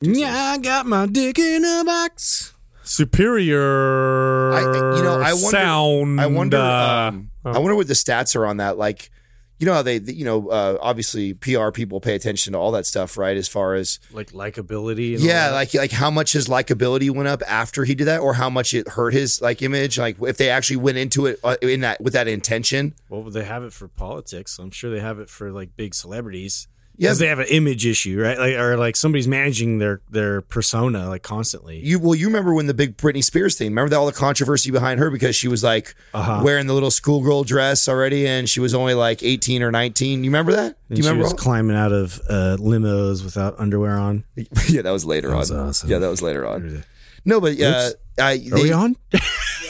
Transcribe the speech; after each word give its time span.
Yeah, 0.00 0.32
I 0.34 0.58
got 0.58 0.86
my 0.86 1.06
dick 1.06 1.38
in 1.38 1.64
a 1.64 1.84
box. 1.84 2.54
Superior. 2.82 4.52
I, 4.52 4.60
you 4.96 5.02
know, 5.02 5.20
I 5.20 5.32
wonder. 5.34 5.50
sound. 5.50 6.20
I 6.20 6.26
wonder. 6.26 6.56
uh, 6.56 7.08
um, 7.10 7.30
I 7.44 7.58
wonder 7.58 7.74
what 7.76 7.86
the 7.86 7.94
stats 7.94 8.34
are 8.34 8.46
on 8.46 8.56
that. 8.56 8.78
Like, 8.78 9.10
you 9.58 9.66
know 9.66 9.74
how 9.74 9.82
they, 9.82 9.98
you 9.98 10.24
know, 10.24 10.48
uh, 10.48 10.78
obviously 10.80 11.34
PR 11.34 11.70
people 11.70 12.00
pay 12.00 12.14
attention 12.14 12.54
to 12.54 12.58
all 12.58 12.72
that 12.72 12.86
stuff, 12.86 13.18
right? 13.18 13.36
As 13.36 13.46
far 13.46 13.74
as 13.74 14.00
Like 14.10 14.32
likability. 14.32 15.14
And 15.16 15.22
yeah, 15.22 15.50
like 15.50 15.74
like 15.74 15.92
how 15.92 16.10
much 16.10 16.32
his 16.32 16.48
likability 16.48 17.10
went 17.10 17.28
up 17.28 17.42
after 17.46 17.84
he 17.84 17.94
did 17.94 18.06
that, 18.06 18.20
or 18.20 18.32
how 18.34 18.48
much 18.48 18.72
it 18.72 18.88
hurt 18.88 19.12
his 19.12 19.42
like 19.42 19.60
image. 19.60 19.98
Like 19.98 20.16
if 20.22 20.38
they 20.38 20.48
actually 20.48 20.78
went 20.78 20.96
into 20.96 21.26
it 21.26 21.38
uh, 21.44 21.56
in 21.60 21.80
that 21.82 22.00
with 22.00 22.14
that 22.14 22.26
intention. 22.26 22.94
Well, 23.10 23.24
they 23.24 23.44
have 23.44 23.62
it 23.64 23.74
for 23.74 23.86
politics. 23.86 24.58
I'm 24.58 24.70
sure 24.70 24.90
they 24.90 25.00
have 25.00 25.18
it 25.18 25.28
for 25.28 25.52
like 25.52 25.76
big 25.76 25.94
celebrities. 25.94 26.66
Yeah. 27.00 27.08
Because 27.08 27.18
they 27.20 27.28
have 27.28 27.38
an 27.38 27.46
image 27.48 27.86
issue, 27.86 28.20
right? 28.20 28.38
Like, 28.38 28.54
or 28.56 28.76
like 28.76 28.94
somebody's 28.94 29.26
managing 29.26 29.78
their 29.78 30.02
their 30.10 30.42
persona 30.42 31.08
like 31.08 31.22
constantly. 31.22 31.78
You 31.78 31.98
well, 31.98 32.14
you 32.14 32.26
remember 32.26 32.52
when 32.52 32.66
the 32.66 32.74
big 32.74 32.98
Britney 32.98 33.24
Spears 33.24 33.56
thing? 33.56 33.68
Remember 33.68 33.88
that 33.88 33.96
all 33.96 34.04
the 34.04 34.12
controversy 34.12 34.70
behind 34.70 35.00
her 35.00 35.10
because 35.10 35.34
she 35.34 35.48
was 35.48 35.64
like 35.64 35.94
Uh-huh. 36.12 36.42
wearing 36.44 36.66
the 36.66 36.74
little 36.74 36.90
schoolgirl 36.90 37.44
dress 37.44 37.88
already, 37.88 38.26
and 38.28 38.50
she 38.50 38.60
was 38.60 38.74
only 38.74 38.92
like 38.92 39.22
eighteen 39.22 39.62
or 39.62 39.70
nineteen. 39.72 40.24
You 40.24 40.30
remember 40.30 40.52
that? 40.52 40.76
And 40.90 40.90
Do 40.90 40.96
you 40.96 41.02
she 41.04 41.08
remember? 41.08 41.22
was 41.22 41.32
all- 41.32 41.38
climbing 41.38 41.74
out 41.74 41.92
of 41.92 42.20
uh, 42.28 42.58
limos 42.60 43.24
without 43.24 43.58
underwear 43.58 43.98
on. 43.98 44.24
yeah, 44.68 44.82
that 44.82 44.90
was 44.90 45.06
later 45.06 45.34
was 45.34 45.50
on. 45.50 45.68
awesome. 45.68 45.88
Yeah, 45.88 46.00
that 46.00 46.10
was 46.10 46.20
later 46.20 46.46
on. 46.46 46.84
No, 47.24 47.40
but 47.40 47.58
uh, 47.58 47.64
Oops. 47.88 47.94
I, 48.18 48.32
Are 48.32 48.36
they, 48.38 48.62
we 48.62 48.72
on? 48.72 48.96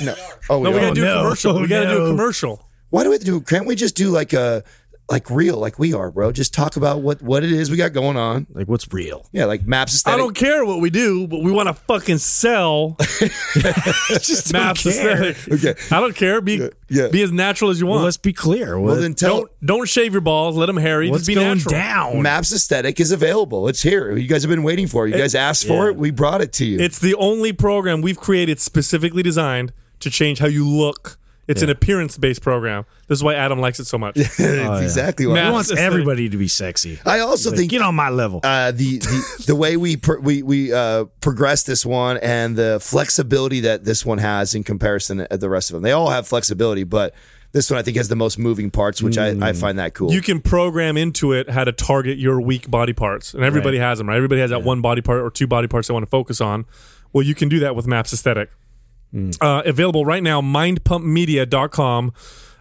No. 0.02 0.14
Oh, 0.48 0.58
we 0.58 0.64
no, 0.64 0.70
we 0.72 0.80
gotta 0.80 0.94
do 0.94 1.02
no. 1.04 1.18
a 1.18 1.22
commercial. 1.22 1.60
We 1.60 1.68
gotta 1.68 1.90
do 1.90 2.04
a 2.06 2.08
commercial. 2.08 2.66
Why 2.88 3.04
do 3.04 3.10
we 3.10 3.18
do? 3.18 3.40
Can't 3.42 3.66
we 3.66 3.76
just 3.76 3.94
do 3.94 4.10
like 4.10 4.32
a 4.32 4.64
like 5.10 5.28
real, 5.28 5.56
like 5.56 5.78
we 5.78 5.92
are, 5.92 6.10
bro? 6.10 6.30
Just 6.32 6.54
talk 6.54 6.76
about 6.76 7.00
what 7.00 7.20
what 7.20 7.42
it 7.42 7.52
is 7.52 7.70
we 7.70 7.76
got 7.76 7.92
going 7.92 8.16
on. 8.16 8.46
Like, 8.52 8.68
what's 8.68 8.90
real? 8.92 9.26
Yeah, 9.32 9.46
like 9.46 9.66
maps. 9.66 9.94
Aesthetic. 9.94 10.14
I 10.14 10.18
don't 10.18 10.34
care 10.34 10.64
what 10.64 10.80
we 10.80 10.88
do, 10.90 11.26
but 11.26 11.42
we 11.42 11.50
want 11.50 11.66
to 11.68 11.74
fucking 11.74 12.18
sell 12.18 12.96
Just 14.08 14.52
don't 14.52 14.62
maps 14.62 14.82
care. 14.84 15.30
aesthetic. 15.32 15.64
Okay. 15.64 15.74
I 15.94 16.00
don't 16.00 16.14
care. 16.14 16.40
Be 16.40 16.68
yeah. 16.88 17.08
be 17.08 17.22
as 17.22 17.32
natural 17.32 17.70
as 17.70 17.80
you 17.80 17.86
want. 17.86 17.90
Well, 17.96 17.98
want. 18.00 18.04
let's 18.06 18.16
be 18.16 18.32
clear. 18.32 18.78
Well, 18.78 18.94
What- 18.94 19.00
then 19.00 19.14
tell 19.14 19.38
don't 19.40 19.50
don't 19.66 19.88
shave 19.88 20.12
your 20.12 20.20
balls. 20.20 20.56
Let 20.56 20.66
them 20.66 20.76
hairy. 20.76 21.10
what's 21.10 21.22
Just 21.22 21.28
be 21.28 21.34
going 21.34 21.58
natural. 21.58 21.72
down? 21.72 22.22
Maps 22.22 22.52
Aesthetic 22.52 23.00
is 23.00 23.10
available. 23.12 23.68
It's 23.68 23.82
here. 23.82 24.16
You 24.16 24.28
guys 24.28 24.42
have 24.42 24.50
been 24.50 24.62
waiting 24.62 24.86
for 24.86 25.06
it. 25.06 25.10
You 25.10 25.18
guys 25.18 25.34
asked 25.34 25.66
for 25.66 25.84
yeah. 25.86 25.90
it. 25.90 25.96
We 25.96 26.10
brought 26.10 26.40
it 26.40 26.52
to 26.54 26.64
you. 26.64 26.78
It's 26.78 26.98
the 26.98 27.14
only 27.16 27.52
program 27.52 28.00
we've 28.00 28.18
created 28.20 28.60
specifically 28.60 29.22
designed 29.22 29.72
to 30.00 30.10
change 30.10 30.38
how 30.38 30.46
you 30.46 30.66
look. 30.66 31.18
It's 31.50 31.62
an 31.62 31.70
appearance 31.70 32.16
based 32.16 32.42
program. 32.42 32.84
This 33.08 33.18
is 33.18 33.24
why 33.24 33.34
Adam 33.34 33.58
likes 33.60 33.80
it 33.80 33.86
so 33.86 33.98
much. 33.98 34.16
It's 34.18 34.38
exactly 34.38 35.26
what 35.26 35.34
Maps 35.34 35.46
He 35.48 35.52
wants 35.52 35.70
everybody 35.72 36.28
to 36.28 36.36
be 36.36 36.48
sexy. 36.48 36.98
I 37.04 37.20
also 37.20 37.50
Like, 37.50 37.58
think 37.58 37.70
get 37.70 37.82
on 37.82 37.94
my 37.94 38.08
level. 38.08 38.40
uh, 38.44 38.70
the, 38.72 38.98
the 38.98 39.44
the 39.48 39.56
way 39.56 39.76
we 39.76 39.96
pro- 39.96 40.20
we 40.20 40.42
we 40.42 40.72
uh, 40.72 41.04
progress 41.20 41.64
this 41.64 41.84
one 41.84 42.16
and 42.18 42.56
the 42.56 42.78
flexibility 42.80 43.60
that 43.60 43.84
this 43.84 44.06
one 44.06 44.18
has 44.18 44.54
in 44.54 44.62
comparison 44.64 45.26
to 45.30 45.36
the 45.36 45.48
rest 45.48 45.70
of 45.70 45.74
them. 45.74 45.82
They 45.82 45.92
all 45.92 46.10
have 46.10 46.26
flexibility, 46.28 46.84
but 46.84 47.14
this 47.52 47.68
one 47.68 47.78
I 47.80 47.82
think 47.82 47.96
has 47.96 48.08
the 48.08 48.14
most 48.16 48.38
moving 48.38 48.70
parts, 48.70 49.02
which 49.02 49.18
I, 49.18 49.30
I 49.48 49.52
find 49.52 49.78
that 49.80 49.92
cool. 49.94 50.12
You 50.12 50.22
can 50.22 50.40
program 50.40 50.96
into 50.96 51.32
it 51.32 51.50
how 51.50 51.64
to 51.64 51.72
target 51.72 52.16
your 52.18 52.40
weak 52.40 52.70
body 52.70 52.92
parts, 52.92 53.34
and 53.34 53.42
everybody 53.42 53.78
has 53.78 53.98
them. 53.98 54.08
Right? 54.08 54.16
Everybody 54.16 54.40
has 54.40 54.50
that 54.50 54.62
one 54.62 54.80
body 54.80 55.02
part 55.02 55.20
or 55.20 55.30
two 55.30 55.48
body 55.48 55.66
parts 55.66 55.88
they 55.88 55.94
want 55.94 56.04
to 56.04 56.10
focus 56.10 56.40
on. 56.40 56.64
Well, 57.12 57.24
you 57.24 57.34
can 57.34 57.48
do 57.48 57.58
that 57.60 57.74
with 57.74 57.88
Maps 57.88 58.12
Aesthetic. 58.12 58.50
Uh, 59.40 59.62
available 59.66 60.04
right 60.04 60.22
now, 60.22 60.40
mindpumpmedia.com. 60.40 62.12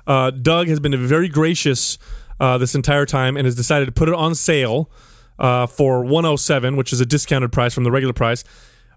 Uh, 0.07 0.31
Doug 0.31 0.67
has 0.67 0.79
been 0.79 0.95
very 1.07 1.27
gracious 1.27 1.97
uh, 2.39 2.57
this 2.57 2.73
entire 2.75 3.05
time 3.05 3.37
and 3.37 3.45
has 3.45 3.55
decided 3.55 3.85
to 3.85 3.91
put 3.91 4.07
it 4.09 4.15
on 4.15 4.33
sale 4.35 4.89
uh, 5.37 5.67
for 5.67 6.03
107, 6.03 6.75
which 6.75 6.91
is 6.91 6.99
a 7.01 7.05
discounted 7.05 7.51
price 7.51 7.73
from 7.73 7.83
the 7.83 7.91
regular 7.91 8.13
price. 8.13 8.43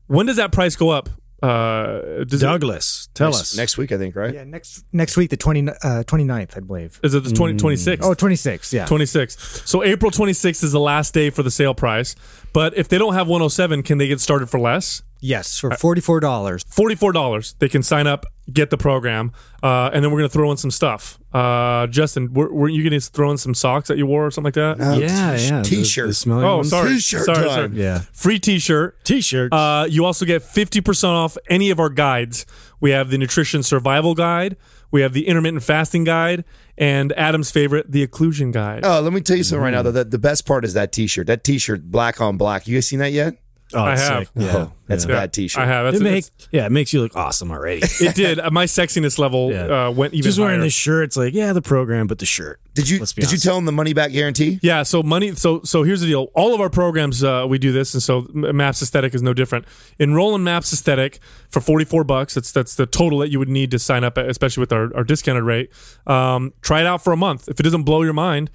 When 0.06 0.26
does 0.26 0.36
that 0.36 0.52
price 0.52 0.76
go 0.76 0.90
up? 0.90 1.08
Uh, 1.42 2.22
does 2.24 2.40
it- 2.40 2.46
Douglas, 2.46 3.08
tell 3.14 3.30
next, 3.30 3.40
us. 3.40 3.56
next 3.56 3.76
week, 3.76 3.90
I 3.90 3.98
think, 3.98 4.14
right? 4.14 4.32
Yeah, 4.32 4.44
next 4.44 4.84
next 4.92 5.16
week, 5.16 5.28
the 5.30 5.36
20, 5.36 5.68
uh, 5.70 6.04
29th, 6.04 6.56
I 6.56 6.60
believe. 6.60 7.00
is 7.02 7.14
it 7.14 7.24
the 7.24 7.32
20, 7.32 7.54
26th? 7.58 7.98
Oh, 8.02 8.14
26, 8.14 8.72
yeah. 8.72 8.86
26th. 8.86 9.66
So 9.66 9.82
April 9.82 10.12
26th 10.12 10.62
is 10.62 10.70
the 10.70 10.78
last 10.78 11.12
day 11.14 11.30
for 11.30 11.42
the 11.42 11.50
sale 11.50 11.74
price. 11.74 12.14
But 12.52 12.76
if 12.78 12.86
they 12.88 12.96
don't 12.96 13.14
have 13.14 13.26
107, 13.26 13.82
can 13.82 13.98
they 13.98 14.06
get 14.06 14.20
started 14.20 14.50
for 14.50 14.60
less? 14.60 15.02
Yes, 15.24 15.56
for 15.56 15.70
$44. 15.70 16.20
$44. 16.20 17.54
They 17.60 17.68
can 17.68 17.84
sign 17.84 18.08
up, 18.08 18.26
get 18.52 18.70
the 18.70 18.76
program, 18.76 19.30
uh, 19.62 19.88
and 19.92 20.04
then 20.04 20.10
we're 20.10 20.18
going 20.18 20.28
to 20.28 20.32
throw 20.32 20.50
in 20.50 20.56
some 20.56 20.72
stuff. 20.72 21.16
Uh, 21.32 21.86
Justin, 21.86 22.34
were, 22.34 22.52
weren't 22.52 22.74
you 22.74 22.82
going 22.82 23.00
to 23.00 23.06
throw 23.08 23.30
in 23.30 23.38
some 23.38 23.54
socks 23.54 23.86
that 23.86 23.96
you 23.96 24.04
wore 24.04 24.26
or 24.26 24.30
something 24.32 24.46
like 24.46 24.54
that? 24.54 24.84
Uh, 24.84 24.96
yeah, 24.96 25.36
t- 25.36 25.46
yeah. 25.46 25.62
T-shirt. 25.62 26.08
the 26.08 26.14
smelly 26.14 26.44
oh, 26.44 26.56
ones. 26.56 26.70
sorry. 26.70 26.94
T-shirt 26.94 27.24
sorry, 27.24 27.46
time. 27.46 27.48
sorry. 27.48 27.80
Yeah. 27.80 28.00
Free 28.12 28.40
t-shirt. 28.40 29.04
T-shirt. 29.04 29.52
Uh, 29.52 29.86
you 29.88 30.04
also 30.04 30.26
get 30.26 30.42
50% 30.42 31.04
off 31.08 31.38
any 31.48 31.70
of 31.70 31.78
our 31.78 31.88
guides. 31.88 32.44
We 32.80 32.90
have 32.90 33.10
the 33.10 33.16
nutrition 33.16 33.62
survival 33.62 34.16
guide, 34.16 34.56
we 34.90 35.02
have 35.02 35.12
the 35.12 35.28
intermittent 35.28 35.62
fasting 35.62 36.02
guide, 36.02 36.44
and 36.76 37.12
Adam's 37.12 37.52
favorite, 37.52 37.92
the 37.92 38.04
occlusion 38.04 38.52
guide. 38.52 38.84
Oh, 38.84 39.00
let 39.00 39.12
me 39.12 39.20
tell 39.20 39.36
you 39.36 39.44
something 39.44 39.62
right 39.62 39.70
now. 39.70 39.82
Though, 39.82 39.92
the, 39.92 40.04
the 40.04 40.18
best 40.18 40.46
part 40.46 40.64
is 40.64 40.74
that 40.74 40.90
T-shirt. 40.90 41.28
That 41.28 41.44
T-shirt, 41.44 41.92
black 41.92 42.20
on 42.20 42.36
black. 42.36 42.66
You 42.66 42.76
guys 42.76 42.88
seen 42.88 42.98
that 42.98 43.12
yet? 43.12 43.36
Oh, 43.74 43.82
I 43.82 43.96
have. 43.96 44.18
sick. 44.20 44.28
Yeah. 44.34 44.52
Oh, 44.56 44.72
that's 44.86 45.06
Yeah, 45.06 45.12
a 45.12 45.14
bad 45.16 45.32
T-shirt. 45.32 45.62
I 45.62 45.66
have. 45.66 45.84
That's, 45.86 45.96
It 46.02 46.06
it's- 46.06 46.30
make, 46.38 46.48
yeah, 46.52 46.66
it 46.66 46.72
makes 46.72 46.92
you 46.92 47.00
look 47.00 47.16
awesome 47.16 47.50
already. 47.50 47.80
it 48.00 48.14
did. 48.14 48.38
Uh, 48.40 48.50
My 48.50 48.66
sexiness 48.66 49.18
level 49.18 49.50
Yeah. 49.52 49.86
uh, 49.86 49.90
went 49.90 50.12
even 50.14 50.22
Just 50.24 50.38
wearing 50.38 50.56
higher. 50.60 50.64
this 50.66 50.74
shirt, 50.74 51.04
it's 51.04 51.16
like, 51.16 51.32
yeah, 51.34 51.52
the 51.52 51.62
program, 51.62 52.06
but 52.06 52.18
the 52.18 52.26
shirt. 52.26 52.60
Did 52.74 52.88
you 52.88 52.98
Let's 53.00 53.12
be 53.12 53.20
did 53.22 53.32
you 53.32 53.38
tell 53.38 53.54
them 53.56 53.66
the 53.66 53.72
money 53.72 53.92
back 53.92 54.12
guarantee? 54.12 54.58
Yeah, 54.62 54.82
so 54.82 55.02
money. 55.02 55.34
So 55.34 55.60
so 55.62 55.82
here's 55.82 56.00
the 56.00 56.06
deal. 56.06 56.28
All 56.34 56.54
of 56.54 56.60
our 56.62 56.70
programs 56.70 57.22
uh, 57.22 57.44
we 57.46 57.58
do 57.58 57.70
this, 57.70 57.92
and 57.92 58.02
so 58.02 58.26
Maps 58.32 58.80
Aesthetic 58.80 59.14
is 59.14 59.20
no 59.20 59.34
different. 59.34 59.66
Enroll 59.98 60.34
in 60.34 60.42
Maps 60.42 60.72
Aesthetic 60.72 61.18
for 61.50 61.60
44 61.60 62.02
bucks. 62.04 62.32
That's 62.34 62.50
that's 62.50 62.74
the 62.74 62.86
total 62.86 63.18
that 63.18 63.28
you 63.30 63.38
would 63.38 63.50
need 63.50 63.70
to 63.72 63.78
sign 63.78 64.04
up, 64.04 64.16
especially 64.16 64.62
with 64.62 64.72
our, 64.72 64.94
our 64.96 65.04
discounted 65.04 65.44
rate. 65.44 65.70
Um, 66.06 66.54
try 66.62 66.80
it 66.80 66.86
out 66.86 67.04
for 67.04 67.12
a 67.12 67.16
month. 67.16 67.46
If 67.46 67.60
it 67.60 67.62
doesn't 67.62 67.82
blow 67.82 68.02
your 68.04 68.14
mind, 68.14 68.50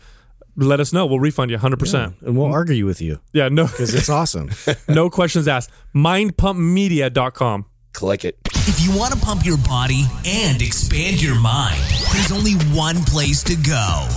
let 0.58 0.80
us 0.80 0.92
know. 0.92 1.06
We'll 1.06 1.20
refund 1.20 1.52
you 1.52 1.56
100. 1.58 1.78
percent 1.80 2.16
And 2.22 2.36
we'll 2.38 2.52
argue 2.52 2.86
with 2.86 3.00
you 3.02 3.20
Yeah, 3.34 3.50
no 3.50 3.66
because 3.68 3.94
it's 3.94 4.10
awesome. 4.10 4.50
no 4.90 5.10
questions 5.10 5.48
asked. 5.48 5.70
Mindpumpmedia.com. 5.96 7.66
Click 7.94 8.26
it. 8.26 8.38
If 8.68 8.82
you 8.82 8.98
want 8.98 9.14
to 9.14 9.20
pump 9.20 9.46
your 9.46 9.58
body 9.58 10.04
and 10.26 10.62
expand 10.62 11.22
your 11.22 11.40
mind, 11.40 11.80
there's 12.14 12.32
only 12.32 12.54
one 12.76 12.98
place 13.04 13.42
to 13.44 13.56
go. 13.56 14.08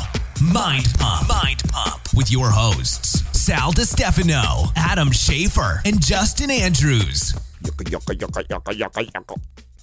Mind 0.43 0.87
Pump. 0.99 1.29
Mind 1.29 1.63
Pump 1.69 2.01
with 2.15 2.31
your 2.33 2.51
hosts, 2.51 3.23
Sal 3.39 3.73
DiStefano, 3.73 4.73
Adam 4.77 5.09
Schafer, 5.09 5.81
and 5.87 6.03
Justin 6.03 6.51
Andrews. 6.51 7.35
Yucca, 7.65 7.85
yucca, 7.91 8.15
yucca, 8.17 8.45
yucca, 8.51 8.75
yucca, 8.75 9.03
yucca. 9.05 9.35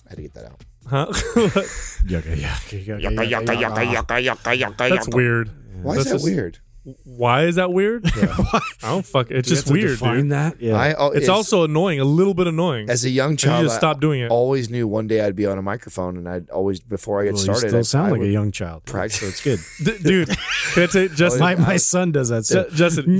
I 0.06 0.10
had 0.10 0.16
to 0.18 0.22
get 0.24 0.34
that 0.34 0.46
out. 0.46 0.62
Huh? 0.88 1.08
yucca, 2.06 2.36
yucca, 2.36 2.76
yucca, 2.76 3.02
Yucca, 3.02 3.26
yucca, 3.26 3.56
yucca, 3.56 3.86
yucca, 3.86 4.22
yucca, 4.22 4.56
yucca, 4.56 4.90
That's 4.90 5.08
weird. 5.10 5.50
Why 5.84 5.94
is 5.94 5.98
That's 5.98 6.10
that 6.10 6.16
just- 6.16 6.26
weird? 6.26 6.60
Why 7.04 7.44
is 7.44 7.56
that 7.56 7.74
weird? 7.74 8.06
I 8.16 8.62
don't 8.82 9.06
fuck. 9.06 9.30
It's 9.30 9.50
just 9.50 9.70
weird, 9.70 10.00
Find 10.00 10.32
that. 10.32 10.62
Yeah. 10.62 10.76
I, 10.78 10.94
oh, 10.94 11.10
It's 11.10 11.28
also 11.28 11.66
annoying. 11.66 12.00
A 12.00 12.06
little 12.06 12.34
bit 12.34 12.48
annoying. 12.48 12.90
as 12.90 13.04
a 13.04 13.10
young 13.10 13.36
child. 13.36 13.66
just 13.66 13.76
I 13.76 13.80
stop 13.80 14.00
doing 14.00 14.22
it. 14.22 14.32
Always 14.32 14.70
knew 14.70 14.88
one 14.88 15.06
day 15.06 15.20
I'd 15.20 15.36
be 15.36 15.46
on 15.46 15.58
a 15.58 15.62
microphone, 15.62 16.16
and 16.16 16.30
I'd 16.30 16.50
always 16.50 16.80
before 16.80 17.20
I 17.22 17.26
get 17.26 17.34
well, 17.34 17.44
started. 17.44 17.64
you 17.64 17.68
still 17.72 17.80
I- 17.80 17.82
sound 17.82 18.08
I 18.08 18.12
like 18.12 18.20
would 18.22 18.30
a 18.30 18.32
young 18.32 18.54
child. 18.54 18.86
practice. 18.86 19.20
So 19.20 19.26
it's 19.28 19.44
good. 19.44 19.60
D- 19.84 20.02
dude, 20.02 20.28
can 20.30 20.84
I 20.84 20.86
say 20.86 21.08
Justin? 21.10 21.42
my, 21.42 21.56
my 21.56 21.76
son 21.76 22.14
does 22.14 22.30
that. 22.30 22.46
Ju- 22.46 22.54
So. 22.54 22.70
Justin, 22.74 23.20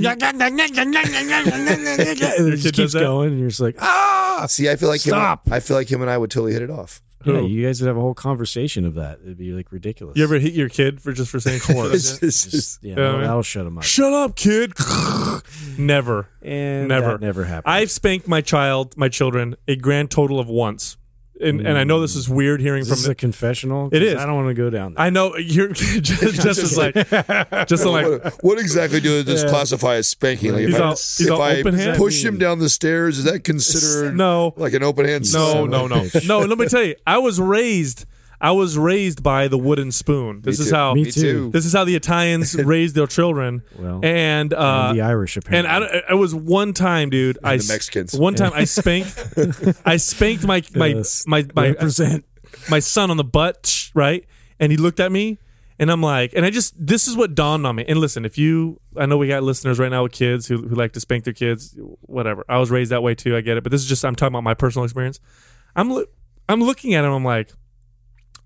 it 2.54 2.56
kid 2.56 2.62
just 2.62 2.74
keeps 2.74 2.92
that? 2.94 3.00
going, 3.00 3.32
and 3.32 3.40
you're 3.40 3.50
just 3.50 3.60
like, 3.60 3.76
ah! 3.82 4.46
See, 4.48 4.70
I 4.70 4.76
feel 4.76 4.88
like 4.88 5.00
Stop. 5.02 5.46
Him, 5.46 5.52
I 5.52 5.60
feel 5.60 5.76
like 5.76 5.92
him 5.92 6.00
and 6.00 6.10
I 6.10 6.16
would 6.16 6.30
totally 6.30 6.54
hit 6.54 6.62
it 6.62 6.70
off. 6.70 7.02
Yeah, 7.24 7.40
you 7.40 7.66
guys 7.66 7.80
would 7.80 7.88
have 7.88 7.96
a 7.96 8.00
whole 8.00 8.14
conversation 8.14 8.84
of 8.84 8.94
that. 8.94 9.18
It'd 9.22 9.38
be 9.38 9.52
like 9.52 9.72
ridiculous. 9.72 10.16
you 10.16 10.24
ever 10.24 10.38
hit 10.38 10.52
your 10.52 10.68
kid 10.68 11.00
for 11.00 11.12
just 11.12 11.30
for 11.30 11.40
saying 11.40 11.60
shut 11.66 11.92
It's 11.94 12.18
just- 12.18 12.50
Just, 12.50 12.84
yeah, 12.84 12.90
Yeah, 12.90 12.94
that'll, 12.96 13.20
that'll 13.20 13.42
shut 13.42 13.66
him 13.66 13.78
up. 13.78 13.84
Shut 13.84 14.12
up, 14.12 14.36
kid? 14.36 14.72
never. 15.78 16.28
And 16.42 16.88
Never. 16.88 17.12
that 17.12 17.20
never 17.20 17.44
happened. 17.44 17.72
I've 17.72 17.90
spanked 17.90 18.28
my 18.28 18.40
child, 18.40 18.96
my 18.96 19.08
children, 19.08 19.56
a 19.66 19.76
grand 19.76 20.10
total 20.10 20.38
of 20.38 20.48
once. 20.48 20.96
And, 21.40 21.66
and 21.66 21.78
I 21.78 21.84
know 21.84 22.00
this 22.00 22.16
is 22.16 22.28
weird 22.28 22.60
hearing 22.60 22.82
is 22.82 22.88
from 22.88 22.96
this 22.96 23.06
a 23.08 23.14
confessional? 23.14 23.88
It 23.92 24.02
is. 24.02 24.16
I 24.16 24.26
don't 24.26 24.34
want 24.34 24.48
to 24.48 24.54
go 24.54 24.70
down 24.70 24.94
there. 24.94 25.04
I 25.04 25.10
know 25.10 25.36
you're 25.36 25.68
just, 25.72 26.02
just 26.42 26.58
as 26.60 26.76
like 26.76 26.94
just 27.68 27.84
like 27.84 28.06
what, 28.06 28.34
what 28.42 28.58
exactly 28.58 29.00
does 29.00 29.24
this 29.24 29.44
classify 29.44 29.94
as 29.96 30.08
spanking? 30.08 30.52
Like 30.52 30.62
if 30.62 30.68
He's 30.70 30.80
I, 30.80 30.84
all- 30.84 30.90
he's 30.90 31.20
if 31.20 31.32
I 31.32 31.60
open 31.60 31.74
hand? 31.74 31.96
push 31.96 32.24
him 32.24 32.38
down 32.38 32.58
the 32.58 32.68
stairs, 32.68 33.18
is 33.18 33.24
that 33.24 33.44
considered 33.44 34.16
no 34.16 34.52
like 34.56 34.72
an 34.74 34.82
open 34.82 35.04
hand? 35.06 35.24
no 35.32 35.52
slap? 35.52 35.70
no 35.70 35.86
no 35.86 36.06
no. 36.26 36.38
Let 36.40 36.58
me 36.58 36.66
tell 36.66 36.82
you, 36.82 36.96
I 37.06 37.18
was 37.18 37.40
raised. 37.40 38.04
I 38.40 38.52
was 38.52 38.78
raised 38.78 39.22
by 39.22 39.48
the 39.48 39.58
wooden 39.58 39.90
spoon. 39.90 40.42
This 40.42 40.58
Me 40.58 40.64
is 40.64 40.70
too. 40.70 40.76
how 40.76 40.94
Me 40.94 41.04
Me 41.04 41.10
too. 41.10 41.20
too. 41.20 41.50
this 41.50 41.66
is 41.66 41.72
how 41.72 41.84
the 41.84 41.96
Italians 41.96 42.54
raised 42.74 42.94
their 42.94 43.06
children. 43.08 43.62
Well, 43.76 44.00
and 44.04 44.54
uh, 44.54 44.86
And 44.90 44.98
the 44.98 45.02
Irish 45.02 45.36
apparently. 45.36 45.68
And. 45.74 45.84
I, 45.84 46.12
it 46.12 46.16
was 46.16 46.34
one 46.34 46.72
time, 46.72 47.10
dude. 47.10 47.38
I 47.42 47.56
the 47.56 47.66
Mexicans. 47.68 48.14
One 48.18 48.34
time, 48.34 48.52
I 48.54 48.64
spanked. 48.64 49.16
I 49.84 49.96
spanked 49.96 50.44
my 50.46 50.62
my 50.76 50.86
Yes. 50.88 51.24
my 51.26 51.46
my, 51.54 51.68
Represent. 51.70 52.24
my 52.70 52.78
son 52.78 53.10
on 53.10 53.16
the 53.16 53.24
butt, 53.24 53.90
right? 53.94 54.24
And 54.60 54.70
he 54.72 54.78
looked 54.78 55.00
at 55.00 55.10
me, 55.12 55.38
And 55.80 55.90
I'm 55.90 56.00
like, 56.02 56.32
and 56.34 56.44
I 56.44 56.50
just 56.50 56.74
this 56.78 57.06
is 57.08 57.16
what 57.16 57.34
dawned 57.34 57.66
on 57.66 57.74
me. 57.76 57.84
And 57.88 57.98
listen, 57.98 58.24
if 58.24 58.38
you, 58.38 58.80
I 58.96 59.06
know 59.06 59.16
we 59.16 59.28
got 59.28 59.42
listeners 59.42 59.78
right 59.78 59.90
now 59.90 60.04
with 60.04 60.12
kids 60.12 60.46
who, 60.46 60.56
who 60.66 60.74
like 60.76 60.92
to 60.92 61.00
spank 61.00 61.24
their 61.24 61.34
kids, 61.34 61.76
whatever. 62.02 62.44
I 62.48 62.58
was 62.58 62.70
raised 62.70 62.90
that 62.92 63.02
way 63.02 63.14
too. 63.16 63.36
I 63.36 63.40
get 63.40 63.56
it, 63.56 63.62
but 63.64 63.70
this 63.72 63.82
is 63.82 63.88
just 63.88 64.04
I'm 64.04 64.14
talking 64.14 64.32
about 64.32 64.44
my 64.44 64.54
personal 64.54 64.84
experience. 64.84 65.18
I'm 65.76 65.90
lo- 65.90 66.06
I'm 66.48 66.62
looking 66.62 66.94
at 66.94 67.04
him. 67.04 67.12
I'm 67.12 67.24
like, 67.24 67.50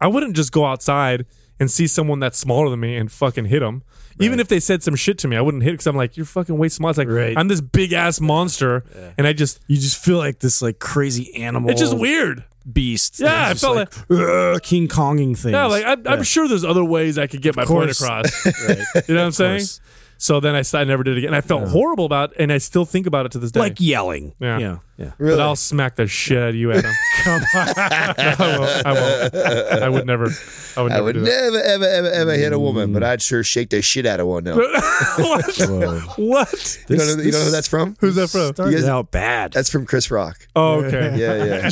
I 0.02 0.08
wouldn't 0.08 0.34
just 0.36 0.52
go 0.52 0.66
outside 0.66 1.24
and 1.60 1.70
see 1.70 1.86
someone 1.86 2.18
that's 2.20 2.36
smaller 2.38 2.68
than 2.70 2.80
me 2.80 2.96
and 2.96 3.10
fucking 3.10 3.46
hit 3.46 3.60
them. 3.60 3.82
Even 4.20 4.38
if 4.40 4.48
they 4.48 4.60
said 4.60 4.82
some 4.82 4.94
shit 4.94 5.16
to 5.18 5.28
me, 5.28 5.36
I 5.36 5.40
wouldn't 5.40 5.62
hit 5.62 5.72
because 5.72 5.86
I'm 5.86 5.96
like, 5.96 6.16
you're 6.16 6.26
fucking 6.26 6.56
way 6.58 6.68
small. 6.68 6.90
It's 6.90 6.98
like 6.98 7.08
Right. 7.08 7.36
I'm 7.36 7.48
this 7.48 7.60
big 7.62 7.92
ass 7.92 8.20
monster, 8.20 8.84
and 9.16 9.26
I 9.26 9.32
just 9.32 9.60
You 9.68 9.76
just 9.76 9.96
feel 10.04 10.18
like 10.18 10.38
this 10.40 10.60
like 10.60 10.78
crazy 10.78 11.34
animal. 11.34 11.70
it's 11.70 11.80
just 11.80 11.96
weird. 11.96 12.44
beast. 12.70 13.18
Yeah, 13.18 13.48
I 13.48 13.54
felt 13.54 13.74
like, 13.76 13.92
"Ugh," 14.10 14.62
King 14.62 14.86
Konging 14.86 15.36
things. 15.36 15.52
Yeah, 15.52 15.66
like 15.66 15.84
I'm, 15.84 16.06
I'm 16.06 16.22
sure 16.22 16.46
there's 16.46 16.64
other 16.64 16.84
ways 16.84 17.18
I 17.18 17.26
could 17.26 17.42
get 17.42 17.56
my 17.56 17.64
point 17.64 17.90
across. 17.90 18.46
right. 18.68 18.78
You 19.08 19.14
know 19.14 19.20
what 19.22 19.26
I'm 19.26 19.32
saying? 19.32 19.58
course. 19.60 19.80
So 20.22 20.38
then 20.38 20.54
I, 20.54 20.60
s- 20.60 20.72
I 20.72 20.84
never 20.84 21.02
did 21.02 21.16
it 21.16 21.18
again. 21.18 21.34
I 21.34 21.40
felt 21.40 21.66
horrible 21.68 22.04
about, 22.04 22.30
it, 22.30 22.36
and 22.38 22.52
I 22.52 22.58
still 22.58 22.84
think 22.84 23.08
about 23.08 23.26
it 23.26 23.32
to 23.32 23.40
this 23.40 23.50
day. 23.50 23.58
like 23.58 23.80
yelling. 23.80 24.34
Yeah. 24.38 24.58
yeah, 24.60 24.78
yeah. 24.96 25.12
Really? 25.18 25.36
but 25.36 25.42
I'll 25.42 25.56
smack 25.56 25.96
the 25.96 26.06
shit 26.06 26.38
out 26.38 26.50
of 26.50 26.54
you, 26.54 26.70
Adam. 26.70 26.92
Come 27.24 27.42
on. 27.42 27.42
I 27.56 28.34
won't. 28.38 28.86
I 28.86 28.92
won't. 28.92 29.82
I 29.82 29.88
would 29.88 30.06
never. 30.06 30.28
I 30.76 30.82
would 30.82 30.92
I 30.92 30.94
never 30.94 31.04
would 31.06 31.12
do 31.14 31.20
that. 31.22 31.26
never, 31.26 31.60
ever, 31.60 31.84
ever, 31.86 32.08
ever 32.12 32.32
hit 32.34 32.52
a 32.52 32.58
woman, 32.60 32.92
but 32.92 33.02
I'd 33.02 33.20
sure 33.20 33.42
shake 33.42 33.70
the 33.70 33.82
shit 33.82 34.06
out 34.06 34.20
of 34.20 34.28
one. 34.28 34.44
No, 34.44 34.54
what? 35.16 35.56
Whoa. 35.58 35.98
what? 36.18 36.78
you, 36.88 36.96
know, 36.98 37.04
you 37.04 37.32
know 37.32 37.40
who 37.40 37.50
that's 37.50 37.66
from? 37.66 37.96
Who's 37.98 38.14
that 38.14 38.30
from? 38.30 38.54
Started 38.54 38.76
guys- 38.76 38.84
out 38.84 39.10
bad. 39.10 39.52
That's 39.52 39.70
from 39.70 39.86
Chris 39.86 40.08
Rock. 40.08 40.46
Oh, 40.54 40.84
okay. 40.84 41.16
Yeah, 41.18 41.44
yeah. 41.46 41.70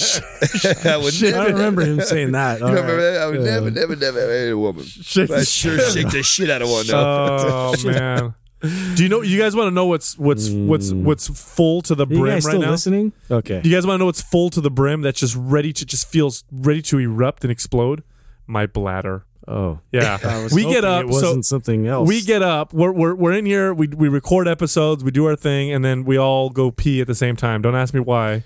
I 0.92 0.96
would 0.96 1.14
I 1.14 1.30
never, 1.30 1.30
don't 1.30 1.52
remember 1.52 1.82
him 1.84 2.00
saying 2.00 2.32
that. 2.32 2.58
You 2.58 2.66
don't 2.66 2.74
remember 2.74 3.12
that? 3.12 3.22
I 3.22 3.26
would 3.28 3.40
never, 3.42 3.70
never, 3.70 3.94
never, 3.94 4.18
ever 4.18 4.32
hit 4.32 4.52
a 4.52 4.58
woman. 4.58 4.84
Shake 4.86 5.28
But 5.28 5.36
I 5.36 5.38
the 5.40 5.46
sure 5.46 5.78
shake 5.78 6.10
the 6.10 6.24
shit 6.24 6.50
out 6.50 6.62
of 6.62 6.68
one. 6.68 6.88
No. 6.88 6.96
Oh 6.98 7.74
man. 7.86 8.34
Do 8.60 9.02
you 9.02 9.08
know? 9.08 9.22
You 9.22 9.38
guys 9.38 9.56
want 9.56 9.68
to 9.68 9.70
know 9.70 9.86
what's 9.86 10.18
what's 10.18 10.50
what's 10.50 10.90
mm. 10.92 11.02
what's 11.04 11.28
full 11.28 11.80
to 11.82 11.94
the 11.94 12.06
brim 12.06 12.22
right 12.34 12.42
still 12.42 12.60
now? 12.60 12.70
listening? 12.70 13.12
Okay. 13.30 13.60
Do 13.62 13.68
you 13.68 13.74
guys 13.76 13.86
want 13.86 13.94
to 13.94 13.98
know 14.00 14.06
what's 14.06 14.20
full 14.22 14.50
to 14.50 14.60
the 14.60 14.70
brim 14.70 15.00
that's 15.00 15.18
just 15.20 15.34
ready 15.36 15.72
to 15.72 15.86
just 15.86 16.06
feels 16.08 16.44
ready 16.52 16.82
to 16.82 16.98
erupt 16.98 17.42
and 17.44 17.50
explode? 17.50 18.02
My 18.46 18.66
bladder. 18.66 19.24
oh, 19.48 19.78
Yeah, 19.92 20.18
was 20.42 20.52
we 20.52 20.64
get 20.64 20.84
up. 20.84 21.04
It 21.06 21.12
so 21.14 21.28
wasn't 21.28 21.46
something 21.46 21.86
else. 21.86 22.06
we 22.08 22.20
get 22.20 22.42
up. 22.42 22.74
We're, 22.74 22.92
we're 22.92 23.14
we're 23.14 23.32
in 23.32 23.46
here. 23.46 23.72
We 23.72 23.88
we 23.88 24.08
record 24.08 24.46
episodes. 24.46 25.02
We 25.04 25.10
do 25.10 25.24
our 25.26 25.36
thing, 25.36 25.72
and 25.72 25.84
then 25.84 26.04
we 26.04 26.18
all 26.18 26.50
go 26.50 26.70
pee 26.70 27.00
at 27.00 27.06
the 27.06 27.14
same 27.14 27.36
time. 27.36 27.62
Don't 27.62 27.74
ask 27.76 27.94
me 27.94 28.00
why. 28.00 28.42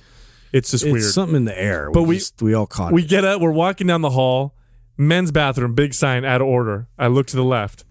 It's 0.53 0.71
just 0.71 0.85
It's 0.85 0.93
weird. 0.93 1.05
something 1.13 1.35
in 1.37 1.45
the 1.47 1.61
air. 1.61 1.91
But 1.91 2.05
we- 2.05 2.19
just- 2.19 2.41
we 2.41 2.55
all 2.55 2.67
caught 2.67 2.93
we 2.93 3.03
it. 3.03 3.09
get 3.09 3.25
up. 3.25 3.41
We're 3.41 3.51
walking 3.51 3.89
down 3.89 4.03
the 4.03 4.11
hall. 4.11 4.55
Men's 4.97 5.33
bathroom, 5.33 5.75
big 5.75 5.93
sign, 5.93 6.25
out 6.25 6.41
of 6.41 6.47
order. 6.47 6.87
I 6.97 7.09
look 7.09 7.27
to 7.29 7.37
the 7.37 7.43
left. 7.43 7.85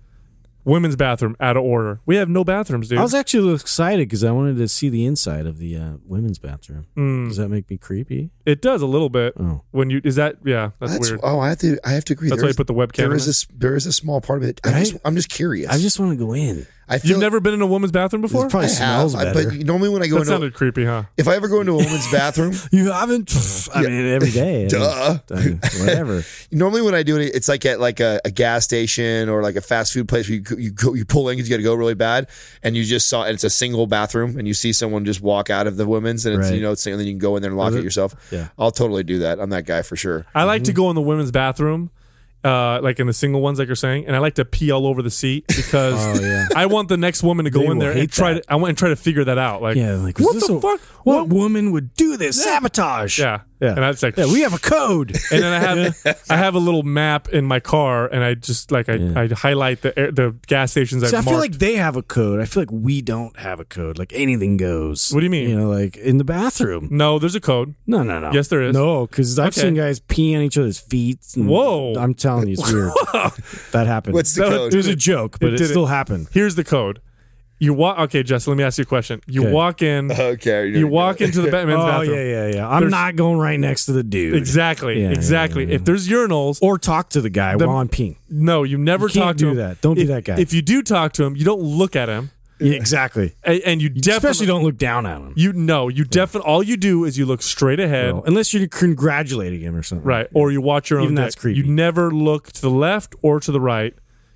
Women's 0.66 0.96
bathroom, 0.96 1.36
out 1.40 1.58
of 1.58 1.64
order. 1.64 2.00
We 2.06 2.16
have 2.16 2.30
no 2.30 2.44
bathrooms, 2.44 2.88
dude. 2.90 2.98
I 3.00 3.02
was 3.04 3.14
actually 3.14 3.54
excited 3.54 4.08
because 4.08 4.24
I 4.24 4.32
wanted 4.32 4.58
to 4.58 4.68
see 4.68 4.88
the 4.90 5.06
inside 5.06 5.46
of 5.46 5.58
the 5.58 5.76
uh, 5.76 5.94
women's 6.06 6.40
bathroom. 6.40 6.88
Mm. 6.98 7.28
Does 7.28 7.38
that 7.38 7.50
make 7.50 7.70
me 7.70 7.78
creepy? 7.78 8.32
it 8.46 8.62
does 8.62 8.82
a 8.82 8.86
little 8.86 9.10
bit. 9.10 9.34
Oh, 9.40 9.62
When 9.72 9.90
you 9.90 10.00
is 10.04 10.16
that 10.16 10.38
yeah, 10.46 10.72
that's, 10.80 10.94
That's, 10.94 11.10
weird. 11.10 11.20
oh, 11.24 11.40
I 11.40 11.50
have 11.50 11.58
to. 11.60 11.78
I 11.86 11.92
have 11.92 12.06
to 12.06 12.14
agree. 12.14 12.30
That's 12.30 12.40
There 12.42 12.46
why 12.46 12.50
you 12.50 12.56
put 12.56 12.68
the 12.68 12.74
webcam. 12.74 12.96
There 12.98 13.12
in 13.12 13.18
is 13.18 13.26
there. 13.26 13.30
a 13.30 13.32
s- 13.32 13.48
there 13.60 13.76
is 13.76 13.86
a 13.86 13.94
small 13.94 14.22
part 14.22 14.42
of 14.44 14.48
it. 14.50 14.62
I 14.66 14.72
Right? 14.72 14.80
just, 14.86 14.96
I'm 15.06 15.16
just 15.16 15.30
curious. 15.30 15.70
I 15.70 15.78
just 15.80 16.00
want 16.00 16.18
to 16.18 16.26
go 16.26 16.34
in. 16.34 16.66
I 16.90 16.98
feel 17.00 17.12
You've 17.12 17.20
never 17.22 17.40
been 17.40 17.54
in 17.54 17.62
a 17.62 17.66
woman's 17.66 17.92
bathroom 17.92 18.22
before? 18.22 18.46
It 18.48 18.50
probably 18.52 18.66
I 18.66 18.70
smells 18.72 19.14
have, 19.14 19.34
better. 19.34 19.50
but 19.52 19.60
normally 19.66 19.90
when 19.90 20.04
I 20.04 20.08
go 20.08 20.16
That 20.16 20.22
into 20.22 20.32
sounded 20.32 20.54
creepy, 20.54 20.84
huh? 20.86 21.04
if 21.18 21.28
I 21.28 21.36
ever 21.36 21.48
go 21.48 21.62
into 21.62 21.72
a 21.74 21.78
woman's 21.78 22.08
bathroom, 22.12 22.54
you 22.72 22.92
haven't? 22.92 23.34
I 23.74 23.82
mean, 23.84 24.06
every 24.08 24.32
day. 24.32 24.68
Duh. 24.70 25.20
I 25.32 25.36
mean, 25.36 25.60
whatever. 25.80 26.24
Normally 26.52 26.82
when 26.82 26.94
I 26.94 27.04
do 27.04 27.18
it, 27.18 27.34
it's 27.36 27.48
like 27.48 27.66
at 27.66 27.80
like 27.80 28.00
a, 28.00 28.20
a 28.26 28.32
gas 28.32 28.66
station 28.66 29.30
or 29.30 29.42
like 29.42 29.56
a 29.56 29.62
fast 29.62 29.94
food 29.94 30.08
place 30.08 30.28
where 30.30 30.38
you 30.40 30.44
you 30.58 30.72
go, 30.72 30.94
you 30.94 31.06
pull 31.06 31.30
in 31.30 31.38
because 31.38 31.50
you 31.50 31.54
got 31.54 31.58
to 31.58 31.64
go 31.64 31.74
really 31.74 31.94
bad, 31.96 32.28
and 32.64 32.76
you 32.76 32.84
just 32.84 33.08
saw 33.10 33.24
and 33.24 33.34
it's 33.36 33.44
a 33.46 33.50
single 33.50 33.88
bathroom, 33.88 34.38
and 34.38 34.48
you 34.48 34.54
see 34.54 34.74
someone 34.74 35.06
just 35.06 35.22
walk 35.22 35.50
out 35.50 35.68
of 35.68 35.78
the 35.78 35.88
women's, 35.88 36.26
and 36.26 36.38
it's 36.40 36.50
Right. 36.50 36.56
you 36.58 36.62
know, 36.62 36.74
it's, 36.74 36.86
and 36.86 37.00
then 37.00 37.08
you 37.08 37.14
can 37.14 37.20
go 37.20 37.36
in 37.38 37.42
there 37.42 37.52
and 37.52 37.58
lock 37.58 37.74
it 37.74 37.78
it? 37.78 37.84
yourself. 37.84 38.14
Yeah. 38.32 38.50
I'll 38.60 38.72
totally 38.72 39.04
do 39.04 39.20
that. 39.20 39.40
I'm 39.40 39.50
that 39.52 39.66
guy 39.66 39.82
for 39.84 39.96
sure. 39.96 40.26
I 40.36 40.44
like 40.44 40.64
Mm-hmm. 40.64 40.66
to 40.66 40.74
go 40.74 40.90
in 40.90 40.96
the 40.96 41.02
women's 41.02 41.32
bathroom, 41.32 41.90
uh, 42.44 42.80
like 42.82 43.00
in 43.00 43.08
the 43.08 43.14
single 43.14 43.42
ones, 43.42 43.60
like 43.60 43.68
you're 43.68 43.76
saying, 43.76 44.06
and 44.06 44.16
I 44.16 44.20
like 44.20 44.36
to 44.36 44.46
pee 44.46 44.72
all 44.72 44.86
over 44.88 45.02
the 45.02 45.10
seat 45.12 45.46
because 45.56 46.20
Oh, 46.20 46.22
yeah. 46.24 46.48
I 46.56 46.66
want 46.66 46.90
the 46.90 46.98
next 46.98 47.24
woman 47.24 47.46
to 47.46 47.52
go 47.52 47.60
They 47.60 47.66
in 47.68 47.72
will 47.74 47.80
there 47.80 47.92
and 47.92 48.00
hate 48.02 48.12
try 48.12 48.34
that. 48.34 48.44
to. 48.44 48.52
I 48.52 48.56
want 48.56 48.70
and 48.70 48.78
try 48.78 48.90
to 48.90 48.96
figure 48.96 49.24
that 49.24 49.38
out. 49.38 49.62
Like, 49.62 49.78
Yeah, 49.78 49.96
like 49.96 50.18
was 50.18 50.26
what 50.28 50.34
this 50.36 50.48
the 50.48 50.56
a- 50.58 50.62
fuck? 50.62 50.82
What 51.06 51.30
woman 51.30 51.72
would 51.72 51.94
do 51.96 52.18
this? 52.18 52.44
Sabotage. 52.44 53.20
Yeah, 53.20 53.42
Yeah. 53.64 53.76
And 53.76 53.86
I 53.86 53.88
was 53.88 54.04
like, 54.04 54.18
Yeah, 54.18 54.26
we 54.26 54.42
have 54.42 54.54
a 54.54 54.60
code. 54.60 55.12
and 55.32 55.42
then 55.44 55.54
I 55.54 55.60
have 55.60 56.22
I 56.30 56.36
have 56.38 56.54
a 56.56 56.60
little 56.60 56.84
map 56.84 57.30
in 57.30 57.46
my 57.46 57.60
car, 57.60 58.08
and 58.08 58.24
I 58.24 58.34
just 58.36 58.72
like 58.72 58.90
I, 58.90 58.96
Yeah. 58.96 59.20
I 59.22 59.28
highlight 59.28 59.82
the 59.82 59.98
air, 59.98 60.12
the 60.12 60.36
gas 60.48 60.72
stations 60.72 61.02
See, 61.10 61.16
I 61.16 61.20
I've 61.20 61.24
feel 61.26 61.34
marked. 61.34 61.52
like 61.54 61.60
they 61.60 61.76
have 61.76 61.96
a 61.96 62.04
code. 62.04 62.40
I 62.42 62.46
feel 62.46 62.62
like 62.62 62.72
we 62.72 63.02
don't 63.02 63.38
have 63.40 63.60
a 63.60 63.66
code. 63.66 63.98
Like 63.98 64.12
anything 64.14 64.58
goes. 64.58 65.12
What 65.14 65.22
do 65.22 65.26
you 65.26 65.30
mean? 65.30 65.50
You 65.50 65.58
know, 65.58 65.70
like 65.70 65.96
in 65.98 66.18
the 66.18 66.24
bathroom. 66.26 66.90
no, 66.92 67.20
there's 67.20 67.36
a 67.36 67.42
code. 67.42 67.74
No, 67.88 68.04
no, 68.04 68.20
no. 68.20 68.32
Yes, 68.34 68.50
there 68.50 68.62
is. 68.62 68.74
No, 68.76 69.08
because 69.08 69.40
I've 69.40 69.48
Okay. 69.58 69.62
seen 69.62 69.76
guys 69.76 70.00
pee 70.02 70.36
on 70.36 70.42
each 70.42 70.58
other's 70.58 70.80
feet. 70.80 71.20
and- 71.36 71.48
Whoa. 71.48 71.94
I'm 71.98 72.14
telling 72.14 72.48
you, 72.50 72.54
it's 72.60 72.72
weird. 72.72 72.92
that 73.72 73.88
happened. 73.88 74.14
What's 74.16 74.36
the 74.36 74.42
That- 74.44 74.50
code? 74.50 74.74
it 74.74 74.78
was 74.78 74.88
a 74.88 74.96
joke, 74.96 75.38
but 75.40 75.50
It 75.54 75.56
it, 75.56 75.62
it. 75.62 75.68
still 75.70 75.86
happened. 75.88 76.28
Here's 76.34 76.56
the 76.56 76.64
code. 76.66 77.00
You 77.64 77.74
walk. 77.74 78.00
Okay, 78.00 78.24
Jess. 78.24 78.48
Let 78.48 78.58
me 78.58 78.64
ask 78.64 78.78
you 78.78 78.84
a 78.84 78.86
question. 78.86 79.22
You 79.28 79.42
Okay. 79.44 79.52
walk 79.52 79.82
in. 79.82 80.12
okay, 80.34 80.68
You 80.68 80.88
walk 80.88 81.22
into 81.22 81.42
the 81.42 81.50
ba- 81.50 81.66
men's 81.66 81.82
oh 81.82 81.86
bathroom. 81.86 82.16
yeah, 82.18 82.24
yeah, 82.24 82.56
yeah. 82.56 82.68
I'm 82.70 82.82
There's- 82.82 82.92
not 82.92 83.16
going 83.16 83.38
right 83.40 83.60
next 83.60 83.86
to 83.86 83.94
the 83.94 84.04
dude. 84.04 84.36
Exactly. 84.36 85.02
Yeah, 85.02 85.08
yeah, 85.10 85.14
exactly. 85.14 85.64
yeah, 85.64 85.70
yeah. 85.70 85.76
If 85.76 85.86
there's 85.86 86.08
urinals, 86.10 86.60
Or 86.62 86.78
talk 86.78 87.10
to 87.12 87.22
the 87.22 87.30
guy 87.30 87.56
The- 87.56 87.68
while 87.68 87.78
I'm 87.78 87.90
peeing. 87.90 88.18
no, 88.30 88.64
you 88.64 88.78
never 88.78 89.06
You 89.08 89.14
can't 89.14 89.24
talk 89.26 89.36
to 89.38 89.44
do 89.46 89.50
him. 89.52 89.56
that. 89.58 89.82
Don't 89.82 89.96
be 89.96 90.02
if, 90.04 90.08
that 90.10 90.24
guy. 90.26 90.40
If 90.40 90.54
you 90.54 90.62
do 90.62 90.82
talk 90.82 91.14
to 91.14 91.24
him, 91.24 91.36
you 91.36 91.46
don't 91.46 91.62
look 91.62 91.96
at 91.96 92.10
him, 92.10 92.32
Yeah, 92.60 92.74
exactly. 92.76 93.34
and, 93.44 93.62
and 93.66 93.82
you 93.82 93.90
definitely 93.90 94.16
Especially 94.30 94.48
don't 94.48 94.64
look 94.64 94.78
down 94.78 95.06
at 95.06 95.18
him. 95.20 95.34
You 95.36 95.54
know, 95.54 95.88
you 95.88 96.04
definitely 96.04 96.50
all 96.50 96.64
you 96.64 96.76
do 96.78 97.06
is 97.06 97.18
you 97.18 97.26
look 97.26 97.42
straight 97.42 97.80
ahead, 97.80 98.14
Well, 98.14 98.24
unless 98.26 98.54
you're 98.54 98.68
congratulating 98.68 99.62
him 99.62 99.76
or 99.76 99.84
something. 99.84 100.06
right, 100.06 100.28
or 100.34 100.52
you 100.52 100.62
watch 100.62 100.90
your 100.90 101.00
own. 101.00 101.06
Even 101.06 101.16
dick. 101.16 101.24
that's 101.26 101.36
creepy. 101.36 101.60
You 101.60 101.66
never 101.66 102.12
look 102.12 102.52
to 102.54 102.62
the 102.62 102.70
left 102.70 103.16
or 103.22 103.40
to 103.40 103.52
the 103.52 103.62
right. 103.62 103.94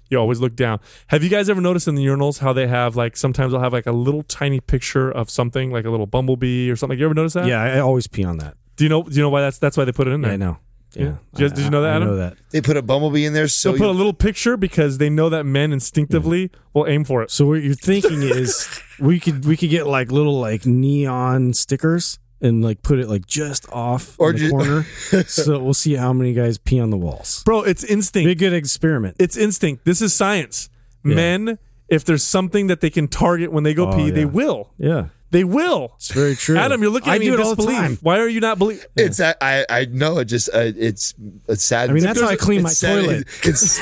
You 0.09 0.18
always 0.19 0.39
look 0.39 0.56
down. 0.56 0.80
Have 1.07 1.24
you 1.24 1.30
guys 1.30 1.50
ever 1.50 1.62
noticed 1.62 1.88
in 1.88 1.95
the 1.95 2.06
urinals 2.06 2.39
how 2.39 2.54
they 2.54 2.68
have 2.68 2.95
like 2.95 3.18
sometimes 3.18 3.51
they'll 3.51 3.62
have 3.62 3.74
like 3.74 3.86
a 3.88 3.92
little 3.92 4.24
tiny 4.24 4.59
picture 4.59 5.12
of 5.12 5.30
something 5.30 5.71
like 5.71 5.86
a 5.86 5.89
little 5.89 6.06
bumblebee 6.07 6.69
or 6.69 6.75
something? 6.75 6.98
You 6.98 7.06
ever 7.06 7.13
notice 7.13 7.33
that? 7.33 7.45
Yeah, 7.45 7.62
I 7.62 7.80
always 7.80 8.07
pee 8.07 8.24
on 8.24 8.38
that. 8.38 8.56
Do 8.77 8.83
you 8.86 8.89
know? 8.89 9.04
Do 9.04 9.15
you 9.15 9.21
know 9.21 9.30
why 9.30 9.42
that's 9.42 9.57
that's 9.57 9.75
why 9.77 9.86
they 9.86 9.92
put 9.92 10.07
it 10.07 10.12
in 10.12 10.21
there? 10.21 10.31
Yeah, 10.31 10.33
I 10.33 10.38
know. 10.38 10.57
Yeah. 10.94 11.04
Yeah. 11.04 11.15
Did 11.36 11.42
you- 11.42 11.50
did 11.57 11.63
you 11.65 11.69
know 11.69 11.81
that, 11.81 11.89
I, 11.89 11.94
I 11.94 11.95
Adam? 11.98 12.07
know 12.09 12.15
that. 12.18 12.38
They 12.51 12.62
put 12.62 12.77
a 12.77 12.81
bumblebee 12.81 13.25
in 13.25 13.33
there, 13.33 13.48
so 13.50 13.71
They'll 13.71 13.80
put 13.80 13.86
you- 13.86 13.92
a 13.92 13.98
little 13.98 14.13
picture 14.13 14.56
because 14.56 14.98
they 15.00 15.09
know 15.09 15.30
that 15.30 15.45
men 15.45 15.74
instinctively 15.74 16.50
will 16.74 16.88
aim 16.88 17.04
for 17.04 17.21
it. 17.24 17.30
So 17.31 17.45
what 17.48 17.56
you're 17.62 17.74
thinking 17.75 18.21
is 18.24 18.68
we 19.00 19.19
could 19.19 19.45
we 19.45 19.57
could 19.57 19.69
get 19.69 19.86
like 19.88 20.12
little 20.12 20.39
like 20.39 20.65
neon 20.65 21.54
stickers 21.54 22.19
and 22.42 22.63
like 22.63 22.81
put 22.84 23.00
it 23.00 23.07
like 23.07 23.25
just 23.25 23.68
off 23.72 24.16
Or 24.19 24.30
in 24.30 24.35
the 24.35 24.40
ju- 24.42 24.50
corner. 24.52 24.83
so 25.28 25.59
we'll 25.59 25.73
see 25.73 25.95
how 25.95 26.14
many 26.14 26.33
guys 26.33 26.57
pee 26.57 26.80
on 26.80 26.90
the 26.92 26.97
walls. 26.97 27.44
Bro, 27.44 27.64
it's 27.64 27.83
instinct. 27.83 28.26
Be 28.28 28.31
a 28.31 28.35
good 28.35 28.54
experiment. 28.54 29.16
it's 29.19 29.35
instinct. 29.38 29.85
This 29.85 30.02
is 30.02 30.14
science. 30.14 30.69
Men, 31.04 31.57
if 31.88 32.04
there's 32.04 32.23
something 32.23 32.68
that 32.68 32.81
they 32.81 32.90
can 32.90 33.07
target 33.07 33.52
when 33.52 33.64
they 33.64 33.73
go 33.73 33.90
Oh, 33.90 33.95
pee, 33.95 34.09
they 34.09 34.26
will. 34.26 34.73
yeah, 34.78 35.07
They 35.30 35.44
will. 35.44 35.92
it's 35.98 36.12
very 36.12 36.36
true. 36.38 36.56
Adam, 36.57 36.81
you're 36.81 36.90
looking 36.90 37.12
I 37.12 37.16
at 37.16 37.19
me 37.19 37.26
do 37.28 37.34
in 37.34 37.40
it 37.42 37.44
all 37.44 37.50
the 37.50 37.57
disbelief. 37.57 37.78
time. 37.80 37.98
Why 38.02 38.19
are 38.19 38.30
you 38.30 38.40
not 38.40 38.57
believe? 38.57 38.86
it's 38.96 39.19
I 39.19 39.36
I 39.42 39.66
I 39.69 39.86
know 39.86 40.19
it 40.19 40.26
just 40.26 40.48
uh, 40.54 40.72
it's 40.78 41.14
it's 41.50 41.64
sad. 41.66 41.90
I 41.90 41.94
mean, 41.94 42.04
that's 42.04 42.22
how 42.22 42.28
I 42.30 42.38
clean 42.38 42.62
my 42.62 42.69
sad- 42.69 43.02
toilet. 43.04 43.28
It's 43.44 43.78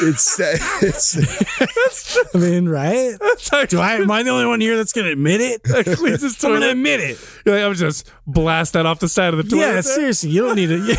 it's 0.00 0.22
sad- 0.36 0.60
it's 0.82 1.16
I 2.34 2.38
mean, 2.38 2.68
right? 2.68 3.16
Do 3.68 3.80
I 3.80 3.94
am 3.94 4.08
I 4.10 4.22
the 4.22 4.30
only 4.30 4.46
one 4.46 4.60
here 4.60 4.76
that's 4.76 4.92
gonna 4.92 5.10
admit 5.10 5.40
it? 5.40 5.64
cleans 5.96 6.22
his 6.22 6.36
I'm 6.44 6.50
gonna 6.52 6.60
toilet. 6.60 6.70
admit 6.72 7.00
it. 7.00 7.18
You're 7.44 7.56
like, 7.56 7.64
I'm 7.64 7.74
just 7.74 8.08
blast 8.26 8.74
that 8.74 8.86
off 8.86 9.00
the 9.00 9.08
side 9.08 9.34
of 9.34 9.38
the 9.38 9.50
toilet. 9.50 9.62
Yeah, 9.62 9.72
there. 9.72 9.82
seriously, 9.82 10.30
you 10.30 10.42
don't 10.46 10.54
need 10.54 10.70
a 10.70 10.76
you 10.78 10.94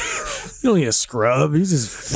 don't 0.64 0.78
need 0.80 0.88
a 0.88 0.92
scrub. 0.92 1.54
You 1.54 1.60
just 1.66 2.14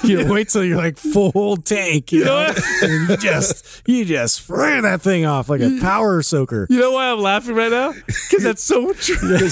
you 0.04 0.26
wait 0.32 0.48
till 0.48 0.64
you're 0.64 0.76
like 0.76 0.96
full 0.96 1.56
tank, 1.56 2.12
you, 2.12 2.24
know 2.24 2.42
know, 2.46 2.52
what? 2.54 2.82
and 2.82 3.08
you 3.10 3.16
just 3.16 3.82
you 3.86 4.04
just 4.04 4.36
spray 4.36 4.80
that 4.80 5.02
thing 5.02 5.26
off 5.26 5.48
like 5.48 5.60
a 5.60 5.78
power 5.80 6.22
soaker. 6.22 6.66
You 6.70 6.78
know 6.80 6.92
why 6.92 7.10
I'm 7.10 7.20
laughing 7.20 7.54
right 7.54 7.70
now? 7.70 7.92
Because 7.92 8.42
that's 8.42 8.62
so 8.62 8.92
true. 8.94 9.48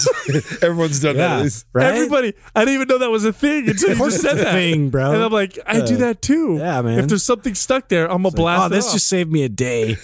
everyone's 0.63 1.01
done 1.01 1.17
Yeah, 1.17 1.43
that. 1.43 1.65
right. 1.73 1.87
Everybody, 1.95 2.35
I 2.55 2.61
didn't 2.65 2.75
even 2.75 2.89
know 2.89 2.99
that 2.99 3.11
was 3.11 3.25
a 3.25 3.33
thing 3.33 3.69
until 3.69 3.91
you 3.91 3.97
just 3.97 4.23
said 4.23 4.35
that. 4.39 4.53
thing, 4.53 4.91
bro. 4.91 5.13
And 5.13 5.23
I'm 5.23 5.33
like, 5.33 5.59
I 5.67 5.81
do 5.81 5.95
Uh, 5.97 5.99
that 5.99 6.23
too. 6.23 6.57
yeah, 6.59 6.81
man. 6.83 6.99
If 6.99 7.09
there's 7.09 7.23
something 7.23 7.55
stuck 7.55 7.89
there, 7.89 8.11
I'm 8.11 8.23
gonna 8.23 8.35
blast 8.35 8.63
oh, 8.63 8.67
it 8.67 8.69
this 8.71 8.87
off. 8.87 8.93
just 8.95 9.07
saved 9.09 9.31
me 9.33 9.43
a 9.45 9.49
day. 9.49 9.97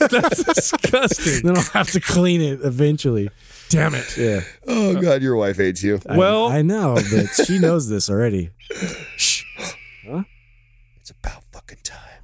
that's 0.00 0.42
disgusting. 0.44 1.46
then 1.46 1.56
I'll 1.56 1.62
have 1.72 1.90
to 1.92 2.00
clean 2.00 2.40
it 2.40 2.60
eventually. 2.62 3.30
Damn 3.68 3.94
it. 3.94 4.16
Yeah. 4.16 4.40
Oh 4.66 4.96
uh, 4.96 5.00
god, 5.00 5.22
your 5.22 5.36
wife 5.36 5.56
hates 5.56 5.82
you. 5.82 6.00
Well, 6.06 6.48
I, 6.48 6.58
I 6.58 6.62
know, 6.62 6.94
but 6.94 7.26
she 7.46 7.58
knows 7.60 7.88
this 7.88 8.08
already. 8.08 8.50
Huh? 8.70 10.22
It's 11.00 11.10
about 11.10 11.42
fucking 11.52 11.78
time. 11.82 12.22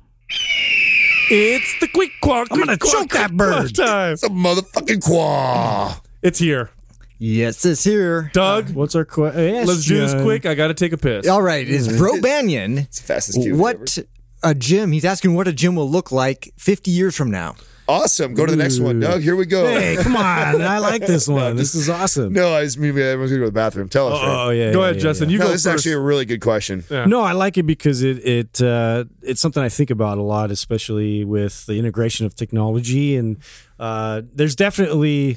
it's 1.30 1.80
the 1.80 1.88
quick 1.88 2.11
quack. 2.22 2.49
I'm 2.50 2.58
gonna 2.58 2.76
choke 2.76 3.11
that 3.11 3.30
quick 3.30 3.38
quack 3.38 3.64
bird. 3.64 3.75
Time. 3.75 4.12
It's 4.12 4.22
a 4.22 4.28
motherfucking 4.28 5.02
quaw. 5.02 6.00
It's 6.22 6.38
here. 6.38 6.70
Yes, 7.18 7.64
it's 7.64 7.84
here. 7.84 8.30
Doug, 8.32 8.70
uh, 8.70 8.72
What's 8.72 8.96
our 8.96 9.04
question? 9.04 9.56
Uh, 9.56 9.64
let's 9.64 9.87
do 9.87 9.96
this 9.96 10.12
quick. 10.22 10.44
I 10.44 10.54
got 10.54 10.68
to 10.68 10.75
take 10.75 10.92
a 10.92 10.99
piss. 10.99 11.28
All 11.28 11.42
right, 11.42 11.66
is 11.66 11.96
Bro 11.96 12.20
Banyan 12.20 12.78
It's 12.78 12.99
the 13.00 13.06
fastest 13.06 13.40
cue 13.40 13.56
what 13.56 13.99
a 14.42 14.54
gym? 14.56 14.90
He's 14.90 15.04
asking 15.04 15.34
what 15.34 15.46
a 15.46 15.52
gym 15.52 15.76
will 15.76 15.88
look 15.88 16.11
like 16.11 16.52
50 16.56 16.90
years 16.90 17.16
from 17.16 17.30
now. 17.30 17.54
Awesome. 17.88 18.34
Go 18.34 18.46
to 18.46 18.52
the 18.52 18.56
next 18.56 18.78
one, 18.78 19.00
Doug. 19.00 19.22
Here 19.22 19.34
we 19.34 19.44
go. 19.44 19.66
Hey, 19.66 19.96
come 19.96 20.16
on! 20.16 20.62
I 20.62 20.78
like 20.78 21.04
this 21.04 21.26
one. 21.28 21.56
This 21.56 21.74
is 21.74 21.90
awesome. 21.90 22.32
No, 22.32 22.54
I 22.54 22.64
just 22.64 22.78
mean 22.78 22.90
everyone's 22.96 23.30
gonna 23.32 23.40
go 23.40 23.46
to 23.46 23.50
the 23.50 23.52
bathroom. 23.52 23.88
Tell 23.88 24.12
us. 24.12 24.20
Oh 24.22 24.46
Frank. 24.46 24.58
yeah. 24.58 24.72
Go 24.72 24.78
yeah, 24.80 24.84
ahead, 24.84 24.96
yeah, 24.96 25.02
Justin. 25.02 25.28
yeah. 25.28 25.32
You 25.32 25.38
no, 25.40 25.44
go 25.46 25.52
this 25.52 25.62
is 25.62 25.66
actually 25.66 25.92
a 25.92 25.98
really 25.98 26.24
good 26.24 26.40
question. 26.40 26.84
Yeah. 26.88 27.06
No, 27.06 27.22
I 27.22 27.32
like 27.32 27.58
it 27.58 27.64
because 27.64 28.02
it 28.02 28.24
it 28.24 28.62
uh, 28.62 29.04
it's 29.22 29.40
something 29.40 29.62
I 29.62 29.68
think 29.68 29.90
about 29.90 30.18
a 30.18 30.22
lot, 30.22 30.50
especially 30.52 31.24
with 31.24 31.66
the 31.66 31.74
integration 31.74 32.24
of 32.24 32.36
technology. 32.36 33.16
And 33.16 33.38
uh, 33.80 34.22
there's 34.32 34.54
definitely 34.54 35.36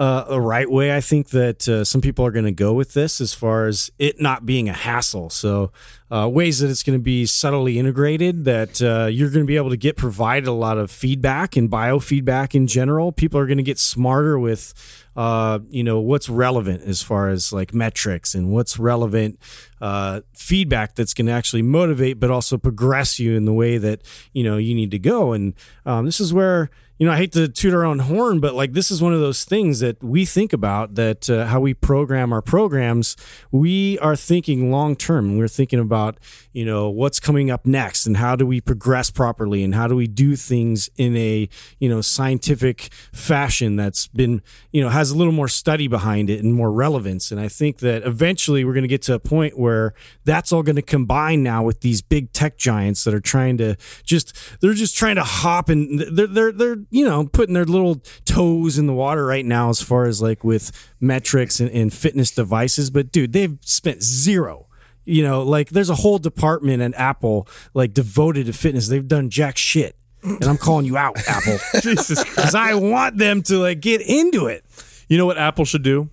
uh, 0.00 0.24
a 0.28 0.40
right 0.40 0.68
way. 0.68 0.96
I 0.96 1.02
think 1.02 1.28
that 1.28 1.68
uh, 1.68 1.84
some 1.84 2.00
people 2.00 2.24
are 2.24 2.30
going 2.30 2.46
to 2.46 2.52
go 2.52 2.72
with 2.72 2.94
this 2.94 3.20
as 3.20 3.34
far 3.34 3.66
as 3.66 3.92
it 3.98 4.18
not 4.18 4.46
being 4.46 4.66
a 4.66 4.72
hassle. 4.72 5.28
So 5.28 5.72
uh, 6.10 6.26
ways 6.26 6.60
that 6.60 6.70
it's 6.70 6.82
going 6.82 6.98
to 6.98 7.02
be 7.02 7.26
subtly 7.26 7.78
integrated, 7.78 8.46
that 8.46 8.80
uh, 8.80 9.08
you're 9.12 9.28
going 9.28 9.44
to 9.44 9.46
be 9.46 9.58
able 9.58 9.68
to 9.68 9.76
get 9.76 9.98
provided 9.98 10.48
a 10.48 10.52
lot 10.52 10.78
of 10.78 10.90
feedback 10.90 11.54
and 11.54 11.70
biofeedback 11.70 12.54
in 12.54 12.66
general. 12.66 13.12
People 13.12 13.38
are 13.38 13.46
going 13.46 13.58
to 13.58 13.62
get 13.62 13.78
smarter 13.78 14.38
with 14.38 14.72
uh, 15.16 15.58
you 15.68 15.84
know 15.84 16.00
what's 16.00 16.30
relevant 16.30 16.82
as 16.84 17.02
far 17.02 17.28
as 17.28 17.52
like 17.52 17.74
metrics 17.74 18.34
and 18.34 18.50
what's 18.50 18.78
relevant 18.78 19.38
uh, 19.82 20.22
feedback 20.32 20.94
that's 20.94 21.12
going 21.12 21.26
to 21.26 21.32
actually 21.32 21.62
motivate 21.62 22.18
but 22.20 22.30
also 22.30 22.56
progress 22.56 23.18
you 23.18 23.34
in 23.36 23.44
the 23.44 23.52
way 23.52 23.76
that 23.76 24.00
you 24.32 24.44
know 24.44 24.56
you 24.56 24.74
need 24.74 24.90
to 24.92 24.98
go 25.00 25.32
and 25.32 25.52
um, 25.84 26.06
this 26.06 26.20
is 26.20 26.32
where 26.32 26.70
you 27.00 27.06
know 27.06 27.12
i 27.12 27.16
hate 27.16 27.32
to 27.32 27.48
toot 27.48 27.74
our 27.74 27.84
own 27.84 27.98
horn 27.98 28.38
but 28.38 28.54
like 28.54 28.72
this 28.74 28.92
is 28.92 29.02
one 29.02 29.12
of 29.12 29.18
those 29.18 29.42
things 29.44 29.80
that 29.80 30.00
we 30.04 30.24
think 30.24 30.52
about 30.52 30.94
that 30.94 31.28
uh, 31.28 31.46
how 31.46 31.60
we 31.60 31.74
program 31.74 32.32
our 32.32 32.42
programs. 32.42 33.16
We 33.50 33.98
are 33.98 34.16
thinking 34.16 34.70
long 34.70 34.96
term. 34.96 35.38
We're 35.38 35.48
thinking 35.48 35.78
about 35.78 36.18
you 36.52 36.64
know 36.64 36.88
what's 36.88 37.20
coming 37.20 37.50
up 37.50 37.66
next 37.66 38.06
and 38.06 38.16
how 38.16 38.36
do 38.36 38.46
we 38.46 38.60
progress 38.60 39.10
properly 39.10 39.64
and 39.64 39.74
how 39.74 39.88
do 39.88 39.96
we 39.96 40.06
do 40.06 40.36
things 40.36 40.90
in 40.96 41.16
a 41.16 41.48
you 41.78 41.88
know 41.88 42.00
scientific 42.00 42.92
fashion 43.12 43.76
that's 43.76 44.06
been 44.08 44.42
you 44.72 44.80
know 44.82 44.88
has 44.88 45.10
a 45.10 45.16
little 45.16 45.32
more 45.32 45.48
study 45.48 45.88
behind 45.88 46.30
it 46.30 46.42
and 46.42 46.54
more 46.54 46.70
relevance. 46.70 47.30
And 47.30 47.40
i 47.40 47.48
think 47.48 47.78
that 47.78 48.02
eventually 48.04 48.64
we're 48.64 48.74
going 48.74 48.82
to 48.82 48.88
get 48.88 49.02
to 49.02 49.14
a 49.14 49.20
point 49.20 49.58
where 49.58 49.94
that's 50.24 50.52
all 50.52 50.62
going 50.62 50.76
to 50.76 50.82
combine 50.82 51.42
now 51.42 51.62
with 51.62 51.80
these 51.80 52.02
big 52.02 52.32
tech 52.32 52.56
giants 52.56 53.04
that 53.04 53.14
are 53.14 53.20
trying 53.20 53.56
to 53.58 53.76
just 54.04 54.36
they're 54.60 54.74
just 54.74 54.96
trying 54.96 55.16
to 55.16 55.24
hop 55.24 55.68
and 55.68 56.00
they're 56.00 56.26
they're 56.26 56.52
they're 56.52 56.76
you 56.90 57.04
know 57.04 57.26
putting 57.26 57.54
their 57.54 57.64
little 57.64 57.96
toes 58.24 58.78
in 58.78 58.86
the 58.86 58.92
water 58.92 59.24
right 59.24 59.44
now 59.44 59.70
as 59.70 59.80
far 59.80 60.06
as 60.06 60.20
like 60.20 60.44
with 60.44 60.70
metrics 61.00 61.60
and, 61.60 61.70
and 61.70 61.92
fitness 61.92 62.30
devices 62.30 62.90
but 62.90 63.10
dude 63.12 63.32
they've 63.32 63.58
spent 63.62 64.02
zero. 64.02 64.66
You 65.04 65.22
know 65.22 65.42
like 65.42 65.70
there's 65.70 65.90
a 65.90 65.96
whole 65.96 66.18
department 66.18 66.82
at 66.82 66.94
apple 66.94 67.48
like 67.74 67.94
devoted 67.94 68.46
to 68.46 68.52
fitness. 68.52 68.88
They've 68.88 69.06
done 69.06 69.30
jack 69.30 69.56
shit. 69.56 69.96
And 70.22 70.44
i'm 70.44 70.58
calling 70.58 70.84
you 70.84 70.96
out 70.96 71.16
apple. 71.26 71.58
Jesus 71.80 72.22
because 72.22 72.54
i 72.54 72.74
want 72.74 73.16
them 73.16 73.42
to 73.44 73.58
like 73.58 73.80
get 73.80 74.02
into 74.02 74.46
it. 74.46 74.64
You 75.08 75.18
know 75.18 75.26
what 75.26 75.38
Apple 75.38 75.64
should 75.64 75.82
do? 75.82 76.08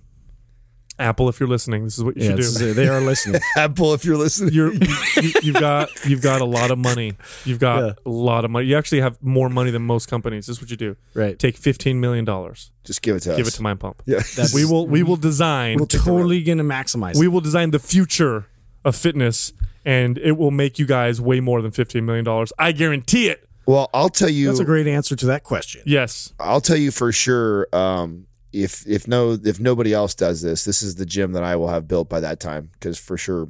Apple, 0.98 1.28
if 1.28 1.38
you're 1.38 1.48
listening, 1.48 1.84
this 1.84 1.96
is 1.98 2.04
what 2.04 2.16
you 2.16 2.24
yeah 2.24 2.30
should 2.30 2.36
do. 2.58 2.66
is 2.66 2.76
they 2.76 2.88
are 2.88 3.00
listening 3.00 3.40
Apple, 3.56 3.94
if 3.94 4.04
you're 4.04 4.16
listening. 4.16 4.52
You're, 4.52 4.72
you, 4.72 4.96
you, 5.22 5.32
you've 5.42 5.54
got 5.60 5.88
you've 6.06 6.22
got 6.22 6.40
a 6.40 6.44
lot 6.44 6.70
of 6.70 6.78
money. 6.78 7.12
You've 7.44 7.58
got 7.60 7.84
Yeah. 7.84 7.92
a 8.04 8.10
lot 8.10 8.44
of 8.44 8.50
money. 8.50 8.66
You 8.66 8.76
actually 8.76 9.00
have 9.00 9.16
more 9.22 9.48
money 9.48 9.70
than 9.70 9.82
most 9.82 10.06
companies. 10.08 10.46
This 10.46 10.56
is 10.56 10.62
what 10.62 10.70
you 10.70 10.76
do. 10.76 10.96
Right. 11.14 11.38
Take 11.38 11.56
fifteen 11.56 12.00
million 12.00 12.24
dollars. 12.24 12.70
Just 12.84 13.02
give 13.02 13.16
it 13.16 13.20
to 13.20 13.32
us. 13.32 13.36
Give 13.36 13.46
it 13.46 13.52
to 13.52 13.62
Mind 13.62 13.80
Pump. 13.80 14.02
Yeah. 14.06 14.22
We 14.54 14.64
will 14.64 14.86
we 14.86 15.02
will 15.02 15.16
design 15.16 15.78
we're 15.78 15.86
totally 15.86 16.42
gonna 16.42 16.64
maximize 16.64 17.16
we 17.18 17.28
will 17.28 17.40
design 17.40 17.70
the 17.70 17.78
future 17.78 18.46
of 18.84 18.94
fitness, 18.96 19.52
and 19.84 20.16
it 20.18 20.32
will 20.38 20.50
make 20.52 20.78
you 20.78 20.86
guys 20.86 21.20
way 21.20 21.40
more 21.40 21.60
than 21.62 21.70
fifteen 21.70 22.06
million 22.06 22.24
dollars. 22.24 22.52
I 22.58 22.72
guarantee 22.72 23.28
it. 23.28 23.44
Well, 23.66 23.90
I'll 23.92 24.08
tell 24.08 24.30
you. 24.30 24.46
that's 24.46 24.60
a 24.60 24.64
great 24.64 24.86
answer 24.86 25.14
to 25.14 25.26
that 25.26 25.44
question 25.44 25.82
Yes. 25.84 26.32
I'll 26.40 26.62
tell 26.62 26.78
you 26.78 26.90
for 26.90 27.12
sure. 27.12 27.68
Um, 27.74 28.26
if 28.52 28.86
if 28.86 29.06
no 29.06 29.38
if 29.44 29.60
nobody 29.60 29.92
else 29.92 30.14
does 30.14 30.42
this, 30.42 30.64
this 30.64 30.82
is 30.82 30.94
the 30.96 31.06
gym 31.06 31.32
that 31.32 31.42
I 31.42 31.56
will 31.56 31.68
have 31.68 31.86
built 31.88 32.08
by 32.08 32.20
that 32.20 32.40
time 32.40 32.70
because 32.72 32.98
for 32.98 33.16
sure. 33.16 33.48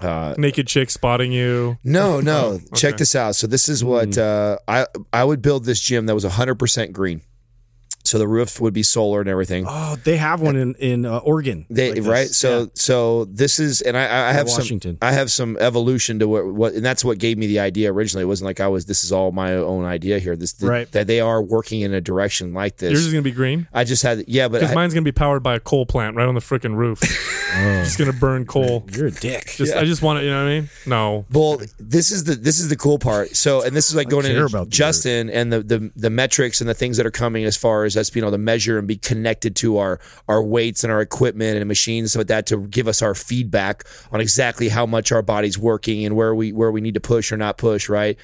Uh, 0.00 0.34
Naked 0.36 0.66
chick 0.66 0.90
spotting 0.90 1.30
you. 1.30 1.78
no, 1.84 2.20
no. 2.20 2.58
Oh, 2.72 2.76
Check 2.76 2.96
this 2.96 3.14
out. 3.14 3.36
So 3.36 3.46
this 3.46 3.68
is 3.68 3.84
what 3.84 4.18
uh, 4.18 4.58
I 4.66 4.86
I 5.12 5.22
would 5.22 5.42
build 5.42 5.64
this 5.64 5.80
gym 5.80 6.06
that 6.06 6.14
was 6.14 6.24
100% 6.24 6.92
green. 6.92 7.22
So 8.12 8.18
the 8.18 8.28
roof 8.28 8.60
would 8.60 8.74
be 8.74 8.82
solar 8.82 9.20
and 9.20 9.28
everything. 9.30 9.64
oh 9.66 9.96
they 10.04 10.18
have 10.18 10.42
one 10.42 10.54
in 10.54 10.74
in 10.74 11.06
uh, 11.06 11.16
oregon 11.20 11.64
They 11.70 11.94
like 11.94 12.04
right. 12.06 12.28
So 12.28 12.60
Yeah. 12.60 12.66
so 12.74 13.24
this 13.24 13.58
is, 13.58 13.80
and 13.80 13.96
I, 13.96 14.02
I 14.28 14.32
have 14.34 14.48
Washington. 14.48 14.98
some. 15.00 15.08
I 15.08 15.12
have 15.12 15.30
some 15.32 15.56
evolution 15.58 16.18
to 16.18 16.28
what, 16.28 16.44
what, 16.44 16.74
and 16.74 16.84
that's 16.84 17.06
what 17.06 17.16
gave 17.16 17.38
me 17.38 17.46
the 17.46 17.60
idea 17.60 17.90
originally. 17.90 18.24
It 18.24 18.26
wasn't 18.26 18.48
like 18.48 18.60
I 18.60 18.68
was. 18.68 18.84
This 18.84 19.02
is 19.02 19.12
all 19.12 19.32
my 19.32 19.54
own 19.54 19.86
idea 19.86 20.18
here. 20.18 20.36
This 20.36 20.54
Right. 20.60 20.92
that 20.92 21.06
they 21.06 21.20
are 21.20 21.40
working 21.40 21.80
in 21.80 21.94
a 21.94 22.02
direction 22.02 22.52
like 22.52 22.76
this. 22.76 22.90
Yours 22.90 23.06
is 23.06 23.12
gonna 23.14 23.22
be 23.22 23.30
green 23.30 23.66
I 23.72 23.84
just 23.84 24.02
had 24.02 24.24
yeah, 24.28 24.46
but 24.48 24.60
because 24.60 24.74
mine's 24.74 24.92
gonna 24.92 25.04
be 25.04 25.10
powered 25.12 25.42
by 25.42 25.54
a 25.54 25.60
coal 25.60 25.86
plant 25.86 26.14
right 26.14 26.28
on 26.28 26.34
the 26.34 26.42
freaking 26.42 26.76
roof. 26.76 27.00
Just 27.84 27.98
gonna 27.98 28.12
burn 28.14 28.46
coal. 28.46 28.86
you're 28.92 29.08
a 29.08 29.10
dick 29.10 29.46
Just 29.56 29.74
I 29.74 29.84
just 29.84 30.00
want 30.00 30.18
to. 30.18 30.24
You 30.24 30.30
know 30.30 30.42
what 30.44 30.50
I 30.50 30.60
mean? 30.60 30.70
No. 30.86 31.26
Well, 31.30 31.60
this 31.78 32.10
is 32.10 32.24
the 32.24 32.34
this 32.34 32.58
is 32.58 32.68
the 32.70 32.76
cool 32.76 32.98
part. 32.98 33.36
So, 33.36 33.62
and 33.62 33.76
this 33.76 33.90
is 33.90 33.94
like 33.94 34.08
going 34.08 34.24
care 34.24 34.32
into 34.36 34.46
about 34.46 34.70
Justin 34.70 35.28
and 35.28 35.52
the, 35.52 35.62
the 35.62 35.90
the 35.94 36.08
metrics 36.10 36.60
and 36.62 36.68
the 36.70 36.74
things 36.74 36.96
that 36.96 37.04
are 37.04 37.10
coming 37.10 37.44
as 37.44 37.56
far 37.56 37.84
as 37.84 37.94
us 38.02 38.10
being 38.10 38.24
able 38.24 38.32
to 38.32 38.38
measure 38.38 38.78
and 38.78 38.86
be 38.86 38.96
connected 38.96 39.56
to 39.56 39.78
our 39.78 39.98
our 40.28 40.42
weights 40.42 40.84
and 40.84 40.92
our 40.92 41.00
equipment 41.00 41.56
and 41.56 41.66
machines 41.66 42.14
like 42.14 42.26
that 42.26 42.46
to 42.46 42.66
give 42.68 42.88
us 42.88 43.00
our 43.00 43.14
feedback 43.14 43.84
on 44.12 44.20
exactly 44.20 44.68
how 44.68 44.84
much 44.84 45.10
our 45.10 45.22
body's 45.22 45.58
working 45.58 46.04
and 46.04 46.14
where 46.14 46.34
we 46.34 46.52
where 46.52 46.70
we 46.70 46.80
need 46.80 46.94
to 46.94 47.00
push 47.00 47.32
or 47.32 47.36
not 47.36 47.56
push. 47.56 47.88
Right. 47.88 48.18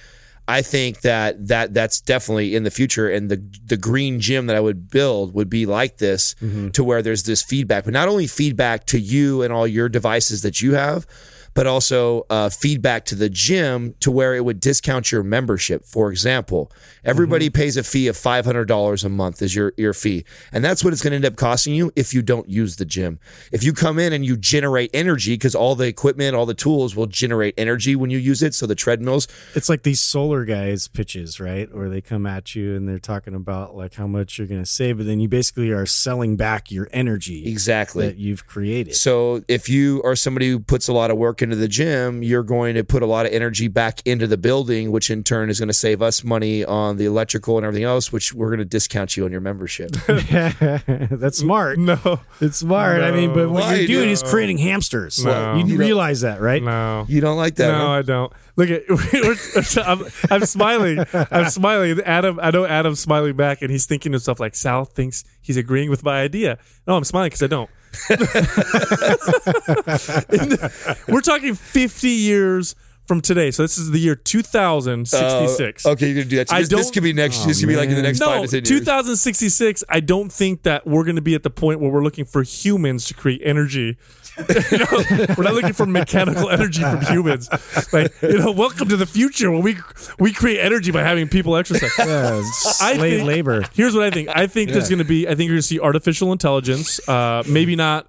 I 0.49 0.63
think 0.63 1.03
that 1.03 1.49
that 1.49 1.75
that's 1.75 2.01
definitely 2.01 2.57
in 2.57 2.65
the 2.65 2.71
future, 2.71 3.07
and 3.07 3.31
the 3.31 3.37
the 3.67 3.77
green 3.77 4.19
gym 4.19 4.47
that 4.47 4.57
I 4.57 4.61
would 4.61 4.89
build 4.89 5.35
would 5.35 5.51
be 5.51 5.67
like 5.67 5.99
this, 5.99 6.35
mm-hmm. 6.41 6.71
to 6.71 6.83
where 6.83 7.03
there's 7.03 7.25
this 7.25 7.43
feedback, 7.43 7.85
but 7.85 7.93
not 7.93 8.09
only 8.09 8.27
feedback 8.27 8.87
to 8.87 8.99
you 8.99 9.43
and 9.43 9.53
all 9.53 9.67
your 9.67 9.91
devices 9.91 10.41
that 10.43 10.63
you 10.63 10.73
have, 10.73 11.07
but 11.59 11.67
also 11.67 12.25
uh, 12.31 12.49
feedback 12.49 13.05
to 13.05 13.17
the 13.17 13.29
gym 13.29 13.93
to 13.99 14.13
where 14.13 14.37
it 14.37 14.45
would 14.45 14.61
discount 14.61 15.11
your 15.11 15.25
membership. 15.25 15.85
For 15.85 16.09
example, 16.09 16.71
everybody 17.05 17.51
pays 17.51 17.77
a 17.77 17.83
fee 17.83 18.07
of 18.07 18.17
five 18.17 18.45
hundred 18.45 18.67
dollars 18.67 19.03
a 19.03 19.09
month 19.09 19.43
as 19.43 19.57
your 19.57 19.73
your 19.77 19.93
fee, 19.93 20.25
and 20.53 20.65
that's 20.65 20.85
what 20.85 20.93
it's 20.93 21.03
going 21.03 21.11
to 21.11 21.17
end 21.17 21.25
up 21.25 21.35
costing 21.35 21.75
you 21.75 21.91
if 21.97 22.15
you 22.15 22.23
don't 22.23 22.49
use 22.49 22.77
the 22.77 22.85
gym. 22.85 23.19
If 23.51 23.65
you 23.65 23.73
come 23.73 23.99
in 23.99 24.13
and 24.13 24.25
you 24.25 24.37
generate 24.37 24.91
energy, 24.95 25.35
because 25.35 25.57
all 25.57 25.75
the 25.75 25.89
equipment, 25.89 26.37
all 26.37 26.47
the 26.47 26.55
tools 26.55 26.95
will 26.95 27.09
generate 27.09 27.55
energy 27.59 27.97
when 27.97 28.11
you 28.11 28.19
use 28.19 28.41
it. 28.41 28.55
So 28.55 28.65
the 28.65 28.77
treadmills, 28.77 29.27
it's 29.57 29.69
like 29.69 29.83
these 29.83 30.01
solar 30.01 30.45
guys 30.45 30.87
pitches 30.87 31.41
right 31.41 31.75
where 31.75 31.89
they 31.89 32.01
come 32.01 32.25
at 32.25 32.55
you 32.55 32.77
and 32.77 32.89
they're 32.89 33.01
talking 33.01 33.35
about 33.35 33.75
like 33.75 33.95
how 33.95 34.07
much 34.07 34.39
you're 34.39 34.47
gonna 34.47 34.65
save 34.65 34.99
but 34.99 35.07
then 35.07 35.19
you 35.19 35.27
basically 35.29 35.71
are 35.71 35.87
selling 35.87 36.37
back 36.37 36.71
your 36.71 36.89
energy 36.93 37.49
exactly. 37.49 38.07
that 38.07 38.17
you've 38.17 38.47
created 38.47 38.95
So 38.95 39.43
if 39.49 39.69
you 39.69 40.01
are 40.05 40.15
somebody 40.15 40.51
who 40.51 40.61
puts 40.61 40.87
a 40.87 40.93
lot 40.93 41.11
of 41.11 41.17
work 41.17 41.43
into 41.53 41.57
the 41.57 41.69
gym, 41.69 42.23
you're 42.23 42.43
going 42.43 42.75
to 42.75 42.85
put 42.85 43.03
a 43.03 43.07
lot 43.07 43.27
of 43.27 43.33
energy 43.33 43.69
back 43.69 44.01
into 44.05 44.27
the 44.27 44.37
building, 44.37 44.91
which 44.93 45.11
in 45.11 45.25
turn 45.25 45.51
is 45.51 45.59
going 45.59 45.69
to 45.69 45.73
save 45.75 46.01
us 46.03 46.23
money 46.23 46.65
on 46.65 46.97
the 46.97 47.05
electrical 47.05 47.57
and 47.57 47.67
everything 47.67 47.85
else, 47.85 48.13
which 48.13 48.35
we're 48.35 48.49
going 48.49 48.59
to 48.59 48.65
discount 48.65 49.17
you 49.17 49.25
on 49.25 49.33
your 49.33 49.41
membership. 49.41 49.91
that's 51.11 51.39
smart 51.39 51.79
No. 51.79 52.21
it's 52.41 52.59
smart 52.59 53.01
i 53.03 53.11
mean 53.11 53.33
but 53.35 53.49
what 53.51 53.63
Why, 53.63 53.75
you're 53.77 53.87
doing 53.87 54.05
dude? 54.05 54.13
is 54.13 54.23
creating 54.23 54.59
hamsters 54.59 55.25
No. 55.25 55.57
you, 55.57 55.67
You 55.67 55.79
realize 55.79 56.21
that 56.23 56.41
right 56.41 56.63
No. 56.63 57.07
you 57.09 57.21
don't 57.21 57.37
like 57.37 57.57
that? 57.57 57.69
No, 57.73 57.79
huh? 57.79 57.91
I 57.91 58.03
don't. 58.03 58.33
Look 58.57 58.71
at 58.71 58.83
I'm, 59.87 60.05
I'm 60.31 60.45
smiling. 60.47 61.05
I'm 61.31 61.49
smiling. 61.49 62.01
Adam, 62.01 62.41
I 62.43 62.51
know 62.51 62.65
Adam's 62.67 62.99
smiling 62.99 63.37
back, 63.37 63.63
and 63.63 63.71
he's 63.71 63.87
thinking 63.87 64.11
to 64.13 64.17
himself 64.17 64.41
like 64.41 64.57
Sal 64.57 64.85
thinks 64.85 65.23
he's 65.41 65.57
agreeing 65.57 65.91
with 65.91 66.03
my 66.03 66.21
idea. 66.21 66.59
No, 66.87 66.97
I'm 66.97 67.05
smiling 67.05 67.29
because 67.29 67.43
I 67.43 67.47
don't. 67.47 67.71
We're 71.09 71.21
talking 71.21 71.55
50 71.55 72.09
years 72.09 72.75
from 73.07 73.21
today, 73.23 73.51
so 73.51 73.63
this 73.63 73.79
is 73.79 73.91
the 73.91 73.99
year 73.99 74.15
2066. 74.15 75.87
Uh, 75.87 75.91
okay, 75.91 76.07
you're 76.07 76.15
gonna 76.17 76.25
do 76.27 76.37
that. 76.37 76.51
So 76.51 76.57
I 76.57 76.61
this, 76.61 76.69
this 76.69 76.91
could 76.91 77.03
be 77.03 77.15
next. 77.15 77.47
this 77.47 77.61
could 77.61 77.69
be 77.69 77.77
like 77.77 77.89
in 77.89 77.95
the 77.97 78.03
next 78.03 78.21
No, 78.21 78.27
five 78.27 78.43
to 78.43 78.49
ten 78.61 78.71
years. 78.71 78.81
2066. 78.81 79.85
I 79.89 80.01
don't 80.01 80.31
think 80.31 80.65
that 80.65 80.87
we're 80.87 81.05
going 81.05 81.17
to 81.17 81.23
be 81.23 81.35
at 81.35 81.43
the 81.43 81.49
point 81.51 81.81
where 81.81 81.91
we're 81.91 82.05
looking 82.05 82.27
for 82.27 82.43
humans 82.43 83.07
to 83.07 83.15
create 83.15 83.41
energy. 83.43 83.97
You 84.71 84.79
know, 84.79 85.35
we're 85.37 85.45
not 85.45 85.55
looking 85.55 85.73
for 85.73 85.87
mechanical 85.87 86.51
energy 86.51 86.83
from 86.83 87.01
humans. 87.03 87.49
Like, 87.93 88.13
you 88.23 88.39
know, 88.39 88.53
welcome 88.53 88.89
to 88.89 88.97
the 88.97 89.07
future 89.07 89.51
where 89.51 89.61
we 89.61 89.77
we 90.19 90.33
create 90.33 90.61
energy 90.61 90.91
by 90.91 91.03
having 91.03 91.29
people 91.29 91.57
exercise. 91.57 91.91
yeah, 91.99 92.43
slave 92.53 93.01
think- 93.01 93.27
labor 93.27 93.65
Here's 93.73 93.95
what 93.95 94.05
I 94.05 94.11
think. 94.11 94.29
I 94.29 94.47
think 94.47 94.71
there's 94.71 94.89
going 94.89 95.01
to 95.01 95.05
be. 95.05 95.27
I 95.27 95.31
think 95.31 95.49
you're 95.49 95.57
going 95.57 95.63
to 95.63 95.67
see 95.67 95.81
artificial 95.81 96.33
intelligence. 96.33 97.07
Uh, 97.09 97.43
maybe 97.49 97.77
not 97.77 98.09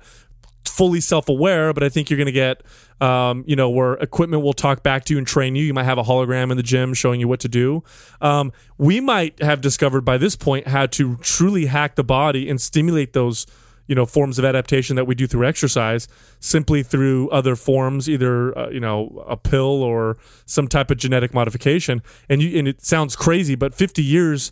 fully 0.66 1.02
self-aware, 1.02 1.74
but 1.74 1.84
I 1.84 1.90
think 1.90 2.10
you're 2.10 2.18
going 2.18 2.28
to 2.28 2.32
get, 2.32 2.64
um, 3.02 3.44
you 3.48 3.56
know, 3.56 3.70
where 3.70 3.94
equipment 3.94 4.44
will 4.44 4.54
talk 4.54 4.84
back 4.84 5.04
to 5.06 5.14
you 5.14 5.18
and 5.18 5.28
train 5.28 5.56
you. 5.56 5.64
You 5.64 5.74
might 5.74 5.84
have 5.84 5.98
a 5.98 6.04
hologram 6.04 6.52
in 6.52 6.58
the 6.58 6.64
gym 6.64 6.94
showing 6.94 7.20
you 7.20 7.28
what 7.28 7.40
to 7.42 7.48
do. 7.50 7.84
Um, 8.22 8.52
we 8.78 9.00
might 9.00 9.42
have 9.42 9.62
discovered 9.62 10.02
by 10.02 10.18
this 10.18 10.36
point 10.36 10.68
how 10.68 10.86
to 10.88 11.18
truly 11.18 11.66
hack 11.66 11.96
the 11.96 12.04
body 12.04 12.50
and 12.50 12.62
stimulate 12.62 13.14
those. 13.14 13.46
You 13.90 13.96
know 13.96 14.06
forms 14.06 14.38
of 14.40 14.46
adaptation 14.46 14.96
that 14.96 15.06
we 15.06 15.16
do 15.16 15.26
through 15.28 15.46
exercise 15.46 16.08
simply 16.40 16.84
through 16.84 17.28
other 17.32 17.56
forms 17.56 18.08
either 18.08 18.56
uh, 18.58 18.70
you 18.70 18.80
know 18.80 19.24
a 19.28 19.36
pill 19.36 19.82
or 19.92 20.16
some 20.46 20.68
type 20.68 20.90
of 20.92 20.98
genetic 20.98 21.34
modification 21.34 22.02
and 22.30 22.42
you 22.42 22.58
and 22.60 22.68
it 22.68 22.80
sounds 22.86 23.16
crazy 23.16 23.56
but 23.56 23.74
50 23.74 24.04
years 24.04 24.52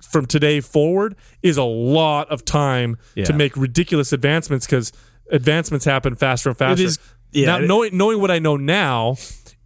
from 0.00 0.24
today 0.26 0.60
forward 0.60 1.14
is 1.42 1.56
a 1.56 1.62
lot 1.64 2.28
of 2.30 2.44
time 2.44 2.96
Yeah. 3.14 3.24
to 3.26 3.32
make 3.34 3.56
ridiculous 3.56 4.12
advancements 4.12 4.66
because 4.66 4.90
advancements 5.30 5.84
happen 5.84 6.14
faster 6.16 6.48
and 6.48 6.58
faster. 6.58 6.84
is- 6.84 6.98
yeah, 7.30 7.46
now, 7.46 7.58
it- 7.58 7.66
knowing 7.68 7.96
knowing 7.96 8.20
what 8.20 8.30
I 8.30 8.38
know 8.40 8.56
now, 8.56 9.16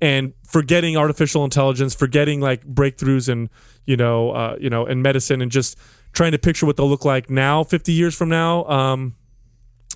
and 0.00 0.32
forgetting 0.46 0.96
artificial 0.96 1.42
intelligence, 1.44 1.94
forgetting 1.96 2.40
like 2.40 2.64
breakthroughs 2.64 3.28
and 3.28 3.48
you 3.86 3.96
know 3.96 4.30
uh, 4.30 4.56
you 4.60 4.70
know 4.70 4.86
in 4.86 5.02
medicine, 5.02 5.42
and 5.42 5.50
just 5.50 5.76
trying 6.16 6.32
to 6.32 6.38
picture 6.38 6.66
what 6.66 6.76
they'll 6.76 6.88
look 6.88 7.04
like 7.04 7.30
now, 7.30 7.62
fifty 7.62 7.92
years 7.92 8.14
from 8.16 8.28
now. 8.30 8.64
Um, 8.64 9.14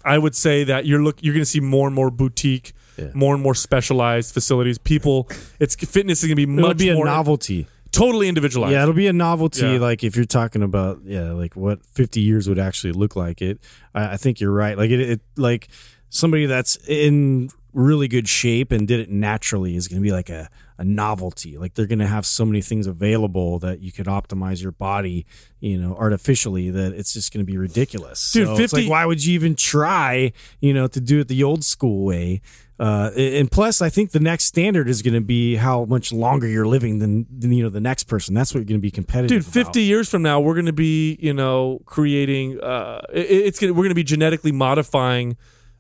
I 0.04 0.18
would 0.18 0.36
say 0.36 0.64
that 0.64 0.86
you're 0.86 1.02
look 1.02 1.16
you're 1.22 1.34
going 1.34 1.42
to 1.42 1.50
see 1.50 1.60
more 1.60 1.86
and 1.88 1.94
more 1.94 2.10
boutique, 2.10 2.72
more 3.14 3.34
and 3.34 3.42
more 3.42 3.54
specialized 3.54 4.32
facilities. 4.32 4.78
People, 4.78 5.28
it's 5.58 5.74
fitness 5.74 6.22
is 6.22 6.28
going 6.28 6.36
to 6.36 6.46
be 6.46 6.52
It'll 6.52 6.68
much 6.68 6.78
be 6.78 6.88
a 6.90 6.94
novelty. 6.94 7.66
totally 7.92 8.28
individualized. 8.28 8.72
Yeah, 8.72 8.82
it'll 8.82 8.94
be 8.94 9.08
a 9.08 9.12
novelty. 9.12 9.62
Yeah. 9.66 9.78
Like 9.78 10.04
if 10.04 10.14
you're 10.16 10.24
talking 10.24 10.62
about 10.62 11.00
yeah, 11.04 11.32
like 11.32 11.56
what 11.56 11.84
50 11.84 12.20
years 12.20 12.48
would 12.48 12.58
actually 12.58 12.92
look 12.92 13.16
like. 13.16 13.42
It, 13.42 13.60
I, 13.94 14.12
I 14.12 14.16
think 14.16 14.40
you're 14.40 14.52
right. 14.52 14.76
Like 14.78 14.90
it, 14.90 15.00
it, 15.00 15.20
like 15.36 15.68
somebody 16.08 16.46
that's 16.46 16.76
in 16.88 17.50
really 17.72 18.08
good 18.08 18.28
shape 18.28 18.72
and 18.72 18.86
did 18.86 19.00
it 19.00 19.10
naturally 19.10 19.76
is 19.76 19.88
going 19.88 20.00
to 20.00 20.02
be 20.02 20.12
like 20.12 20.28
a 20.28 20.48
a 20.80 20.84
novelty. 20.84 21.58
Like 21.58 21.74
they're 21.74 21.86
going 21.86 21.98
to 21.98 22.06
have 22.06 22.24
so 22.24 22.46
many 22.46 22.62
things 22.62 22.86
available 22.86 23.58
that 23.58 23.80
you 23.80 23.92
could 23.92 24.06
optimize 24.06 24.62
your 24.62 24.72
body, 24.72 25.26
you 25.60 25.78
know, 25.78 25.94
artificially. 25.94 26.70
That 26.70 26.94
it's 26.94 27.12
just 27.12 27.34
going 27.34 27.44
to 27.44 27.50
be 27.50 27.58
ridiculous. 27.58 28.32
Dude, 28.32 28.46
so 28.46 28.52
it's 28.52 28.72
50 28.72 28.76
like 28.76 28.90
why 28.90 29.04
would 29.04 29.22
you 29.22 29.34
even 29.34 29.54
try, 29.54 30.32
you 30.60 30.72
know, 30.72 30.86
to 30.86 31.00
do 31.00 31.20
it 31.20 31.28
the 31.28 31.44
old 31.44 31.64
school 31.64 32.06
way? 32.06 32.40
Uh, 32.78 33.10
and 33.14 33.50
plus, 33.50 33.82
I 33.82 33.90
think 33.90 34.12
the 34.12 34.20
next 34.20 34.44
standard 34.44 34.88
is 34.88 35.02
going 35.02 35.12
to 35.12 35.20
be 35.20 35.56
how 35.56 35.84
much 35.84 36.14
longer 36.14 36.48
you're 36.48 36.66
living 36.66 36.98
than, 36.98 37.26
than 37.30 37.52
you 37.52 37.62
know 37.62 37.68
the 37.68 37.78
next 37.78 38.04
person. 38.04 38.34
That's 38.34 38.54
what 38.54 38.60
you're 38.60 38.64
going 38.64 38.80
to 38.80 38.82
be 38.82 38.90
competitive. 38.90 39.44
dude 39.44 39.52
50 39.52 39.82
years 39.82 40.08
from 40.08 40.22
now 40.22 40.40
we're 40.40 40.54
going 40.54 40.64
to 40.64 40.72
be 40.72 41.18
you 41.20 41.34
know 41.34 41.82
creating 41.84 42.58
uh 42.58 43.02
it, 43.12 43.30
it's 43.30 43.58
to 43.58 43.70
we're 43.72 43.82
going 43.82 43.90
to 43.90 43.94
be 43.94 44.02
genetically 44.02 44.50
modifying 44.50 45.36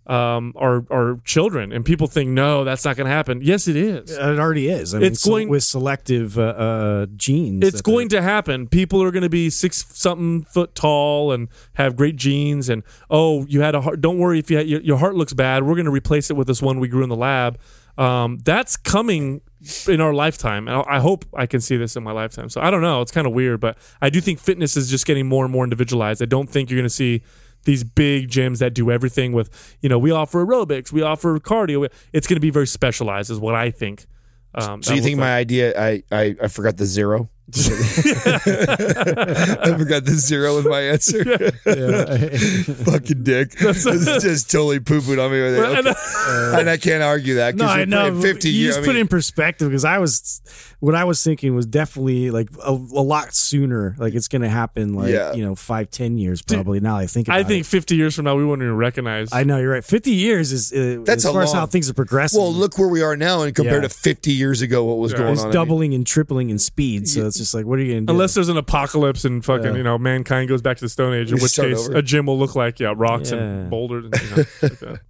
um 0.06 0.54
our 0.56 0.84
our 0.90 1.18
children 1.24 1.72
and 1.72 1.84
people 1.84 2.06
think 2.06 2.30
no 2.30 2.64
that's 2.64 2.84
not 2.86 2.96
going 2.96 3.04
to 3.04 3.12
happen 3.12 3.40
yes 3.42 3.68
it 3.68 3.76
is. 3.76 4.10
It 4.10 4.38
already 4.38 4.68
is. 4.68 4.94
I 4.94 4.98
mean, 4.98 5.06
It's 5.12 5.20
so- 5.20 5.30
going- 5.30 5.48
with 5.50 5.62
selective 5.62 6.38
uh, 6.38 6.42
uh, 6.42 7.06
genes. 7.16 7.64
it's 7.66 7.82
going 7.82 8.08
to 8.08 8.22
happen 8.22 8.66
people 8.66 9.02
are 9.02 9.10
going 9.10 9.22
to 9.22 9.28
be 9.28 9.50
six 9.50 9.84
something 9.90 10.44
foot 10.44 10.74
tall 10.74 11.32
and 11.32 11.48
have 11.74 11.96
great 11.96 12.16
genes 12.16 12.68
and 12.70 12.82
oh 13.10 13.44
you 13.46 13.60
had 13.60 13.74
a 13.74 13.82
heart 13.82 14.00
don't 14.00 14.18
worry 14.18 14.38
if 14.38 14.50
you 14.50 14.56
had, 14.56 14.66
your, 14.66 14.80
your 14.80 14.96
heart 14.96 15.14
looks 15.16 15.34
bad 15.34 15.64
we're 15.64 15.74
going 15.74 15.84
to 15.84 15.90
replace 15.92 16.30
it 16.30 16.34
with 16.34 16.46
this 16.46 16.62
one 16.62 16.80
we 16.80 16.88
grew 16.88 17.02
in 17.02 17.08
the 17.10 17.16
lab 17.16 17.58
um, 17.98 18.38
that's 18.44 18.78
coming 18.78 19.42
in 19.86 20.00
our 20.00 20.14
lifetime 20.14 20.66
and 20.66 20.76
I 20.78 20.96
I 20.96 21.00
hope 21.00 21.26
I 21.34 21.44
can 21.44 21.60
see 21.60 21.76
this 21.76 21.94
in 21.94 22.02
my 22.02 22.12
lifetime 22.12 22.48
so 22.48 22.62
I 22.62 22.70
don't 22.70 22.80
know 22.80 23.02
it's 23.02 23.12
kind 23.12 23.26
of 23.26 23.34
weird 23.34 23.60
but 23.60 23.76
I 24.00 24.08
do 24.08 24.20
think 24.22 24.38
fitness 24.40 24.76
is 24.78 24.88
just 24.90 25.04
getting 25.04 25.26
more 25.26 25.44
and 25.44 25.52
more 25.52 25.64
individualized 25.64 26.22
I 26.22 26.26
don't 26.26 26.48
think 26.48 26.70
you're 26.70 26.78
going 26.78 26.88
to 26.88 26.94
see 26.94 27.22
these 27.64 27.84
big 27.84 28.28
gyms 28.28 28.58
that 28.58 28.74
do 28.74 28.90
everything 28.90 29.32
with 29.32 29.76
you 29.80 29.88
know 29.88 29.98
we 29.98 30.10
offer 30.10 30.44
aerobics 30.44 30.90
we 30.92 31.02
offer 31.02 31.38
cardio 31.38 31.86
it's 32.12 32.26
going 32.26 32.36
to 32.36 32.40
be 32.40 32.50
very 32.50 32.66
specialized 32.66 33.30
is 33.30 33.38
what 33.38 33.54
I 33.54 33.70
think 33.70 34.06
um, 34.54 34.82
So 34.82 34.94
you 34.94 35.00
think 35.02 35.16
looks 35.16 35.26
my 35.26 35.36
idea? 35.36 35.80
I, 35.80 36.02
I 36.10 36.36
I 36.42 36.48
forgot 36.48 36.76
the 36.76 36.84
zero. 36.84 37.28
I 38.40 39.74
forgot 39.76 40.04
the 40.04 40.12
zero 40.16 40.56
with 40.56 40.66
my 40.66 40.80
answer. 40.80 41.24
Fucking 42.84 43.22
dick. 43.24 43.50
This 43.70 43.86
is 43.86 44.22
just 44.22 44.50
totally 44.50 44.80
poo 44.80 45.00
pooed 45.00 45.24
on 45.24 45.30
me. 45.32 45.40
With 45.40 45.54
it. 45.56 45.58
Well, 45.60 45.76
and- 45.78 45.86
Okay. 45.90 46.60
and 46.60 46.70
I 46.70 46.76
can't 46.76 47.02
argue 47.02 47.36
that. 47.36 47.54
No, 47.56 47.64
I 47.66 47.78
you're 47.78 47.86
know. 47.86 48.20
Fifty 48.20 48.50
you 48.50 48.60
years. 48.62 48.74
just 48.76 48.78
I 48.78 48.82
put 48.82 48.88
mean, 48.88 48.96
it 48.98 49.00
in 49.02 49.08
perspective 49.08 49.68
because 49.68 49.84
I 49.84 49.98
was, 49.98 50.40
what 50.80 50.94
I 50.94 51.04
was 51.04 51.22
thinking 51.22 51.54
was 51.54 51.66
definitely 51.66 52.30
like 52.30 52.48
a, 52.64 52.70
a 52.70 52.72
lot 53.04 53.34
sooner. 53.34 53.94
Like 53.98 54.14
it's 54.14 54.28
going 54.28 54.42
to 54.42 54.48
happen 54.48 54.94
like 54.94 55.10
Yeah. 55.12 55.32
you 55.32 55.44
know 55.44 55.54
five, 55.54 55.90
ten 55.90 56.16
years 56.18 56.42
probably. 56.42 56.80
now 56.80 56.96
I 56.96 57.06
think 57.06 57.28
I 57.28 57.42
think 57.44 57.62
it. 57.64 57.68
50 57.68 57.96
years 57.96 58.14
from 58.16 58.24
now 58.26 58.36
we 58.36 58.44
won't 58.44 58.60
even 58.62 58.76
recognize 58.76 59.32
I 59.32 59.44
know 59.44 59.58
you're 59.58 59.72
right. 59.72 59.84
Fifty 59.84 60.12
years 60.12 60.52
is 60.52 60.72
uh, 60.72 61.02
That's 61.04 61.24
as 61.24 61.32
far 61.32 61.42
as 61.42 61.52
how 61.52 61.66
things 61.66 61.88
are 61.90 61.94
progressing. 61.94 62.40
well, 62.40 62.52
look 62.52 62.78
where 62.78 62.88
we 62.88 63.02
are 63.02 63.16
now, 63.16 63.42
and 63.42 63.54
compared 63.54 63.82
Yeah. 63.82 63.88
to 63.88 63.94
fifty 63.94 64.32
years 64.32 64.60
ago, 64.62 64.84
what 64.84 64.98
was 64.98 65.12
going 65.14 65.32
it's 65.32 65.40
on? 65.42 65.46
I 65.46 65.48
mean, 65.48 65.54
doubling 65.54 65.94
and 65.94 66.06
tripling 66.06 66.50
in 66.50 66.58
speed. 66.58 67.08
So 67.08 67.26
it's 67.26 67.38
just 67.40 67.54
like, 67.54 67.66
what 67.66 67.78
are 67.78 67.82
you 67.82 67.92
going 67.94 68.06
to 68.06 68.06
do? 68.06 68.12
Unless 68.12 68.34
there's 68.34 68.48
an 68.48 68.56
apocalypse 68.56 69.24
and 69.24 69.44
fucking, 69.44 69.74
you 69.74 69.82
know, 69.82 69.98
mankind 69.98 70.48
goes 70.48 70.62
back 70.62 70.76
to 70.76 70.84
the 70.84 70.88
Stone 70.88 71.14
Age, 71.14 71.30
in 71.32 71.36
We 71.36 71.42
which 71.42 71.52
start 71.52 71.70
case 71.70 71.88
over. 71.88 71.98
a 71.98 72.02
gym 72.02 72.26
will 72.26 72.38
look 72.38 72.54
like, 72.54 72.78
yeah, 72.80 72.94
rocks 72.96 73.30
Yeah. 73.32 73.38
and 73.38 73.70
boulders 73.70 74.04
and 74.04 74.22
you 74.22 74.30
know, 74.30 74.78
like 74.92 75.00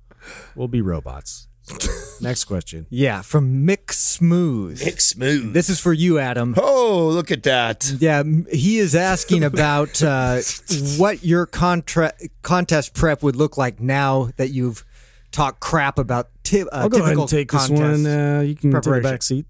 we'll 0.54 0.68
be 0.68 0.80
robots. 0.80 1.46
Next 2.20 2.44
question. 2.44 2.86
Yeah, 2.90 3.22
from 3.22 3.64
Mick 3.66 3.92
Smooth. 3.92 4.80
Mick 4.80 5.00
Smooth. 5.00 5.52
This 5.54 5.68
is 5.70 5.78
for 5.78 5.92
you, 5.92 6.18
Adam. 6.18 6.54
oh, 6.58 7.08
look 7.12 7.30
at 7.30 7.44
that. 7.44 7.92
Yeah, 7.98 8.22
he 8.50 8.78
is 8.78 8.94
asking 8.96 9.44
about 9.44 10.02
uh, 10.02 10.40
what 10.96 11.22
your 11.24 11.46
contra- 11.46 12.12
contest 12.42 12.94
prep 12.94 13.22
would 13.22 13.36
look 13.36 13.56
like 13.56 13.78
now 13.80 14.30
that 14.36 14.50
you've 14.50 14.84
talked 15.30 15.60
crap 15.60 15.96
about 15.96 16.28
ti- 16.42 16.62
uh, 16.62 16.66
I'll 16.72 16.88
go 16.88 17.04
ahead 17.04 17.16
and 17.16 17.28
take 17.28 17.52
this 17.52 17.70
one. 17.70 18.04
Uh, 18.04 18.40
you 18.40 18.56
can 18.56 18.72
take 18.72 18.82
the 18.82 19.00
back 19.00 19.22
seat. 19.22 19.46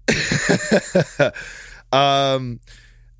Um, 1.91 2.59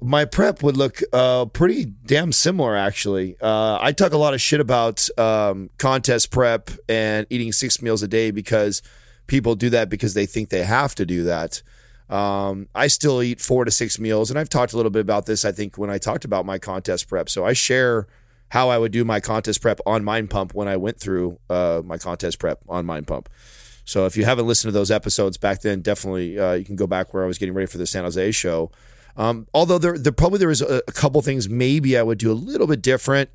my 0.02 0.26
prep 0.26 0.64
would 0.64 0.78
look 0.78 1.02
uh, 1.14 1.46
pretty 1.46 1.86
damn 1.86 2.32
similar, 2.32 2.76
actually. 2.76 3.36
Uh, 3.40 3.78
I 3.80 3.92
talk 3.92 4.14
a 4.14 4.18
lot 4.18 4.34
of 4.34 4.42
shit 4.42 4.60
about 4.60 5.08
um, 5.18 5.70
contest 5.78 6.32
prep 6.32 6.72
and 6.90 7.28
eating 7.30 7.52
six 7.52 7.82
meals 7.82 8.02
a 8.02 8.08
day 8.08 8.32
because 8.32 8.82
people 9.28 9.56
do 9.56 9.70
that 9.70 9.90
because 9.90 10.16
they 10.16 10.26
think 10.26 10.50
they 10.50 10.64
have 10.64 10.96
to 10.96 11.06
do 11.06 11.24
that. 11.26 11.62
Um, 12.10 12.68
I 12.76 12.88
still 12.88 13.22
eat 13.22 13.40
four 13.40 13.64
to 13.64 13.72
six 13.72 14.00
meals, 14.00 14.30
and 14.30 14.40
I've 14.40 14.50
talked 14.50 14.74
a 14.74 14.76
little 14.76 14.92
bit 14.92 15.02
about 15.02 15.28
this. 15.28 15.46
I 15.46 15.52
think 15.52 15.78
when 15.78 15.90
I 15.90 15.98
talked 15.98 16.26
about 16.26 16.46
my 16.46 16.58
contest 16.58 17.08
prep, 17.08 17.30
so 17.30 17.46
I 17.46 17.54
share 17.54 18.08
how 18.50 18.70
I 18.70 18.78
would 18.78 18.92
do 18.92 19.06
my 19.06 19.22
contest 19.22 19.62
prep 19.62 19.80
on 19.86 20.04
Mind 20.04 20.30
Pump 20.30 20.54
when 20.54 20.68
I 20.68 20.76
went 20.76 21.00
through 21.00 21.40
uh, 21.50 21.82
my 21.86 21.98
contest 21.98 22.38
prep 22.38 22.60
on 22.68 22.86
Mind 22.86 23.08
Pump. 23.08 23.30
So 23.86 24.06
if 24.06 24.16
you 24.16 24.26
haven't 24.26 24.48
listened 24.48 24.70
to 24.70 24.78
those 24.78 24.92
episodes 24.92 25.38
back 25.38 25.62
then, 25.62 25.82
definitely 25.82 26.40
uh, 26.40 26.54
you 26.54 26.66
can 26.66 26.76
go 26.76 26.88
back 26.88 27.14
where 27.14 27.24
I 27.24 27.28
was 27.28 27.38
getting 27.38 27.54
ready 27.54 27.68
for 27.68 27.78
the 27.78 27.88
San 27.88 28.04
Jose 28.04 28.32
show. 28.32 28.72
Um, 29.18 29.48
although 29.54 29.78
there, 29.78 29.98
there 29.98 30.12
probably 30.12 30.40
there 30.40 30.48
was 30.48 30.62
a, 30.62 30.82
a 30.88 30.92
couple 30.92 31.22
things 31.22 31.50
maybe 31.50 31.98
I 31.98 32.04
would 32.04 32.18
do 32.18 32.32
a 32.32 32.34
little 32.34 32.68
bit 32.68 32.82
different. 32.82 33.30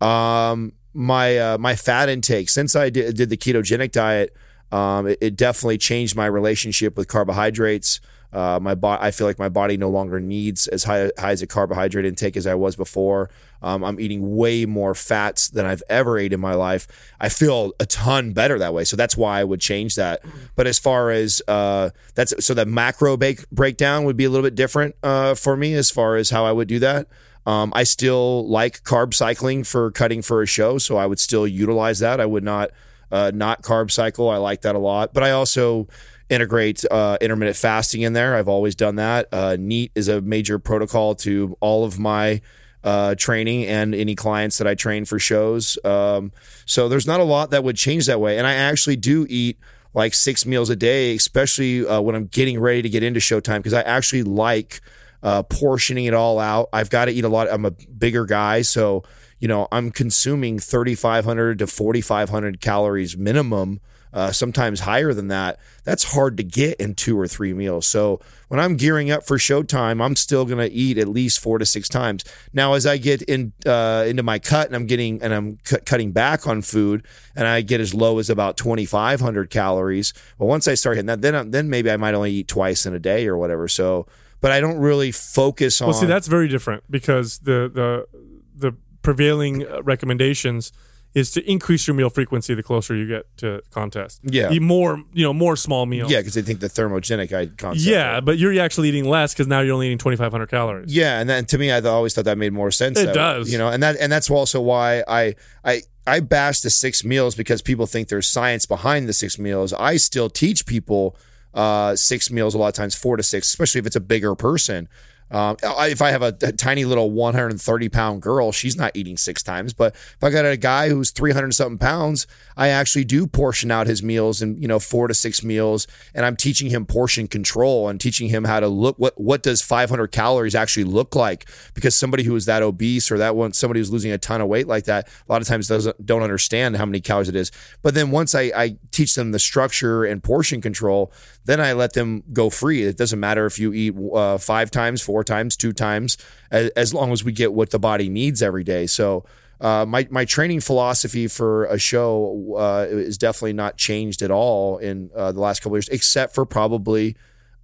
Um, 0.00 0.72
my 0.94 1.38
uh, 1.38 1.58
my 1.58 1.76
fat 1.76 2.08
intake 2.08 2.48
since 2.48 2.76
I 2.76 2.90
did, 2.90 3.16
did 3.16 3.30
the 3.30 3.36
ketogenic 3.36 3.92
diet, 3.92 4.34
um, 4.72 5.06
it, 5.06 5.18
it 5.20 5.36
definitely 5.36 5.78
changed 5.78 6.16
my 6.16 6.26
relationship 6.26 6.96
with 6.96 7.08
carbohydrates. 7.08 8.00
Uh, 8.36 8.60
my 8.60 8.74
bo- 8.74 8.98
I 9.00 9.12
feel 9.12 9.26
like 9.26 9.38
my 9.38 9.48
body 9.48 9.78
no 9.78 9.88
longer 9.88 10.20
needs 10.20 10.66
as 10.68 10.84
high, 10.84 11.10
high 11.18 11.30
as 11.30 11.40
a 11.40 11.46
carbohydrate 11.46 12.04
intake 12.04 12.36
as 12.36 12.46
I 12.46 12.54
was 12.54 12.76
before. 12.76 13.30
Um, 13.62 13.82
I'm 13.82 13.98
eating 13.98 14.36
way 14.36 14.66
more 14.66 14.94
fats 14.94 15.48
than 15.48 15.64
I've 15.64 15.82
ever 15.88 16.18
ate 16.18 16.34
in 16.34 16.40
my 16.40 16.52
life. 16.52 16.86
I 17.18 17.30
feel 17.30 17.72
a 17.80 17.86
ton 17.86 18.34
better 18.34 18.58
that 18.58 18.74
way, 18.74 18.84
so 18.84 18.94
that's 18.94 19.16
why 19.16 19.40
I 19.40 19.44
would 19.44 19.62
change 19.62 19.94
that. 19.94 20.20
But 20.54 20.66
as 20.66 20.78
far 20.78 21.10
as 21.10 21.40
uh, 21.48 21.88
that's 22.14 22.44
so 22.44 22.52
the 22.52 22.66
macro 22.66 23.16
bake, 23.16 23.48
breakdown 23.48 24.04
would 24.04 24.18
be 24.18 24.26
a 24.26 24.30
little 24.30 24.44
bit 24.44 24.54
different 24.54 24.96
uh, 25.02 25.34
for 25.34 25.56
me 25.56 25.72
as 25.72 25.90
far 25.90 26.16
as 26.16 26.28
how 26.28 26.44
I 26.44 26.52
would 26.52 26.68
do 26.68 26.78
that. 26.80 27.08
Um, 27.46 27.72
I 27.74 27.84
still 27.84 28.46
like 28.46 28.82
carb 28.82 29.14
cycling 29.14 29.64
for 29.64 29.90
cutting 29.92 30.20
for 30.20 30.42
a 30.42 30.46
show, 30.46 30.76
so 30.76 30.98
I 30.98 31.06
would 31.06 31.20
still 31.20 31.46
utilize 31.46 32.00
that. 32.00 32.20
I 32.20 32.26
would 32.26 32.44
not 32.44 32.70
uh, 33.10 33.30
not 33.34 33.62
carb 33.62 33.90
cycle. 33.90 34.28
I 34.28 34.36
like 34.36 34.60
that 34.60 34.74
a 34.74 34.78
lot, 34.78 35.14
but 35.14 35.22
I 35.22 35.30
also 35.30 35.88
integrate 36.28 36.84
uh, 36.90 37.18
intermittent 37.20 37.56
fasting 37.56 38.02
in 38.02 38.12
there. 38.12 38.34
I've 38.36 38.48
always 38.48 38.74
done 38.74 38.96
that. 38.96 39.28
Uh, 39.32 39.56
NEAT 39.58 39.92
is 39.94 40.08
a 40.08 40.20
major 40.20 40.58
protocol 40.58 41.14
to 41.16 41.56
all 41.60 41.84
of 41.84 41.98
my 41.98 42.40
uh, 42.82 43.14
training 43.16 43.66
and 43.66 43.94
any 43.94 44.14
clients 44.14 44.58
that 44.58 44.66
I 44.66 44.74
train 44.74 45.04
for 45.04 45.18
shows. 45.18 45.78
Um, 45.84 46.32
so 46.66 46.88
there's 46.88 47.06
not 47.06 47.20
a 47.20 47.24
lot 47.24 47.50
that 47.50 47.64
would 47.64 47.76
change 47.76 48.06
that 48.06 48.20
way, 48.20 48.38
and 48.38 48.46
I 48.46 48.54
actually 48.54 48.96
do 48.96 49.26
eat 49.28 49.58
like 49.92 50.14
six 50.14 50.44
meals 50.44 50.70
a 50.70 50.76
day, 50.76 51.14
especially 51.14 51.86
uh, 51.86 52.00
when 52.00 52.14
I'm 52.14 52.26
getting 52.26 52.60
ready 52.60 52.82
to 52.82 52.88
get 52.88 53.02
into 53.02 53.18
showtime, 53.18 53.58
because 53.58 53.72
I 53.72 53.80
actually 53.82 54.22
like 54.22 54.80
uh, 55.22 55.42
portioning 55.42 56.04
it 56.04 56.14
all 56.14 56.38
out. 56.38 56.68
I've 56.72 56.90
got 56.90 57.06
to 57.06 57.12
eat 57.12 57.24
a 57.24 57.28
lot. 57.28 57.48
I'm 57.50 57.64
a 57.64 57.70
bigger 57.70 58.24
guy, 58.24 58.62
so 58.62 59.02
you 59.40 59.48
know 59.48 59.66
I'm 59.72 59.90
consuming 59.90 60.58
3,500 60.58 61.58
to 61.58 61.66
4,500 61.66 62.60
calories 62.60 63.16
minimum. 63.16 63.80
Uh, 64.16 64.32
sometimes 64.32 64.80
higher 64.80 65.12
than 65.12 65.28
that. 65.28 65.58
That's 65.84 66.02
hard 66.14 66.38
to 66.38 66.42
get 66.42 66.80
in 66.80 66.94
two 66.94 67.20
or 67.20 67.28
three 67.28 67.52
meals. 67.52 67.86
So 67.86 68.18
when 68.48 68.58
I'm 68.58 68.76
gearing 68.78 69.10
up 69.10 69.26
for 69.26 69.36
showtime, 69.36 70.02
I'm 70.02 70.16
still 70.16 70.46
going 70.46 70.56
to 70.66 70.72
eat 70.74 70.96
at 70.96 71.06
least 71.06 71.38
four 71.38 71.58
to 71.58 71.66
six 71.66 71.86
times. 71.86 72.24
Now, 72.54 72.72
as 72.72 72.86
I 72.86 72.96
get 72.96 73.20
in 73.20 73.52
uh, 73.66 74.06
into 74.08 74.22
my 74.22 74.38
cut 74.38 74.68
and 74.68 74.74
I'm 74.74 74.86
getting 74.86 75.20
and 75.22 75.34
I'm 75.34 75.58
cu- 75.68 75.80
cutting 75.84 76.12
back 76.12 76.46
on 76.46 76.62
food, 76.62 77.06
and 77.36 77.46
I 77.46 77.60
get 77.60 77.78
as 77.78 77.92
low 77.92 78.18
as 78.18 78.30
about 78.30 78.56
2,500 78.56 79.50
calories. 79.50 80.14
Well, 80.38 80.48
once 80.48 80.66
I 80.66 80.72
start 80.76 80.96
hitting 80.96 81.08
that, 81.08 81.20
then 81.20 81.34
I'm- 81.34 81.50
then 81.50 81.68
maybe 81.68 81.90
I 81.90 81.98
might 81.98 82.14
only 82.14 82.32
eat 82.32 82.48
twice 82.48 82.86
in 82.86 82.94
a 82.94 82.98
day 82.98 83.26
or 83.26 83.36
whatever. 83.36 83.68
So, 83.68 84.06
but 84.40 84.50
I 84.50 84.60
don't 84.60 84.78
really 84.78 85.12
focus 85.12 85.82
on. 85.82 85.88
Well, 85.88 85.94
see, 86.00 86.06
that's 86.06 86.26
very 86.26 86.48
different 86.48 86.84
because 86.90 87.40
the 87.40 87.70
the 87.70 88.06
the 88.54 88.72
prevailing 89.02 89.66
uh, 89.66 89.82
recommendations 89.82 90.72
is 91.16 91.30
to 91.30 91.50
increase 91.50 91.86
your 91.86 91.96
meal 91.96 92.10
frequency 92.10 92.52
the 92.52 92.62
closer 92.62 92.94
you 92.94 93.08
get 93.08 93.24
to 93.38 93.62
contest. 93.70 94.20
Yeah. 94.22 94.52
Eat 94.52 94.60
more, 94.60 95.02
you 95.14 95.24
know, 95.24 95.32
more 95.32 95.56
small 95.56 95.86
meals. 95.86 96.10
Yeah, 96.12 96.20
because 96.20 96.34
they 96.34 96.42
think 96.42 96.60
the 96.60 96.68
thermogenic 96.68 97.32
I- 97.32 97.46
concept. 97.46 97.86
Yeah, 97.86 98.20
but 98.20 98.36
you're 98.36 98.60
actually 98.60 98.90
eating 98.90 99.06
less 99.06 99.32
because 99.32 99.46
now 99.46 99.60
you're 99.60 99.72
only 99.72 99.86
eating 99.86 99.96
2,500 99.96 100.50
calories. 100.50 100.94
Yeah, 100.94 101.18
and 101.18 101.28
then 101.28 101.46
to 101.46 101.56
me, 101.56 101.72
I 101.72 101.80
always 101.80 102.14
thought 102.14 102.26
that 102.26 102.36
made 102.36 102.52
more 102.52 102.70
sense. 102.70 103.00
It 103.00 103.06
way, 103.06 103.12
does. 103.14 103.50
you 103.50 103.56
know, 103.56 103.68
and 103.68 103.82
that 103.82 103.96
and 103.98 104.12
that's 104.12 104.28
also 104.28 104.60
why 104.60 105.02
I 105.08 105.34
I 105.64 105.80
I 106.06 106.20
bash 106.20 106.60
the 106.60 106.68
six 106.68 107.02
meals 107.02 107.34
because 107.34 107.62
people 107.62 107.86
think 107.86 108.08
there's 108.08 108.28
science 108.28 108.66
behind 108.66 109.08
the 109.08 109.14
six 109.14 109.38
meals. 109.38 109.72
I 109.72 109.96
still 109.96 110.28
teach 110.28 110.66
people 110.66 111.16
uh, 111.54 111.96
six 111.96 112.30
meals 112.30 112.54
a 112.54 112.58
lot 112.58 112.68
of 112.68 112.74
times, 112.74 112.94
four 112.94 113.16
to 113.16 113.22
six, 113.22 113.48
especially 113.48 113.78
if 113.78 113.86
it's 113.86 113.96
a 113.96 114.00
bigger 114.00 114.34
person. 114.34 114.86
Um, 115.30 115.56
if 115.62 116.00
I 116.00 116.10
have 116.10 116.22
a, 116.22 116.36
a 116.42 116.52
tiny 116.52 116.84
little 116.84 117.10
130 117.10 117.88
pound 117.88 118.22
girl, 118.22 118.52
she's 118.52 118.76
not 118.76 118.92
eating 118.94 119.16
six 119.16 119.42
times. 119.42 119.72
But 119.72 119.94
if 119.94 120.22
I 120.22 120.30
got 120.30 120.44
a 120.44 120.56
guy 120.56 120.88
who's 120.88 121.10
300 121.10 121.52
something 121.52 121.78
pounds, 121.78 122.26
I 122.56 122.68
actually 122.68 123.04
do 123.04 123.26
portion 123.26 123.70
out 123.70 123.86
his 123.86 124.02
meals 124.02 124.40
and 124.40 124.60
you 124.60 124.68
know 124.68 124.78
four 124.78 125.08
to 125.08 125.14
six 125.14 125.42
meals, 125.42 125.86
and 126.14 126.24
I'm 126.24 126.36
teaching 126.36 126.70
him 126.70 126.86
portion 126.86 127.26
control 127.28 127.88
and 127.88 128.00
teaching 128.00 128.28
him 128.28 128.44
how 128.44 128.60
to 128.60 128.68
look 128.68 128.98
what 128.98 129.20
what 129.20 129.42
does 129.42 129.62
500 129.62 130.08
calories 130.08 130.54
actually 130.54 130.84
look 130.84 131.14
like 131.14 131.48
because 131.74 131.94
somebody 131.94 132.22
who 132.22 132.34
is 132.36 132.46
that 132.46 132.62
obese 132.62 133.10
or 133.10 133.18
that 133.18 133.36
one 133.36 133.52
somebody 133.52 133.80
who's 133.80 133.90
losing 133.90 134.12
a 134.12 134.18
ton 134.18 134.40
of 134.40 134.48
weight 134.48 134.66
like 134.66 134.84
that 134.84 135.08
a 135.08 135.32
lot 135.32 135.42
of 135.42 135.48
times 135.48 135.68
doesn't 135.68 136.06
don't 136.06 136.22
understand 136.22 136.76
how 136.76 136.86
many 136.86 137.00
calories 137.00 137.28
it 137.28 137.36
is. 137.36 137.50
But 137.82 137.94
then 137.94 138.10
once 138.10 138.34
I, 138.34 138.52
I 138.54 138.76
teach 138.90 139.14
them 139.14 139.32
the 139.32 139.38
structure 139.38 140.04
and 140.04 140.22
portion 140.22 140.60
control, 140.60 141.12
then 141.44 141.60
I 141.60 141.72
let 141.72 141.92
them 141.92 142.22
go 142.32 142.50
free. 142.50 142.82
It 142.82 142.96
doesn't 142.96 143.20
matter 143.20 143.46
if 143.46 143.58
you 143.58 143.72
eat 143.72 143.94
uh, 144.14 144.38
five 144.38 144.70
times, 144.70 145.02
four 145.02 145.15
times, 145.24 145.56
two 145.56 145.72
times, 145.72 146.16
as, 146.50 146.70
as 146.70 146.94
long 146.94 147.12
as 147.12 147.24
we 147.24 147.32
get 147.32 147.52
what 147.52 147.70
the 147.70 147.78
body 147.78 148.08
needs 148.08 148.42
every 148.42 148.64
day. 148.64 148.86
So 148.86 149.24
uh, 149.60 149.86
my 149.86 150.06
my 150.10 150.24
training 150.24 150.60
philosophy 150.60 151.28
for 151.28 151.64
a 151.66 151.78
show 151.78 152.56
uh, 152.58 152.86
is 152.90 153.16
definitely 153.16 153.54
not 153.54 153.76
changed 153.76 154.22
at 154.22 154.30
all 154.30 154.78
in 154.78 155.10
uh, 155.14 155.32
the 155.32 155.40
last 155.40 155.62
couple 155.62 155.76
years, 155.76 155.88
except 155.88 156.34
for 156.34 156.44
probably 156.44 157.16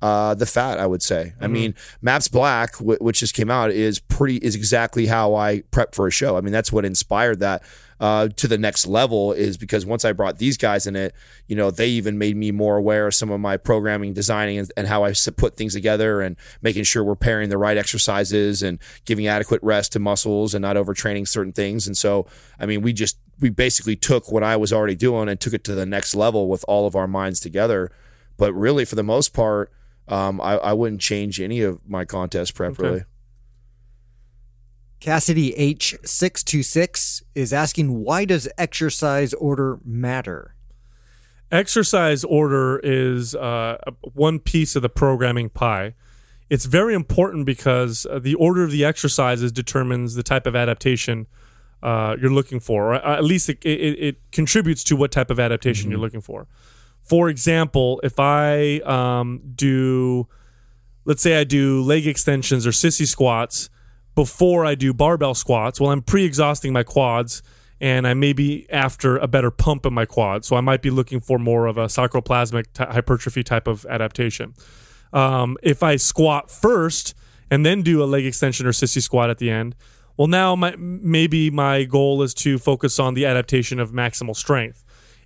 uh, 0.02 0.34
the 0.34 0.46
fat. 0.46 0.78
I 0.78 0.86
would 0.86 1.02
say. 1.02 1.32
I 1.40 1.46
mean, 1.46 1.74
Maps 2.02 2.28
Black, 2.28 2.72
w- 2.78 2.98
which 3.00 3.20
just 3.20 3.34
came 3.34 3.50
out, 3.50 3.70
is 3.70 4.00
pretty 4.00 4.36
is 4.38 4.54
exactly 4.56 5.06
how 5.06 5.34
I 5.34 5.62
prep 5.70 5.94
for 5.94 6.06
a 6.06 6.10
show. 6.10 6.36
I 6.36 6.40
mean, 6.40 6.52
that's 6.52 6.72
what 6.72 6.84
inspired 6.84 7.38
that 7.38 7.62
uh, 8.00 8.28
to 8.36 8.48
the 8.48 8.58
next 8.58 8.86
level. 8.86 9.32
Is 9.32 9.56
because 9.56 9.86
once 9.86 10.04
I 10.04 10.12
brought 10.12 10.38
these 10.38 10.56
guys 10.56 10.88
in 10.88 10.96
it, 10.96 11.14
you 11.46 11.54
know, 11.54 11.70
they 11.70 11.86
even 11.86 12.18
made 12.18 12.36
me 12.36 12.50
more 12.50 12.76
aware 12.76 13.06
of 13.06 13.14
some 13.14 13.30
of 13.30 13.40
my 13.40 13.56
programming, 13.56 14.12
designing, 14.12 14.58
and, 14.58 14.72
and 14.76 14.88
I 14.88 15.14
put 15.36 15.56
things 15.56 15.72
together, 15.72 16.20
and 16.20 16.36
making 16.60 16.82
sure 16.82 17.04
we're 17.04 17.14
pairing 17.14 17.48
the 17.48 17.58
right 17.58 17.76
exercises 17.76 18.62
and 18.62 18.80
giving 19.04 19.28
adequate 19.28 19.62
rest 19.62 19.92
to 19.92 20.00
muscles 20.00 20.52
and 20.52 20.62
not 20.62 20.76
overtraining 20.76 21.28
certain 21.28 21.52
things. 21.52 21.86
And 21.86 21.96
so, 21.96 22.26
I 22.58 22.66
mean, 22.66 22.82
we 22.82 22.92
just 22.92 23.18
we 23.40 23.50
basically 23.50 23.94
took 23.94 24.32
what 24.32 24.42
I 24.42 24.56
was 24.56 24.72
already 24.72 24.96
doing 24.96 25.28
and 25.28 25.38
took 25.38 25.52
it 25.52 25.62
to 25.64 25.74
the 25.76 25.86
next 25.86 26.14
level 26.14 26.48
with 26.48 26.64
all 26.66 26.88
of 26.88 26.96
our 26.96 27.06
minds 27.06 27.38
together. 27.38 27.92
But 28.36 28.52
really, 28.54 28.84
for 28.84 28.96
the 28.96 29.04
most 29.04 29.32
part, 29.32 29.70
um, 30.08 30.40
I, 30.40 30.56
I 30.56 30.72
wouldn't 30.72 31.00
change 31.00 31.40
any 31.40 31.60
of 31.62 31.78
my 31.88 32.04
contest 32.04 32.54
prep 32.54 32.72
Okay. 32.72 32.82
really. 32.82 33.04
Cassidy 35.00 35.52
H626 35.58 37.22
is 37.34 37.52
asking 37.52 38.04
why 38.04 38.24
does 38.24 38.48
exercise 38.56 39.34
order 39.34 39.78
matter? 39.84 40.54
exercise 41.50 42.24
order 42.24 42.80
is 42.82 43.34
uh, 43.34 43.76
one 44.14 44.38
piece 44.38 44.74
of 44.74 44.80
the 44.80 44.88
programming 44.88 45.50
pie. 45.50 45.94
It's 46.48 46.64
very 46.64 46.94
important 46.94 47.44
because 47.44 48.06
uh, 48.10 48.18
the 48.18 48.34
order 48.36 48.64
of 48.64 48.70
the 48.70 48.86
exercises 48.86 49.52
determines 49.52 50.14
the 50.14 50.22
type 50.22 50.46
of 50.46 50.56
adaptation 50.56 51.26
uh, 51.82 52.16
you're 52.18 52.32
looking 52.32 52.58
for, 52.58 52.94
or 52.94 52.94
at 52.94 53.22
least 53.24 53.50
it, 53.50 53.58
it, 53.64 53.98
it 54.02 54.16
contributes 54.32 54.82
to 54.84 54.96
what 54.96 55.12
type 55.12 55.30
of 55.30 55.38
adaptation 55.38 55.90
you're 55.90 56.00
looking 56.00 56.22
for. 56.22 56.46
For 57.02 57.28
example, 57.28 58.00
if 58.02 58.18
I 58.18 58.78
um, 58.78 59.40
do, 59.54 60.28
let's 61.04 61.22
say 61.22 61.38
I 61.38 61.44
do 61.44 61.82
leg 61.82 62.06
extensions 62.06 62.66
or 62.66 62.70
sissy 62.70 63.06
squats 63.06 63.68
before 64.14 64.64
I 64.64 64.74
do 64.74 64.94
barbell 64.94 65.34
squats, 65.34 65.80
well, 65.80 65.90
I'm 65.90 66.02
pre 66.02 66.24
exhausting 66.24 66.72
my 66.72 66.82
quads 66.82 67.42
and 67.80 68.06
I 68.06 68.14
may 68.14 68.32
be 68.32 68.70
after 68.70 69.16
a 69.16 69.26
better 69.26 69.50
pump 69.50 69.84
in 69.84 69.92
my 69.92 70.06
quad. 70.06 70.44
So 70.44 70.54
I 70.54 70.60
might 70.60 70.82
be 70.82 70.90
looking 70.90 71.20
for 71.20 71.38
more 71.38 71.66
of 71.66 71.76
a 71.76 71.86
sarcoplasmic 71.86 72.66
ty- 72.72 72.86
hypertrophy 72.86 73.42
type 73.42 73.66
of 73.66 73.84
adaptation. 73.86 74.54
Um, 75.12 75.56
if 75.62 75.82
I 75.82 75.96
squat 75.96 76.48
first 76.48 77.14
and 77.50 77.66
then 77.66 77.82
do 77.82 78.02
a 78.02 78.06
leg 78.06 78.24
extension 78.24 78.66
or 78.66 78.70
sissy 78.70 79.02
squat 79.02 79.30
at 79.30 79.38
the 79.38 79.50
end, 79.50 79.74
well, 80.16 80.28
now 80.28 80.54
my, 80.54 80.76
maybe 80.78 81.50
my 81.50 81.82
goal 81.82 82.22
is 82.22 82.34
to 82.34 82.56
focus 82.58 83.00
on 83.00 83.14
the 83.14 83.26
adaptation 83.26 83.80
of 83.80 83.90
maximal 83.90 84.36
strength. 84.36 84.84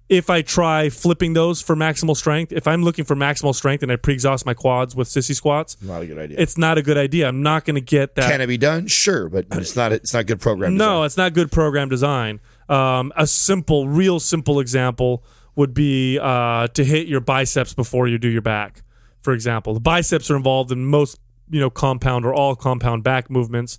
If 0.08 0.30
I 0.30 0.42
try 0.42 0.88
flipping 0.88 1.32
those 1.32 1.60
for 1.60 1.74
maximal 1.74 2.16
strength, 2.16 2.52
if 2.52 2.68
I'm 2.68 2.84
looking 2.84 3.04
for 3.04 3.16
maximal 3.16 3.52
strength 3.54 3.82
and 3.82 3.90
I 3.90 3.96
pre-exhaust 3.96 4.46
my 4.46 4.54
quads 4.54 4.94
with 4.94 5.08
sissy 5.08 5.34
squats, 5.34 5.76
Not 5.82 6.02
a 6.02 6.06
good 6.06 6.18
idea. 6.18 6.36
it's 6.38 6.56
not 6.56 6.78
a 6.78 6.82
good 6.82 6.96
idea. 6.96 7.26
I'm 7.26 7.42
not 7.42 7.64
going 7.64 7.74
to 7.74 7.80
get 7.80 8.14
that. 8.14 8.30
Can 8.30 8.40
it 8.40 8.46
be 8.46 8.56
done? 8.56 8.86
Sure, 8.86 9.28
but 9.28 9.46
it's 9.52 9.74
not. 9.74 9.92
It's 9.92 10.14
not 10.14 10.26
good 10.26 10.40
program. 10.40 10.76
No, 10.76 11.02
it's 11.02 11.16
not 11.16 11.32
good 11.34 11.50
program 11.50 11.88
design. 11.88 12.38
Um, 12.68 13.12
a 13.16 13.26
simple, 13.26 13.88
real 13.88 14.20
simple 14.20 14.60
example 14.60 15.24
would 15.56 15.74
be 15.74 16.20
uh, 16.20 16.68
to 16.68 16.84
hit 16.84 17.08
your 17.08 17.20
biceps 17.20 17.74
before 17.74 18.06
you 18.06 18.18
do 18.18 18.28
your 18.28 18.42
back. 18.42 18.82
For 19.22 19.32
example, 19.32 19.74
the 19.74 19.80
biceps 19.80 20.30
are 20.30 20.36
involved 20.36 20.70
in 20.70 20.86
most, 20.86 21.18
you 21.50 21.58
know, 21.58 21.70
compound 21.70 22.24
or 22.24 22.32
all 22.32 22.54
compound 22.54 23.02
back 23.02 23.28
movements. 23.28 23.78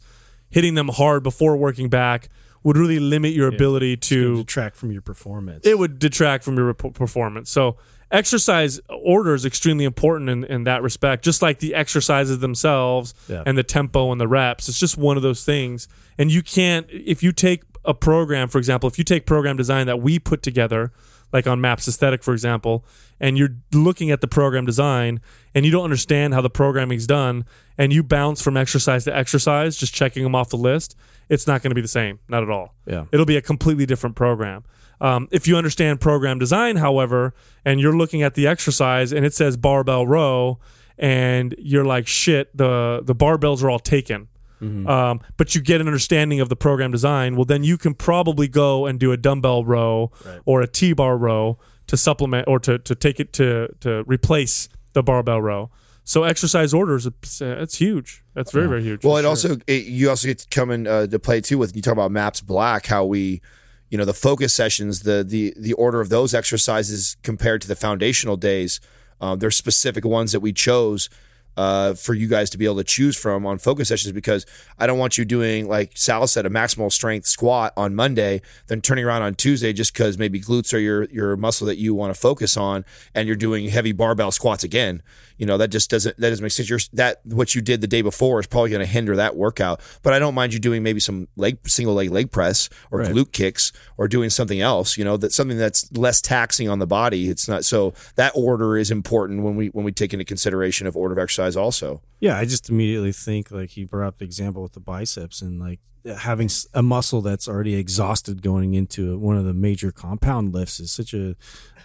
Hitting 0.50 0.76
them 0.76 0.90
hard 0.90 1.24
before 1.24 1.56
working 1.56 1.88
back 1.90 2.30
would 2.64 2.78
really 2.78 3.00
limit 3.00 3.34
your 3.34 3.48
ability 3.48 3.98
to 3.98 4.38
detract 4.38 4.76
from 4.76 4.92
your 4.92 5.02
performance. 5.02 5.66
it 5.66 5.78
would 5.80 6.00
detract 6.00 6.44
from 6.44 6.56
your 6.58 6.66
rep- 6.68 6.94
performance. 6.94 7.50
So 7.50 7.78
exercise 8.12 8.80
order 8.90 9.34
is 9.34 9.46
extremely 9.46 9.86
important 9.86 10.30
in, 10.30 10.44
in 10.46 10.64
that 10.64 10.82
respect, 10.82 11.24
just 11.24 11.42
like 11.42 11.60
the 11.60 11.74
exercises 11.76 12.40
themselves 12.40 13.14
Yeah. 13.28 13.44
and 13.46 13.58
the 13.58 13.64
tempo 13.64 14.12
and 14.12 14.20
the 14.20 14.28
reps. 14.28 14.70
It's 14.70 14.80
just 14.80 14.98
one 14.98 15.18
of 15.18 15.24
those 15.24 15.44
things. 15.44 15.88
And 16.18 16.32
you 16.32 16.42
can't, 16.42 16.88
if 16.90 17.22
you 17.22 17.32
take 17.32 17.64
a 17.86 17.94
program, 17.94 18.48
for 18.48 18.58
example, 18.58 18.88
if 18.90 18.98
you 18.98 19.04
take 19.04 19.26
program 19.26 19.56
design 19.58 19.88
that 19.88 20.02
we 20.02 20.20
put 20.20 20.42
together, 20.42 20.92
like 21.34 21.48
on 21.48 21.60
Maps 21.62 21.88
Aesthetic, 21.88 22.24
for 22.24 22.34
example, 22.34 22.86
and 23.20 23.38
you're 23.38 23.56
looking 23.74 24.12
at 24.12 24.22
the 24.22 24.28
program 24.28 24.66
design 24.66 25.20
and 25.54 25.66
you 25.66 25.72
don't 25.72 25.84
understand 25.84 26.34
how 26.34 26.42
the 26.42 26.50
programming's 26.50 27.08
done 27.08 27.46
and 27.78 27.92
you 27.92 28.04
bounce 28.04 28.42
from 28.42 28.58
exercise 28.58 29.04
to 29.06 29.16
exercise, 29.16 29.78
just 29.78 29.94
checking 29.94 30.24
them 30.24 30.36
off 30.36 30.50
the 30.50 30.58
list, 30.58 30.96
it's 31.30 31.48
not 31.48 31.62
going 31.62 31.72
to 31.72 31.76
be 31.76 31.82
the 31.82 31.88
same. 31.88 32.20
Not 32.30 32.44
at 32.44 32.50
all. 32.50 32.76
Yeah. 32.86 33.06
It'll 33.12 33.26
be 33.26 33.38
a 33.38 33.42
completely 33.42 33.86
different 33.86 34.16
program. 34.16 34.64
Um, 35.00 35.28
if 35.32 35.48
you 35.48 35.58
understand 35.58 36.02
program 36.02 36.40
design, 36.40 36.78
however, 36.78 37.34
and 37.64 37.80
you're 37.80 37.96
looking 37.96 38.24
at 38.24 38.34
the 38.34 38.48
exercise 38.48 39.12
and 39.12 39.26
it 39.26 39.34
says 39.34 39.58
barbell 39.58 40.08
row, 40.08 40.60
and 40.98 41.54
you're 41.60 41.86
like, 41.86 42.08
shit, 42.08 42.56
the 42.58 43.02
the 43.04 43.14
barbells 43.14 43.64
are 43.64 43.70
all 43.70 43.78
taken. 43.80 44.30
Um, 44.62 45.22
but 45.38 45.54
you 45.56 45.62
get 45.62 45.82
an 45.82 45.88
understanding 45.88 46.40
of 46.40 46.50
the 46.50 46.56
program 46.56 46.92
design. 46.92 47.36
Well, 47.36 47.46
then 47.46 47.64
you 47.64 47.78
can 47.78 47.94
probably 47.94 48.48
go 48.48 48.86
and 48.86 49.00
do 49.00 49.12
a 49.12 49.18
dumbbell 49.18 49.64
row 49.66 50.12
or 50.46 50.62
a 50.62 50.68
T-bar 50.68 51.18
row 51.18 51.60
to 51.88 51.98
supplement 51.98 52.48
or 52.48 52.60
to, 52.60 52.78
to 52.80 52.96
take 52.96 53.20
it 53.20 53.34
to 53.34 53.70
to 53.80 54.04
replace 54.06 54.70
the 54.94 55.04
barbell 55.04 55.42
row. 55.42 55.70
So 56.04 56.24
exercise 56.24 56.74
orders, 56.74 57.06
it's, 57.06 57.42
huge. 57.76 58.24
That's 58.34 58.52
very 58.54 58.68
very 58.68 58.82
huge. 58.82 59.04
Well, 59.04 59.18
it 59.18 59.22
sure. 59.22 59.30
also 59.30 59.58
it, 59.68 59.86
you 59.86 60.10
also 60.10 60.28
get 60.28 60.40
to 60.40 60.48
come 60.50 60.72
in 60.72 60.88
uh, 60.88 61.08
to 61.08 61.20
play 61.20 61.42
too 61.42 61.58
with 61.58 61.76
you 61.76 61.82
talk 61.82 61.94
about 61.94 62.12
Maps 62.12 62.40
Black, 62.40 62.86
how 62.86 63.04
we, 63.04 63.42
you 63.90 63.98
know, 63.98 64.06
the 64.06 64.14
focus 64.14 64.54
sessions, 64.54 65.02
the 65.02 65.24
the 65.24 65.54
the 65.58 65.74
order 65.74 66.00
of 66.00 66.10
those 66.10 66.34
exercises 66.34 67.18
compared 67.24 67.62
to 67.62 67.68
the 67.68 67.76
foundational 67.76 68.38
days. 68.38 68.80
Um, 69.20 69.40
there's 69.40 69.58
specific 69.58 70.06
ones 70.06 70.32
that 70.32 70.40
we 70.40 70.54
chose 70.54 71.10
uh, 71.58 71.96
for 71.96 72.14
you 72.14 72.28
guys 72.28 72.52
to 72.52 72.58
be 72.58 72.66
able 72.66 72.78
to 72.78 72.84
choose 72.84 73.18
from 73.18 73.46
on 73.46 73.58
focus 73.58 73.90
sessions 73.90 74.14
because 74.14 74.46
I 74.78 74.86
don't 74.86 75.00
want 75.00 75.18
you 75.18 75.26
doing 75.26 75.68
like 75.68 75.92
Sal 75.96 76.28
said 76.28 76.46
a 76.46 76.50
maximal 76.50 76.92
strength 76.92 77.26
squat 77.26 77.74
on 77.76 77.96
Monday, 77.96 78.42
then 78.68 78.80
turning 78.80 79.04
around 79.04 79.24
on 79.24 79.34
Tuesday 79.34 79.74
just 79.74 79.92
because 79.92 80.18
maybe 80.18 80.40
glutes 80.40 80.74
are 80.74 80.80
your 80.80 81.06
your 81.06 81.36
muscle 81.36 81.66
that 81.68 81.78
you 81.78 81.96
want 81.96 82.14
to 82.14 82.20
focus 82.20 82.56
on, 82.56 82.86
and 83.16 83.28
you're 83.28 83.36
doing 83.36 83.68
heavy 83.70 83.92
barbell 83.92 84.32
squats 84.32 84.64
again. 84.64 85.02
You 85.38 85.46
know 85.46 85.58
that 85.58 85.70
just 85.70 85.90
doesn't 85.90 86.18
that 86.18 86.30
doesn't 86.30 86.44
make 86.44 86.52
sense. 86.52 86.70
You're, 86.70 86.80
that 86.94 87.22
what 87.26 87.56
you 87.56 87.62
did 87.62 87.82
the 87.82 87.88
day 87.88 88.02
before 88.02 88.40
is 88.40 88.48
probably 88.48 88.70
going 88.70 88.86
to 88.86 88.92
hinder 88.92 89.16
that 89.16 89.36
workout. 89.36 89.82
But 90.04 90.14
I 90.14 90.20
don't 90.20 90.36
mind 90.36 90.54
you 90.54 90.60
doing 90.60 90.84
maybe 90.84 91.00
some 91.00 91.28
leg 91.36 91.58
single 91.68 91.96
leg 91.96 92.12
leg 92.12 92.32
press 92.32 92.70
or 92.92 93.02
glute 93.02 93.32
kicks 93.32 93.72
or 93.98 94.08
doing 94.08 94.30
something 94.30 94.62
else. 94.62 94.98
You 94.98 95.06
know 95.06 95.18
that 95.18 95.34
something 95.34 95.58
that's 95.58 95.92
less 95.96 96.22
taxing 96.22 96.70
on 96.70 96.80
the 96.80 96.88
body. 96.88 97.30
It's 97.30 97.48
not 97.48 97.66
so 97.66 97.94
that 98.16 98.32
order 98.36 98.78
is 98.78 98.92
important 98.92 99.44
when 99.44 99.56
we 99.56 99.68
when 99.68 99.86
we 99.86 99.92
take 99.92 100.14
into 100.14 100.26
consideration 100.26 100.88
of 100.88 100.96
order 100.96 101.14
of 101.14 101.20
exercise 101.20 101.47
also. 101.56 102.02
Yeah, 102.20 102.38
I 102.38 102.46
just 102.46 102.70
immediately 102.70 103.12
think 103.12 103.52
like 103.52 103.72
he 103.72 103.86
brought 103.86 104.08
up 104.08 104.18
the 104.18 104.26
example 104.26 104.64
with 104.64 104.74
the 104.74 104.80
biceps 104.80 105.42
and 105.42 105.60
like 105.60 105.80
having 106.16 106.50
a 106.74 106.82
muscle 106.82 107.22
that's 107.22 107.48
already 107.48 107.76
exhausted 107.76 108.42
going 108.42 108.74
into 108.74 109.18
one 109.18 109.38
of 109.38 109.46
the 109.46 109.54
major 109.54 109.92
compound 109.92 110.54
lifts 110.54 110.80
is 110.80 110.92
such 110.92 111.14
a, 111.14 111.36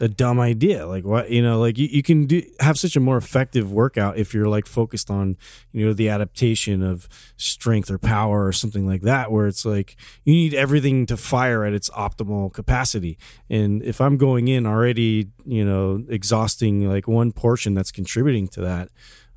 a 0.01 0.09
dumb 0.09 0.39
idea. 0.41 0.87
Like 0.87 1.05
what 1.05 1.31
you 1.31 1.43
know, 1.43 1.59
like 1.61 1.79
you, 1.79 1.89
you 1.91 2.03
can 2.03 2.27
do 2.27 2.43
have 2.61 2.79
such 2.79 2.97
a 2.97 3.01
more 3.01 3.17
effective 3.17 3.73
workout 3.73 4.19
if 4.19 4.33
you're 4.33 4.49
like 4.49 4.67
focused 4.67 5.11
on 5.11 5.37
you 5.73 5.87
know 5.87 5.93
the 5.93 6.09
adaptation 6.09 6.83
of 6.83 7.09
strength 7.37 7.91
or 7.91 7.99
power 7.99 8.47
or 8.47 8.53
something 8.53 8.87
like 8.87 9.03
that, 9.03 9.31
where 9.33 9.47
it's 9.47 9.65
like 9.65 9.97
you 10.25 10.35
need 10.35 10.55
everything 10.55 11.07
to 11.07 11.17
fire 11.17 11.65
at 11.65 11.73
its 11.73 11.91
optimal 11.91 12.53
capacity. 12.53 13.19
And 13.51 13.83
if 13.83 14.01
I'm 14.01 14.17
going 14.17 14.49
in 14.49 14.67
already, 14.67 15.29
you 15.45 15.65
know, 15.65 16.05
exhausting 16.09 16.89
like 16.89 17.09
one 17.09 17.33
portion 17.33 17.75
that's 17.75 17.93
contributing 17.93 18.49
to 18.49 18.61
that, 18.63 18.89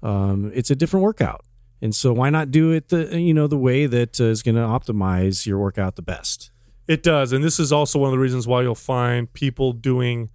um, 0.04 0.52
it's 0.54 0.70
a 0.70 0.76
different 0.76 1.04
workout. 1.04 1.46
And 1.82 1.94
so 1.94 2.14
why 2.14 2.30
not 2.30 2.52
do 2.52 2.72
it 2.72 2.90
the 2.90 3.20
you 3.20 3.34
know 3.34 3.48
the 3.48 3.58
way 3.58 3.86
that 3.86 4.20
uh, 4.20 4.26
is 4.26 4.42
going 4.42 4.56
to 4.56 4.62
optimize 4.62 5.46
your 5.46 5.60
workout 5.60 5.96
the 5.96 6.02
best? 6.02 6.52
It 6.88 7.04
does, 7.04 7.32
and 7.32 7.44
this 7.44 7.60
is 7.60 7.72
also 7.72 8.00
one 8.00 8.10
of 8.10 8.12
the 8.12 8.20
reasons 8.20 8.48
why 8.48 8.62
you'll 8.62 8.76
find 8.76 9.32
people 9.34 9.74
doing 9.74 10.30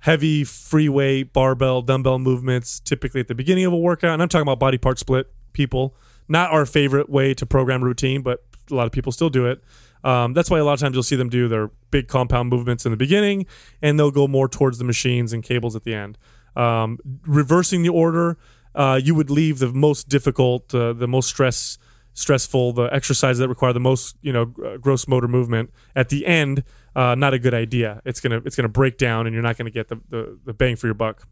heavy 0.00 0.44
free 0.44 0.88
weight 0.88 1.32
barbell 1.32 1.80
dumbbell 1.80 2.18
movements 2.18 2.78
typically 2.78 3.20
at 3.20 3.28
the 3.28 3.34
beginning 3.34 3.64
of 3.64 3.72
a 3.72 3.76
workout. 3.76 4.12
And 4.12 4.22
I'm 4.22 4.28
talking 4.28 4.42
about 4.42 4.58
body 4.58 4.78
part 4.78 4.98
split 4.98 5.32
people. 5.52 5.96
Not 6.28 6.50
our 6.50 6.66
favorite 6.66 7.08
way 7.08 7.34
to 7.34 7.46
program 7.46 7.82
routine, 7.82 8.22
but 8.22 8.44
a 8.70 8.74
lot 8.74 8.86
of 8.86 8.92
people 8.92 9.12
still 9.12 9.30
do 9.30 9.46
it. 9.46 9.62
Um, 10.04 10.34
that's 10.34 10.50
why 10.50 10.58
a 10.58 10.64
lot 10.64 10.74
of 10.74 10.80
times 10.80 10.94
you'll 10.94 11.02
see 11.02 11.16
them 11.16 11.30
do 11.30 11.48
their 11.48 11.70
big 11.90 12.08
compound 12.08 12.50
movements 12.50 12.84
in 12.84 12.90
the 12.90 12.96
beginning, 12.96 13.46
and 13.80 13.98
they'll 13.98 14.10
go 14.10 14.28
more 14.28 14.48
towards 14.48 14.78
the 14.78 14.84
machines 14.84 15.32
and 15.32 15.42
cables 15.42 15.74
at 15.74 15.84
the 15.84 15.94
end. 15.94 16.18
Um, 16.54 16.98
reversing 17.26 17.82
the 17.82 17.88
order, 17.88 18.36
uh, 18.74 19.00
you 19.02 19.14
would 19.14 19.30
leave 19.30 19.58
the 19.58 19.72
most 19.72 20.08
difficult, 20.08 20.74
uh, 20.74 20.92
the 20.92 21.08
most 21.08 21.28
stress 21.28 21.78
stressful, 22.14 22.72
the 22.72 22.84
exercises 22.94 23.38
that 23.40 23.48
require 23.48 23.72
the 23.72 23.80
most, 23.80 24.16
you 24.22 24.32
know, 24.32 24.54
uh, 24.64 24.76
gross 24.76 25.08
motor 25.08 25.28
movement 25.28 25.72
at 25.96 26.08
the 26.08 26.24
end. 26.26 26.62
Uh, 26.94 27.14
not 27.16 27.34
a 27.34 27.38
good 27.38 27.54
idea. 27.54 28.00
It's 28.04 28.20
gonna 28.20 28.40
it's 28.44 28.56
gonna 28.56 28.68
break 28.68 28.98
down, 28.98 29.26
and 29.26 29.34
you're 29.34 29.42
not 29.42 29.56
gonna 29.56 29.70
get 29.70 29.88
the, 29.88 30.00
the, 30.08 30.38
the 30.44 30.54
bang 30.54 30.76
for 30.76 30.86
your 30.86 30.94
buck. 30.94 31.26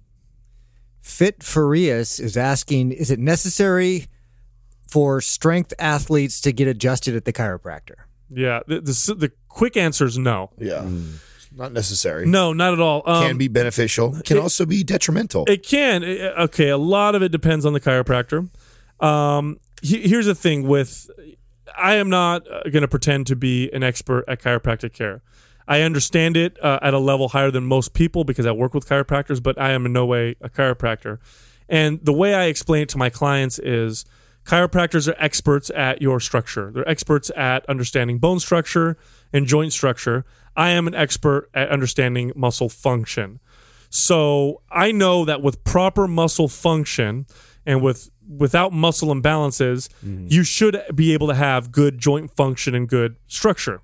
Fit 1.01 1.43
Farias 1.43 2.21
is 2.21 2.37
asking 2.37 2.93
Is 2.93 3.11
it 3.11 3.19
necessary 3.19 4.07
for 4.89 5.21
strength 5.21 5.73
athletes 5.79 6.41
to 6.43 6.53
get 6.53 6.69
adjusted 6.69 7.15
at 7.17 7.25
the 7.25 7.33
chiropractor? 7.33 7.95
Yeah, 8.29 8.61
the 8.67 8.81
the, 8.81 9.15
the 9.17 9.33
quick 9.49 9.77
answer 9.77 10.05
is 10.05 10.19
no. 10.19 10.51
Yeah. 10.59 10.89
Not 11.57 11.73
necessary. 11.73 12.27
No, 12.27 12.53
not 12.53 12.73
at 12.73 12.81
all. 12.81 13.03
Um, 13.07 13.27
Can 13.29 13.39
be 13.39 13.49
beneficial. 13.49 14.13
Can 14.25 14.37
it- 14.39 14.41
also 14.41 14.65
be 14.67 14.83
detrimental. 14.83 15.45
It 15.49 15.63
can. 15.67 16.03
Uh, 16.05 16.33
Okay, 16.45 16.69
a 16.69 16.77
lot 16.79 17.15
of 17.15 17.23
it 17.23 17.31
depends 17.31 17.67
on 17.67 17.73
the 17.73 17.81
chiropractor. 17.81 18.49
Um, 19.01 19.59
he- 19.83 20.07
here's 20.09 20.27
the 20.27 20.35
thing 20.35 20.67
with 20.67 21.11
I 21.77 21.95
am 21.95 22.11
not 22.11 22.45
going 22.71 22.83
to 22.83 22.89
pretend 22.89 23.27
to 23.29 23.37
be 23.37 23.71
an 23.73 23.83
expert 23.83 24.25
at 24.29 24.41
chiropractic 24.43 24.93
care. 24.93 25.23
I 25.67 25.81
understand 25.83 26.37
it 26.37 26.57
uh, 26.63 26.79
at 26.83 26.93
a 26.93 26.99
level 26.99 27.29
higher 27.31 27.51
than 27.51 27.65
most 27.65 27.95
people 27.95 28.25
because 28.25 28.45
I 28.47 28.53
work 28.53 28.75
with 28.75 28.87
chiropractors, 28.89 29.43
but 29.43 29.59
I 29.61 29.71
am 29.71 29.87
in 29.87 29.93
no 29.93 30.05
way 30.05 30.37
a 30.41 30.49
chiropractor. 30.51 31.19
And 31.69 32.01
the 32.05 32.13
way 32.13 32.35
I 32.35 32.45
explain 32.47 32.83
it 32.83 32.89
to 32.91 32.99
my 32.99 33.09
clients 33.11 33.59
is 33.59 34.05
chiropractors 34.45 35.09
are 35.09 35.15
experts 35.19 35.71
at 35.75 36.03
your 36.03 36.21
structure. 36.21 36.71
They're 36.75 36.89
experts 36.89 37.31
at 37.37 37.65
understanding 37.71 38.19
bone 38.19 38.41
structure 38.41 38.99
and 39.33 39.47
joint 39.47 39.73
structure. 39.73 40.25
I 40.57 40.71
am 40.71 40.87
an 40.87 40.95
expert 40.95 41.49
at 41.55 41.71
understanding 41.71 42.33
muscle 42.35 42.69
function. 42.69 43.41
So 43.91 44.63
I 44.71 44.93
know 44.93 45.25
that 45.25 45.43
with 45.43 45.65
proper 45.65 46.09
muscle 46.09 46.49
function 46.49 47.27
and 47.67 47.83
with 47.83 48.11
without 48.29 48.73
muscle 48.73 49.15
imbalances, 49.15 49.89
mm-hmm. 50.05 50.27
you 50.29 50.45
should 50.45 50.81
be 50.95 51.13
able 51.13 51.27
to 51.29 51.35
have 51.35 51.73
good 51.73 51.99
joint 51.99 52.31
function 52.31 52.75
and 52.75 52.89
good 52.89 53.17
structure. 53.27 53.83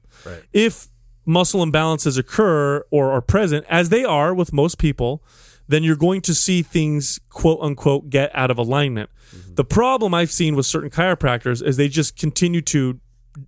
If 0.53 0.89
muscle 1.27 1.65
imbalances 1.65 2.19
occur 2.19 2.85
or 2.91 3.13
are 3.13 3.21
present, 3.21 3.67
as 3.69 3.91
they 3.91 4.05
are 4.05 4.33
with 4.33 4.53
most 4.53 4.79
people, 4.79 5.23
then 5.69 5.85
you're 5.85 5.97
going 5.97 6.23
to 6.23 6.35
see 6.35 6.63
things 6.63 7.21
quote 7.29 7.59
unquote 7.61 8.09
get 8.09 8.31
out 8.35 8.51
of 8.51 8.59
alignment. 8.59 9.11
Mm-hmm. 9.35 9.55
The 9.55 9.65
problem 9.65 10.15
I've 10.15 10.31
seen 10.31 10.57
with 10.57 10.67
certain 10.67 10.91
chiropractors 10.91 11.63
is 11.63 11.77
they 11.77 11.89
just 11.89 12.17
continue 12.17 12.63
to 12.63 12.99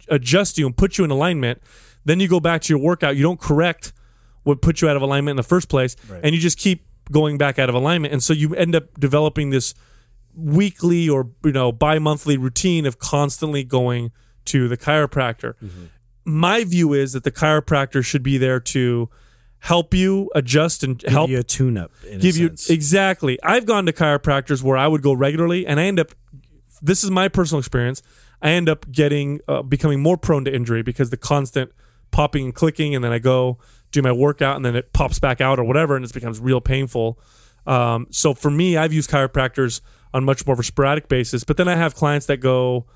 adjust 0.09 0.59
you 0.59 0.67
and 0.67 0.77
put 0.77 0.99
you 0.99 1.05
in 1.05 1.11
alignment. 1.11 1.63
Then 2.05 2.21
you 2.21 2.29
go 2.29 2.41
back 2.41 2.63
to 2.63 2.73
your 2.73 2.81
workout, 2.83 3.17
you 3.17 3.23
don't 3.23 3.41
correct 3.41 3.93
what 4.43 4.63
put 4.63 4.81
you 4.81 4.89
out 4.89 4.97
of 4.97 5.03
alignment 5.03 5.33
in 5.33 5.37
the 5.37 5.43
first 5.43 5.69
place, 5.69 5.97
and 6.23 6.35
you 6.35 6.41
just 6.41 6.59
keep 6.59 6.87
going 7.13 7.37
back 7.39 7.59
out 7.59 7.69
of 7.69 7.75
alignment. 7.75 8.13
And 8.13 8.23
so 8.23 8.33
you 8.33 8.55
end 8.55 8.75
up 8.75 8.99
developing 8.99 9.51
this 9.51 9.75
weekly 10.35 11.09
or 11.09 11.29
you 11.45 11.53
know 11.53 11.73
bi-monthly 11.73 12.37
routine 12.37 12.87
of 12.87 12.99
constantly 12.99 13.65
going 13.65 14.13
to 14.47 14.69
the 14.69 14.77
chiropractor. 14.77 15.55
My 16.25 16.65
view 16.65 16.93
is 16.93 17.13
that 17.13 17.25
the 17.25 17.33
chiropractor 17.33 18.05
should 18.05 18.23
be 18.23 18.39
there 18.39 18.61
to 18.61 19.09
help 19.59 19.93
you 19.93 20.31
adjust 20.35 20.83
and 20.83 20.99
Give 20.99 21.11
help 21.13 21.31
you 21.31 21.39
a 21.39 21.43
tune 21.43 21.77
up. 21.77 21.91
give 22.19 22.37
you 22.37 22.55
exactly. 22.69 23.39
I've 23.43 23.67
gone 23.67 23.87
to 23.87 23.93
chiropractors 23.93 24.63
where 24.63 24.77
I 24.77 24.87
would 24.87 25.03
go 25.03 25.13
regularly, 25.13 25.67
and 25.67 25.79
I 25.79 25.85
end 25.85 26.01
up. 26.01 26.13
This 26.81 27.05
is 27.05 27.11
my 27.11 27.29
personal 27.29 27.59
experience. 27.59 28.03
I 28.41 28.53
end 28.53 28.69
up 28.71 28.91
getting 28.91 29.41
uh, 29.49 29.63
becoming 29.63 30.01
more 30.01 30.17
prone 30.17 30.45
to 30.47 30.55
injury 30.55 30.83
because 30.83 31.11
the 31.11 31.19
constant 31.19 31.73
popping 32.11 32.47
and 32.47 32.55
clicking, 32.55 32.95
and 32.95 33.05
then 33.05 33.13
I 33.13 33.19
go 33.19 33.59
do 33.93 34.03
my 34.03 34.13
workout, 34.13 34.57
and 34.57 34.65
then 34.65 34.77
it 34.77 34.93
pops 34.93 35.19
back 35.19 35.41
out 35.41 35.59
or 35.59 35.65
whatever, 35.65 35.97
and 35.97 36.05
it 36.05 36.13
becomes 36.13 36.41
real 36.41 36.61
painful. 36.61 37.19
Um, 37.67 38.07
so 38.11 38.35
for 38.35 38.51
me, 38.51 38.77
I've 38.77 38.93
used 38.93 39.11
chiropractors 39.11 39.81
on 40.13 40.25
much 40.25 40.47
more 40.47 40.55
of 40.55 40.61
a 40.61 40.65
sporadic 40.65 41.09
basis, 41.09 41.45
but 41.45 41.57
then 41.57 41.69
I 41.69 41.77
have 41.77 41.95
clients 41.95 42.27
that 42.27 42.39
go 42.39 42.87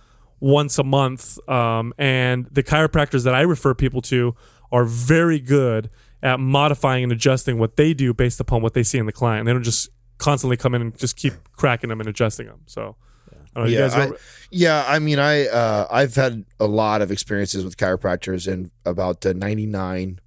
once 0.40 0.78
a 0.78 0.84
month, 0.84 1.38
um, 1.48 1.94
and 1.98 2.46
the 2.50 2.62
chiropractors 2.62 3.24
that 3.24 3.34
I 3.34 3.42
refer 3.42 3.74
people 3.74 4.02
to 4.02 4.34
are 4.72 4.84
very 4.84 5.40
good 5.40 5.90
at 6.22 6.40
modifying 6.40 7.04
and 7.04 7.12
adjusting 7.12 7.58
what 7.58 7.76
they 7.76 7.94
do 7.94 8.12
based 8.14 8.40
upon 8.40 8.62
what 8.62 8.74
they 8.74 8.82
see 8.82 8.98
in 8.98 9.06
the 9.06 9.12
client. 9.12 9.46
They 9.46 9.52
don't 9.52 9.62
just 9.62 9.88
constantly 10.18 10.56
come 10.56 10.74
in 10.74 10.82
and 10.82 10.98
just 10.98 11.16
keep 11.16 11.34
cracking 11.52 11.90
them 11.90 12.00
and 12.00 12.08
adjusting 12.08 12.46
them. 12.46 12.60
So, 12.66 12.96
I 13.56 13.66
yeah, 13.66 13.88
guys 13.88 13.94
I, 13.94 14.10
yeah. 14.50 14.84
I 14.86 14.98
mean, 14.98 15.18
I 15.18 15.46
uh, 15.46 15.86
I've 15.90 16.14
had 16.14 16.44
a 16.58 16.66
lot 16.66 17.02
of 17.02 17.10
experiences 17.10 17.64
with 17.64 17.76
chiropractors, 17.76 18.52
and 18.52 18.70
about 18.84 19.24
ninety 19.24 19.66
nine 19.66 20.20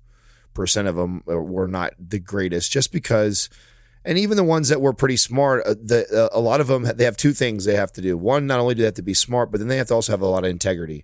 percent 0.54 0.88
of 0.88 0.96
them 0.96 1.24
were 1.26 1.68
not 1.68 1.94
the 2.00 2.20
greatest, 2.20 2.72
just 2.72 2.92
because. 2.92 3.50
And 4.06 4.18
even 4.18 4.38
the 4.38 4.44
ones 4.46 4.70
that 4.70 4.80
were 4.80 4.94
pretty 4.94 5.18
smart, 5.18 5.66
uh, 5.66 5.74
the, 5.74 6.08
uh, 6.10 6.30
a 6.32 6.40
lot 6.40 6.62
of 6.62 6.68
them 6.68 6.84
they 6.84 7.04
have 7.04 7.18
two 7.18 7.34
things 7.34 7.66
they 7.66 7.76
have 7.76 7.92
to 7.92 8.02
do. 8.02 8.18
One, 8.18 8.48
not 8.48 8.62
only 8.62 8.74
do 8.74 8.80
they 8.80 8.86
have 8.86 8.94
to 8.94 9.02
be 9.02 9.14
smart, 9.14 9.52
but 9.52 9.60
then 9.60 9.68
they 9.68 9.76
have 9.76 9.88
to 9.88 9.96
also 9.96 10.14
have 10.14 10.22
a 10.22 10.28
lot 10.28 10.46
of 10.46 10.50
integrity, 10.50 11.04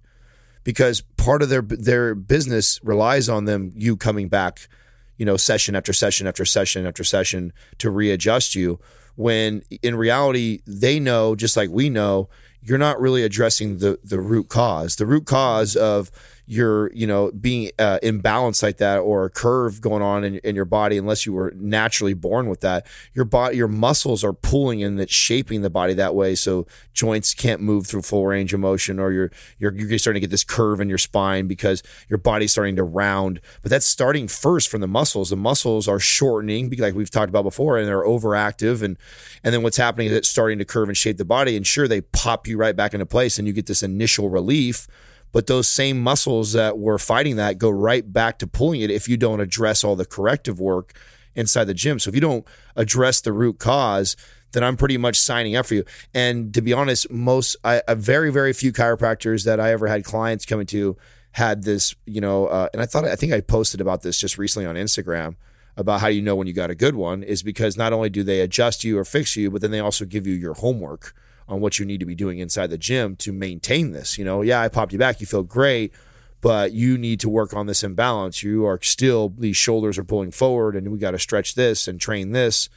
because 0.63 1.01
part 1.17 1.41
of 1.41 1.49
their 1.49 1.63
their 1.63 2.15
business 2.15 2.79
relies 2.81 3.27
on 3.27 3.43
them 3.43 3.73
you 3.75 3.97
coming 3.97 4.29
back, 4.29 4.69
you 5.17 5.25
know, 5.25 5.35
session 5.35 5.75
after 5.75 5.91
session 5.91 6.27
after 6.27 6.45
session 6.45 6.85
after 6.85 7.03
session 7.03 7.51
to 7.79 7.89
readjust 7.89 8.55
you. 8.55 8.79
When 9.15 9.63
in 9.81 9.95
reality, 9.95 10.61
they 10.65 10.99
know 10.99 11.35
just 11.35 11.55
like 11.55 11.69
we 11.69 11.89
know, 11.89 12.29
you're 12.61 12.77
not 12.77 12.99
really 12.99 13.23
addressing 13.23 13.79
the 13.79 13.99
the 14.03 14.19
root 14.19 14.49
cause. 14.49 14.95
The 14.95 15.05
root 15.05 15.25
cause 15.25 15.75
of 15.75 16.11
your 16.45 16.91
you 16.93 17.07
know 17.07 17.31
being 17.31 17.71
uh, 17.79 17.99
imbalanced 18.03 18.63
like 18.63 18.77
that 18.77 18.99
or 18.99 19.25
a 19.25 19.29
curve 19.29 19.81
going 19.81 20.01
on 20.01 20.23
in, 20.23 20.35
in 20.39 20.55
your 20.55 20.65
body 20.65 20.97
unless 20.97 21.25
you 21.25 21.33
were 21.33 21.53
naturally 21.55 22.13
born 22.13 22.47
with 22.47 22.61
that 22.61 22.85
your 23.13 23.25
body 23.25 23.57
your 23.57 23.67
muscles 23.67 24.23
are 24.23 24.33
pulling 24.33 24.83
and 24.83 24.99
it's 24.99 25.13
shaping 25.13 25.61
the 25.61 25.69
body 25.69 25.93
that 25.93 26.15
way. 26.15 26.35
So 26.35 26.67
joints 26.93 27.33
can't 27.33 27.61
move 27.61 27.87
through 27.87 28.03
full 28.03 28.25
range 28.25 28.53
of 28.53 28.59
motion 28.59 28.99
or 28.99 29.11
you're 29.11 29.31
you're, 29.57 29.73
you're 29.73 29.97
starting 29.97 30.21
to 30.21 30.27
get 30.27 30.31
this 30.31 30.43
curve 30.43 30.79
in 30.79 30.89
your 30.89 30.97
spine 30.97 31.47
because 31.47 31.83
your 32.09 32.17
body's 32.17 32.51
starting 32.51 32.75
to 32.75 32.83
round. 32.83 33.39
But 33.61 33.71
that's 33.71 33.85
starting 33.85 34.27
first 34.27 34.69
from 34.69 34.81
the 34.81 34.87
muscles. 34.87 35.29
The 35.29 35.35
muscles 35.35 35.87
are 35.87 35.99
shortening 35.99 36.71
like 36.77 36.95
we've 36.95 37.09
talked 37.09 37.29
about 37.29 37.43
before 37.43 37.77
and 37.77 37.87
they're 37.87 38.03
overactive 38.03 38.81
and 38.81 38.97
and 39.43 39.53
then 39.53 39.63
what's 39.63 39.77
happening 39.77 40.07
is 40.07 40.13
it's 40.13 40.29
starting 40.29 40.59
to 40.59 40.65
curve 40.65 40.89
and 40.89 40.97
shape 40.97 41.17
the 41.17 41.25
body 41.25 41.55
and 41.55 41.65
sure 41.65 41.87
they 41.87 42.01
pop 42.01 42.47
you 42.47 42.57
right 42.57 42.75
back 42.75 42.93
into 42.93 43.05
place 43.05 43.37
and 43.37 43.47
you 43.47 43.53
get 43.53 43.65
this 43.65 43.83
initial 43.83 44.29
relief 44.29 44.87
but 45.33 45.47
those 45.47 45.67
same 45.67 46.01
muscles 46.01 46.53
that 46.53 46.77
were 46.77 46.97
fighting 46.97 47.35
that 47.35 47.57
go 47.57 47.69
right 47.69 48.13
back 48.13 48.39
to 48.39 48.47
pulling 48.47 48.79
it 48.79 48.89
if 48.89 49.09
you 49.09 49.17
don't 49.17 49.41
address 49.41 49.83
all 49.83 49.97
the 49.97 50.05
corrective 50.05 50.61
work 50.61 50.93
inside 51.35 51.65
the 51.65 51.73
gym. 51.73 51.99
So 51.99 52.09
if 52.09 52.15
you 52.15 52.21
don't 52.21 52.47
address 52.77 53.19
the 53.19 53.33
root 53.33 53.59
cause, 53.59 54.15
then 54.53 54.63
I'm 54.63 54.77
pretty 54.77 54.97
much 54.97 55.19
signing 55.19 55.55
up 55.55 55.65
for 55.65 55.73
you. 55.73 55.83
And 56.13 56.53
to 56.53 56.61
be 56.61 56.71
honest, 56.71 57.11
most 57.11 57.57
I, 57.65 57.81
very 57.89 58.31
very 58.31 58.53
few 58.53 58.71
chiropractors 58.71 59.43
that 59.43 59.59
I 59.59 59.73
ever 59.73 59.87
had 59.87 60.05
clients 60.05 60.45
coming 60.45 60.67
to 60.67 60.95
had 61.33 61.63
this, 61.63 61.95
you 62.05 62.21
know, 62.21 62.45
uh, 62.45 62.69
and 62.71 62.81
I 62.81 62.85
thought 62.85 63.05
I 63.05 63.15
think 63.15 63.33
I 63.33 63.41
posted 63.41 63.81
about 63.81 64.03
this 64.03 64.19
just 64.19 64.37
recently 64.37 64.67
on 64.67 64.75
Instagram 64.75 65.35
about 65.75 66.01
how 66.01 66.07
you 66.07 66.21
know 66.21 66.35
when 66.35 66.45
you 66.45 66.53
got 66.53 66.69
a 66.69 66.75
good 66.75 66.95
one 66.95 67.23
is 67.23 67.41
because 67.41 67.75
not 67.75 67.91
only 67.91 68.09
do 68.09 68.21
they 68.21 68.41
adjust 68.41 68.83
you 68.83 68.99
or 68.99 69.03
fix 69.03 69.35
you, 69.35 69.49
but 69.49 69.61
then 69.61 69.71
they 69.71 69.79
also 69.79 70.05
give 70.05 70.27
you 70.27 70.35
your 70.35 70.53
homework 70.53 71.15
on 71.47 71.61
what 71.61 71.79
you 71.79 71.85
need 71.85 71.99
to 71.99 72.05
be 72.05 72.15
doing 72.15 72.39
inside 72.39 72.69
the 72.69 72.77
gym 72.77 73.15
to 73.17 73.31
maintain 73.31 73.91
this. 73.91 74.17
You 74.17 74.25
know, 74.25 74.41
yeah, 74.41 74.61
I 74.61 74.67
popped 74.69 74.93
you 74.93 74.99
back, 74.99 75.21
you 75.21 75.27
feel 75.27 75.43
great, 75.43 75.93
but 76.41 76.73
you 76.73 76.97
need 76.97 77.19
to 77.21 77.29
work 77.29 77.53
on 77.53 77.67
this 77.67 77.83
imbalance. 77.83 78.43
You 78.43 78.65
are 78.65 78.79
still 78.81 79.33
these 79.37 79.57
shoulders 79.57 79.97
are 79.97 80.03
pulling 80.03 80.31
forward, 80.31 80.75
and 80.75 80.91
we 80.91 80.97
got 80.97 81.11
to 81.11 81.19
stretch 81.19 81.55
this 81.55 81.87
and 81.87 81.99
train 82.01 82.31
this. 82.31 82.69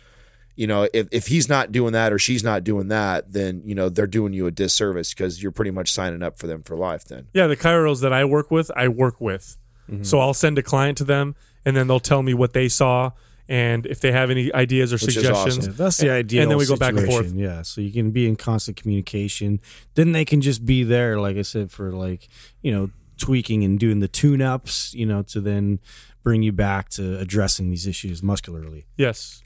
you 0.57 0.67
know, 0.67 0.89
if, 0.93 1.07
if 1.13 1.27
he's 1.27 1.49
not 1.49 1.71
doing 1.71 1.93
that 1.93 2.13
or 2.13 2.19
she's 2.19 2.43
not 2.43 2.65
doing 2.65 2.89
that, 2.89 3.33
then, 3.33 3.63
you 3.65 3.75
know, 3.75 3.91
they're 3.91 4.07
doing 4.07 4.33
you 4.33 4.47
a 4.47 4.51
disservice 4.51 5.13
because 5.13 5.43
you're 5.43 5.53
pretty 5.53 5.71
much 5.71 5.93
signing 5.93 6.23
up 6.23 6.39
for 6.39 6.47
them 6.47 6.63
for 6.63 6.77
life 6.77 7.05
then. 7.05 7.29
Yeah, 7.35 7.47
the 7.47 7.57
chiros 7.57 8.01
that 8.01 8.13
I 8.13 8.25
work 8.25 8.51
with, 8.51 8.71
I 8.75 8.89
work 8.89 9.21
with. 9.21 9.59
Mm-hmm. 9.91 10.03
So 10.03 10.19
I'll 10.19 10.35
send 10.35 10.59
a 10.59 10.63
client 10.63 10.97
to 10.99 11.05
them, 11.05 11.37
and 11.65 11.77
then 11.77 11.87
they'll 11.87 12.01
tell 12.01 12.23
me 12.23 12.33
what 12.33 12.55
they 12.55 12.69
saw, 12.69 13.11
and 13.49 13.87
if 13.87 14.01
they 14.01 14.13
have 14.13 14.31
any 14.31 14.53
ideas 14.53 14.93
or 14.93 14.97
is 14.97 15.03
suggestions. 15.03 15.59
awesome. 15.59 15.73
Yeah, 15.73 15.77
that's 15.77 15.97
the 15.99 16.11
idea. 16.11 16.43
and 16.43 16.51
then 16.51 16.59
we 16.59 16.67
go 16.67 16.77
back 16.77 16.95
and 16.95 17.07
forth. 17.07 17.33
Yeah, 17.33 17.63
so 17.63 17.81
you 17.81 17.93
can 17.93 18.11
be 18.11 18.27
in 18.27 18.37
constant 18.37 18.77
communication. 18.77 19.61
Then 19.95 20.13
they 20.13 20.25
can 20.25 20.41
just 20.41 20.65
be 20.67 20.83
there, 20.83 21.21
like 21.21 21.37
I 21.37 21.43
said, 21.43 21.71
for 21.71 21.93
like 21.93 22.29
you 22.63 22.73
know 22.73 22.91
tweaking 23.19 23.65
and 23.65 23.79
doing 23.79 24.01
the 24.01 24.09
tune 24.09 24.43
ups. 24.43 24.93
You 24.95 25.07
know, 25.07 25.23
to 25.23 25.41
then 25.41 25.79
bring 26.23 26.43
you 26.43 26.53
back 26.53 26.89
to 26.91 27.19
addressing 27.19 27.71
these 27.71 27.87
issues 27.87 28.23
muscularly. 28.23 28.87
Yes. 28.97 29.43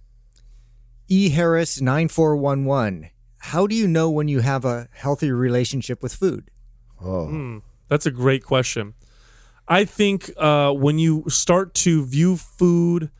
E 1.08 1.30
Harris 1.30 1.80
nine 1.80 2.08
four 2.08 2.36
one 2.36 2.64
one. 2.64 3.10
How 3.38 3.66
do 3.66 3.74
you 3.74 3.86
know 3.88 4.10
when 4.10 4.28
you 4.28 4.40
have 4.40 4.64
a 4.64 4.88
healthy 4.92 5.30
relationship 5.30 6.02
with 6.02 6.14
food? 6.14 6.50
Oh, 7.02 7.62
That's 7.88 8.04
a 8.06 8.10
great 8.10 8.44
question. 8.44 8.94
I 9.66 9.84
think 9.84 10.30
uh, 10.36 10.72
when 10.72 10.98
you 10.98 11.24
start 11.28 11.74
to 11.74 12.04
view 12.04 12.36
food 12.36 13.10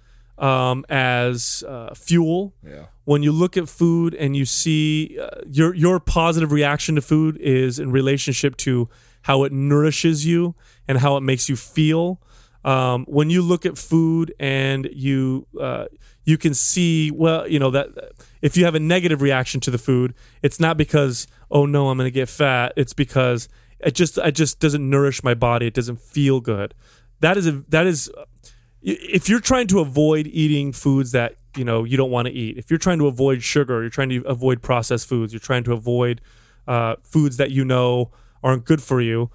um, 0.40 0.84
as 0.88 1.62
uh, 1.68 1.94
fuel, 1.94 2.54
yeah. 2.66 2.86
when 3.04 3.22
you 3.22 3.30
look 3.30 3.56
at 3.56 3.68
food 3.68 4.14
and 4.14 4.34
you 4.34 4.44
see 4.44 5.18
uh, 5.20 5.28
your 5.46 5.74
your 5.74 6.00
positive 6.00 6.50
reaction 6.50 6.94
to 6.94 7.02
food 7.02 7.36
is 7.36 7.78
in 7.78 7.92
relationship 7.92 8.56
to 8.56 8.88
how 9.22 9.44
it 9.44 9.52
nourishes 9.52 10.26
you 10.26 10.54
and 10.88 10.98
how 10.98 11.16
it 11.16 11.20
makes 11.20 11.48
you 11.48 11.56
feel. 11.56 12.20
Um, 12.64 13.04
when 13.06 13.30
you 13.30 13.40
look 13.42 13.64
at 13.64 13.78
food 13.78 14.34
and 14.38 14.88
you 14.92 15.46
uh, 15.60 15.86
you 16.24 16.38
can 16.38 16.54
see 16.54 17.10
well, 17.10 17.46
you 17.46 17.58
know 17.58 17.70
that 17.70 17.88
if 18.40 18.56
you 18.56 18.64
have 18.64 18.74
a 18.74 18.80
negative 18.80 19.20
reaction 19.20 19.60
to 19.60 19.70
the 19.70 19.78
food, 19.78 20.14
it's 20.42 20.58
not 20.58 20.78
because 20.78 21.26
oh 21.50 21.66
no, 21.66 21.88
I'm 21.88 21.98
going 21.98 22.06
to 22.06 22.10
get 22.10 22.28
fat. 22.28 22.72
It's 22.76 22.94
because 22.94 23.48
it 23.78 23.94
just 23.94 24.16
it 24.16 24.32
just 24.32 24.58
doesn't 24.58 24.88
nourish 24.88 25.22
my 25.22 25.34
body. 25.34 25.66
It 25.66 25.74
doesn't 25.74 26.00
feel 26.00 26.40
good. 26.40 26.74
That 27.20 27.36
is 27.36 27.46
a 27.46 27.52
that 27.68 27.86
is 27.86 28.10
if 28.82 29.28
you're 29.28 29.40
trying 29.40 29.66
to 29.66 29.80
avoid 29.80 30.26
eating 30.26 30.72
foods 30.72 31.12
that 31.12 31.36
you 31.56 31.64
know 31.64 31.84
you 31.84 31.96
don't 31.96 32.10
want 32.10 32.26
to 32.26 32.32
eat 32.32 32.56
if 32.56 32.70
you're 32.70 32.78
trying 32.78 32.98
to 32.98 33.06
avoid 33.06 33.42
sugar 33.42 33.80
you're 33.80 33.90
trying 33.90 34.08
to 34.08 34.22
avoid 34.26 34.62
processed 34.62 35.08
foods 35.08 35.32
you're 35.32 35.40
trying 35.40 35.64
to 35.64 35.72
avoid 35.72 36.20
uh, 36.68 36.94
foods 37.02 37.36
that 37.36 37.50
you 37.50 37.64
know 37.64 38.10
aren't 38.42 38.64
good 38.64 38.82
for 38.82 39.00
you 39.00 39.30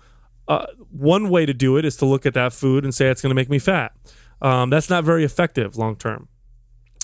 uh, 0.48 0.68
one 0.92 1.30
way 1.30 1.46
to 1.46 1.54
do 1.54 1.78
it 1.78 1.86
is 1.86 1.98
to 1.98 2.06
look 2.06 2.26
at 2.26 2.34
that 2.34 2.54
food 2.54 2.84
and 2.84 2.94
say 2.94 3.10
it's 3.10 3.22
going 3.22 3.32
to 3.32 3.36
make 3.36 3.50
me 3.50 3.60
fat. 3.60 3.94
Um, 4.42 4.70
that's 4.70 4.90
not 4.90 5.04
very 5.04 5.24
effective 5.24 5.76
long 5.76 5.96
term. 5.96 6.28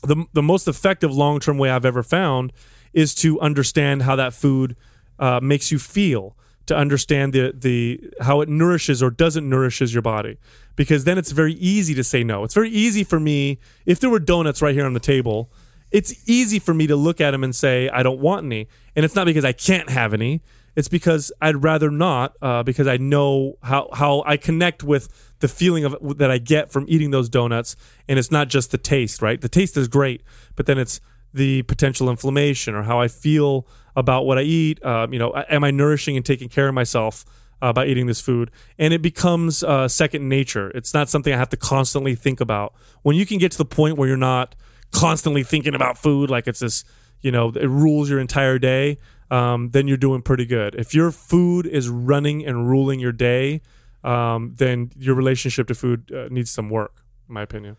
The, 0.03 0.25
the 0.33 0.41
most 0.41 0.67
effective 0.67 1.13
long 1.13 1.39
term 1.39 1.59
way 1.59 1.69
i've 1.69 1.85
ever 1.85 2.01
found 2.01 2.51
is 2.91 3.13
to 3.15 3.39
understand 3.39 4.01
how 4.01 4.15
that 4.15 4.33
food 4.33 4.75
uh, 5.19 5.39
makes 5.41 5.71
you 5.71 5.77
feel 5.77 6.35
to 6.65 6.75
understand 6.75 7.33
the 7.33 7.53
the 7.55 8.11
how 8.21 8.41
it 8.41 8.49
nourishes 8.49 9.03
or 9.03 9.11
doesn't 9.11 9.47
nourishes 9.47 9.93
your 9.93 10.01
body 10.01 10.37
because 10.75 11.03
then 11.03 11.17
it's 11.17 11.31
very 11.31 11.53
easy 11.53 11.93
to 11.93 12.03
say 12.03 12.23
no. 12.23 12.43
It's 12.43 12.53
very 12.53 12.69
easy 12.69 13.03
for 13.03 13.19
me 13.19 13.59
if 13.85 13.99
there 13.99 14.09
were 14.09 14.19
donuts 14.19 14.61
right 14.61 14.73
here 14.73 14.85
on 14.85 14.93
the 14.93 14.99
table 14.99 15.51
it's 15.91 16.27
easy 16.27 16.57
for 16.57 16.73
me 16.73 16.87
to 16.87 16.95
look 16.95 17.21
at 17.21 17.31
them 17.31 17.43
and 17.43 17.55
say 17.55 17.89
i 17.89 18.01
don't 18.01 18.19
want 18.19 18.45
any. 18.45 18.67
And 18.95 19.05
it's 19.05 19.15
not 19.15 19.25
because 19.25 19.45
i 19.45 19.51
can't 19.51 19.89
have 19.89 20.13
any. 20.13 20.41
It's 20.75 20.87
because 20.87 21.31
i'd 21.41 21.63
rather 21.63 21.91
not 21.91 22.35
uh, 22.41 22.63
because 22.63 22.87
i 22.87 22.97
know 22.97 23.57
how 23.61 23.89
how 23.93 24.23
i 24.25 24.37
connect 24.37 24.83
with 24.83 25.33
the 25.39 25.47
feeling 25.47 25.83
of 25.83 25.95
that 26.17 26.31
i 26.31 26.37
get 26.37 26.71
from 26.71 26.85
eating 26.87 27.11
those 27.11 27.29
donuts. 27.29 27.75
And 28.07 28.17
it's 28.17 28.31
not 28.31 28.47
just 28.47 28.71
the 28.71 28.77
taste 28.77 29.21
right? 29.21 29.39
The 29.39 29.49
taste 29.49 29.77
is 29.77 29.87
great 29.87 30.23
but 30.55 30.65
then 30.65 30.77
it's 30.77 31.01
the 31.33 31.61
potential 31.63 32.09
inflammation 32.09 32.75
or 32.75 32.83
how 32.83 32.99
I 32.99 33.07
feel 33.07 33.65
about 33.95 34.25
what 34.25 34.37
I 34.37 34.41
eat. 34.41 34.83
Um, 34.85 35.13
you 35.13 35.19
know, 35.19 35.33
am 35.49 35.63
I 35.63 35.71
nourishing 35.71 36.17
and 36.17 36.25
taking 36.25 36.49
care 36.49 36.67
of 36.67 36.73
myself 36.73 37.23
uh, 37.61 37.73
by 37.73 37.85
eating 37.85 38.07
this 38.07 38.21
food? 38.21 38.51
And 38.77 38.93
it 38.93 39.01
becomes 39.01 39.63
uh, 39.63 39.87
second 39.87 40.27
nature. 40.27 40.69
It's 40.71 40.93
not 40.93 41.09
something 41.09 41.33
I 41.33 41.37
have 41.37 41.49
to 41.49 41.57
constantly 41.57 42.15
think 42.15 42.41
about. 42.41 42.73
When 43.01 43.15
you 43.15 43.25
can 43.25 43.37
get 43.37 43.51
to 43.53 43.57
the 43.57 43.65
point 43.65 43.97
where 43.97 44.07
you're 44.07 44.17
not 44.17 44.55
constantly 44.91 45.43
thinking 45.43 45.75
about 45.75 45.97
food, 45.97 46.29
like 46.29 46.47
it's 46.47 46.59
this, 46.59 46.83
you 47.21 47.31
know, 47.31 47.49
it 47.49 47.67
rules 47.67 48.09
your 48.09 48.19
entire 48.19 48.59
day, 48.59 48.97
um, 49.29 49.69
then 49.71 49.87
you're 49.87 49.97
doing 49.97 50.21
pretty 50.21 50.45
good. 50.45 50.75
If 50.75 50.93
your 50.93 51.11
food 51.11 51.65
is 51.65 51.89
running 51.89 52.45
and 52.45 52.67
ruling 52.69 52.99
your 52.99 53.13
day, 53.13 53.61
um, 54.03 54.55
then 54.57 54.91
your 54.97 55.15
relationship 55.15 55.67
to 55.67 55.75
food 55.75 56.11
uh, 56.11 56.27
needs 56.29 56.51
some 56.51 56.69
work, 56.69 57.03
in 57.27 57.33
my 57.35 57.41
opinion. 57.43 57.77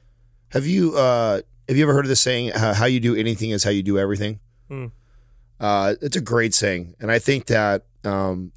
Have 0.52 0.66
you 0.66 0.96
uh, 0.96 1.40
have 1.68 1.76
you 1.76 1.82
ever 1.82 1.92
heard 1.92 2.04
of 2.04 2.08
the 2.08 2.16
saying, 2.16 2.52
uh, 2.52 2.74
"How 2.74 2.86
you 2.86 3.00
do 3.00 3.14
anything 3.14 3.50
is 3.50 3.64
how 3.64 3.70
you 3.70 3.82
do 3.82 3.98
everything"? 3.98 4.40
Uh, 5.60 5.94
it's 6.00 6.16
a 6.16 6.20
great 6.20 6.54
saying, 6.54 6.94
and 7.00 7.10
I 7.10 7.18
think 7.18 7.46
that 7.46 7.84
um, 8.04 8.52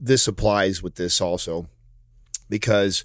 this 0.00 0.28
applies 0.28 0.82
with 0.82 0.94
this 0.94 1.20
also, 1.20 1.68
because 2.48 3.04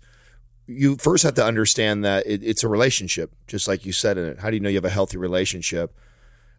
you 0.68 0.98
first 0.98 1.24
have 1.24 1.34
to 1.36 1.44
understand 1.44 2.06
that 2.06 2.28
it, 2.28 2.44
it's 2.44 2.64
a 2.64 2.68
relationship, 2.68 3.34
just 3.48 3.68
like 3.68 3.86
you 3.86 3.92
said 3.92 4.18
in 4.18 4.26
it. 4.26 4.40
How 4.40 4.50
do 4.50 4.56
you 4.56 4.60
know 4.60 4.70
you 4.70 4.76
have 4.76 4.86
a 4.86 4.90
healthy 4.90 5.18
relationship? 5.18 5.98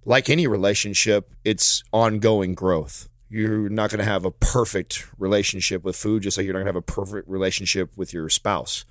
Like 0.04 0.28
any 0.28 0.46
relationship, 0.46 1.34
it's 1.44 1.84
ongoing 1.92 2.54
growth. 2.54 3.08
You're 3.28 3.68
not 3.68 3.90
going 3.90 3.98
to 3.98 4.10
have 4.10 4.24
a 4.24 4.30
perfect 4.30 5.06
relationship 5.18 5.84
with 5.84 5.96
food, 5.96 6.22
just 6.22 6.38
like 6.38 6.44
you're 6.44 6.54
not 6.54 6.60
going 6.60 6.72
to 6.72 6.78
have 6.78 6.82
a 6.82 6.82
perfect 6.82 7.28
relationship 7.28 7.96
with 7.96 8.14
your 8.14 8.30
spouse. 8.30 8.86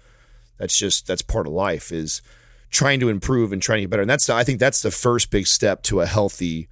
That's 0.58 0.78
just 0.78 1.08
that's 1.08 1.24
part 1.24 1.48
of 1.48 1.54
life. 1.54 1.92
Is 1.92 2.22
trying 2.70 3.00
to 3.00 3.10
improve 3.10 3.52
and 3.52 3.62
trying 3.62 3.78
to 3.78 3.82
get 3.82 3.90
better. 3.90 4.04
And 4.04 4.10
that's 4.10 4.30
I 4.30 4.44
think 4.44 4.60
that's 4.60 4.82
the 4.82 4.92
first 4.92 5.32
big 5.32 5.48
step 5.48 5.82
to 5.84 6.02
a 6.02 6.06
healthy 6.06 6.68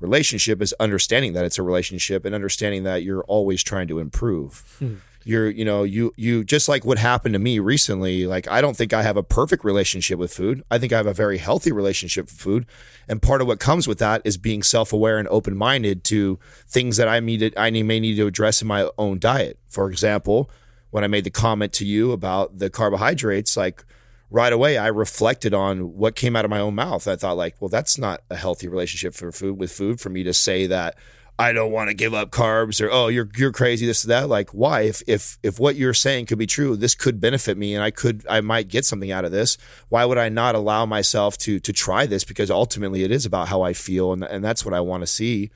relationship 0.00 0.60
is 0.62 0.74
understanding 0.78 1.32
that 1.32 1.44
it's 1.44 1.58
a 1.58 1.62
relationship 1.62 2.24
and 2.24 2.34
understanding 2.34 2.84
that 2.84 3.02
you're 3.02 3.24
always 3.24 3.62
trying 3.62 3.88
to 3.88 3.98
improve. 3.98 4.76
Hmm. 4.78 4.96
You're, 5.24 5.50
you 5.50 5.64
know, 5.64 5.82
you 5.82 6.12
you 6.16 6.44
just 6.44 6.68
like 6.68 6.84
what 6.84 6.98
happened 6.98 7.32
to 7.32 7.40
me 7.40 7.58
recently. 7.58 8.28
Like 8.28 8.46
I 8.46 8.60
don't 8.60 8.76
think 8.76 8.92
I 8.92 9.02
have 9.02 9.16
a 9.16 9.24
perfect 9.24 9.64
relationship 9.64 10.20
with 10.20 10.32
food. 10.32 10.62
I 10.70 10.78
think 10.78 10.92
I 10.92 10.98
have 10.98 11.06
a 11.08 11.12
very 11.12 11.38
healthy 11.38 11.72
relationship 11.72 12.26
with 12.26 12.34
food, 12.34 12.64
and 13.08 13.20
part 13.20 13.40
of 13.40 13.48
what 13.48 13.58
comes 13.58 13.88
with 13.88 13.98
that 13.98 14.22
is 14.24 14.36
being 14.36 14.62
self 14.62 14.92
aware 14.92 15.18
and 15.18 15.26
open 15.26 15.56
minded 15.56 16.04
to 16.04 16.38
things 16.68 16.96
that 16.98 17.08
I 17.08 17.18
need 17.18 17.52
I 17.56 17.70
may 17.70 17.98
need 17.98 18.14
to 18.14 18.28
address 18.28 18.62
in 18.62 18.68
my 18.68 18.88
own 18.98 19.18
diet. 19.18 19.58
For 19.68 19.90
example, 19.90 20.48
when 20.90 21.02
I 21.02 21.08
made 21.08 21.24
the 21.24 21.30
comment 21.30 21.72
to 21.74 21.84
you 21.84 22.12
about 22.12 22.60
the 22.60 22.70
carbohydrates, 22.70 23.56
like 23.56 23.84
right 24.30 24.52
away 24.52 24.78
I 24.78 24.88
reflected 24.88 25.54
on 25.54 25.96
what 25.96 26.16
came 26.16 26.36
out 26.36 26.44
of 26.44 26.50
my 26.50 26.60
own 26.60 26.74
mouth. 26.74 27.06
I 27.06 27.16
thought 27.16 27.36
like, 27.36 27.56
well, 27.60 27.68
that's 27.68 27.98
not 27.98 28.22
a 28.30 28.36
healthy 28.36 28.68
relationship 28.68 29.14
for 29.14 29.30
food 29.32 29.58
with 29.58 29.72
food 29.72 30.00
for 30.00 30.10
me 30.10 30.24
to 30.24 30.34
say 30.34 30.66
that 30.66 30.96
I 31.38 31.52
don't 31.52 31.70
want 31.70 31.90
to 31.90 31.94
give 31.94 32.14
up 32.14 32.30
carbs 32.30 32.80
or 32.80 32.90
oh 32.90 33.08
you're 33.08 33.28
you're 33.36 33.52
crazy 33.52 33.84
this 33.86 34.02
that. 34.02 34.28
Like 34.28 34.50
why 34.50 34.82
if 34.82 35.02
if 35.06 35.38
if 35.42 35.60
what 35.60 35.76
you're 35.76 35.94
saying 35.94 36.26
could 36.26 36.38
be 36.38 36.46
true, 36.46 36.76
this 36.76 36.94
could 36.94 37.20
benefit 37.20 37.58
me 37.58 37.74
and 37.74 37.84
I 37.84 37.90
could 37.90 38.26
I 38.28 38.40
might 38.40 38.68
get 38.68 38.84
something 38.84 39.10
out 39.10 39.24
of 39.24 39.32
this. 39.32 39.58
Why 39.88 40.04
would 40.04 40.18
I 40.18 40.28
not 40.30 40.54
allow 40.54 40.86
myself 40.86 41.36
to 41.38 41.60
to 41.60 41.72
try 41.72 42.06
this 42.06 42.24
because 42.24 42.50
ultimately 42.50 43.04
it 43.04 43.10
is 43.10 43.26
about 43.26 43.48
how 43.48 43.62
I 43.62 43.74
feel 43.74 44.12
and 44.12 44.24
and 44.24 44.42
that's 44.42 44.64
what 44.64 44.72
I 44.72 44.80
want 44.80 45.02
to 45.02 45.06
see. 45.06 45.50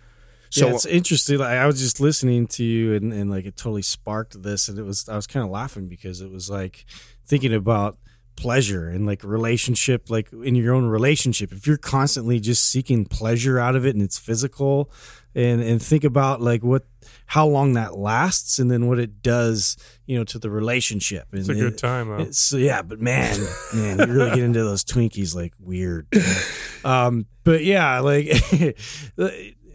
So 0.50 0.60
So 0.60 0.66
yeah, 0.66 0.74
it's 0.74 0.86
interesting. 0.86 1.38
Like 1.38 1.56
I 1.56 1.66
was 1.66 1.80
just 1.80 2.00
listening 2.00 2.46
to 2.48 2.64
you, 2.64 2.94
and, 2.94 3.12
and 3.12 3.30
like 3.30 3.44
it 3.44 3.56
totally 3.56 3.82
sparked 3.82 4.42
this, 4.42 4.68
and 4.68 4.78
it 4.78 4.82
was 4.82 5.08
I 5.08 5.14
was 5.14 5.28
kind 5.28 5.44
of 5.44 5.50
laughing 5.50 5.88
because 5.88 6.20
it 6.20 6.30
was 6.30 6.50
like 6.50 6.84
thinking 7.24 7.54
about 7.54 7.96
pleasure 8.40 8.88
and 8.88 9.06
like 9.06 9.22
relationship, 9.22 10.08
like 10.08 10.32
in 10.32 10.54
your 10.54 10.74
own 10.74 10.86
relationship. 10.86 11.52
If 11.52 11.66
you're 11.66 11.76
constantly 11.76 12.40
just 12.40 12.64
seeking 12.64 13.04
pleasure 13.04 13.58
out 13.58 13.76
of 13.76 13.84
it, 13.84 13.94
and 13.94 14.02
it's 14.02 14.18
physical, 14.18 14.90
and 15.34 15.60
and 15.60 15.80
think 15.82 16.04
about 16.04 16.40
like 16.40 16.64
what 16.64 16.84
how 17.26 17.46
long 17.46 17.74
that 17.74 17.96
lasts, 17.96 18.58
and 18.58 18.70
then 18.70 18.88
what 18.88 18.98
it 18.98 19.22
does, 19.22 19.76
you 20.06 20.16
know, 20.18 20.24
to 20.24 20.38
the 20.38 20.50
relationship. 20.50 21.26
And 21.32 21.40
It's 21.40 21.48
a 21.48 21.54
good 21.54 21.78
time, 21.78 22.08
though. 22.08 22.18
it's 22.18 22.52
yeah, 22.52 22.82
but 22.82 23.00
man, 23.00 23.38
man, 23.74 23.98
you 23.98 24.14
really 24.14 24.30
get 24.30 24.40
into 24.40 24.64
those 24.64 24.84
Twinkies 24.84 25.34
like 25.34 25.52
weird. 25.60 26.06
Um, 26.84 27.26
but 27.44 27.62
yeah, 27.62 28.00
like 28.00 28.26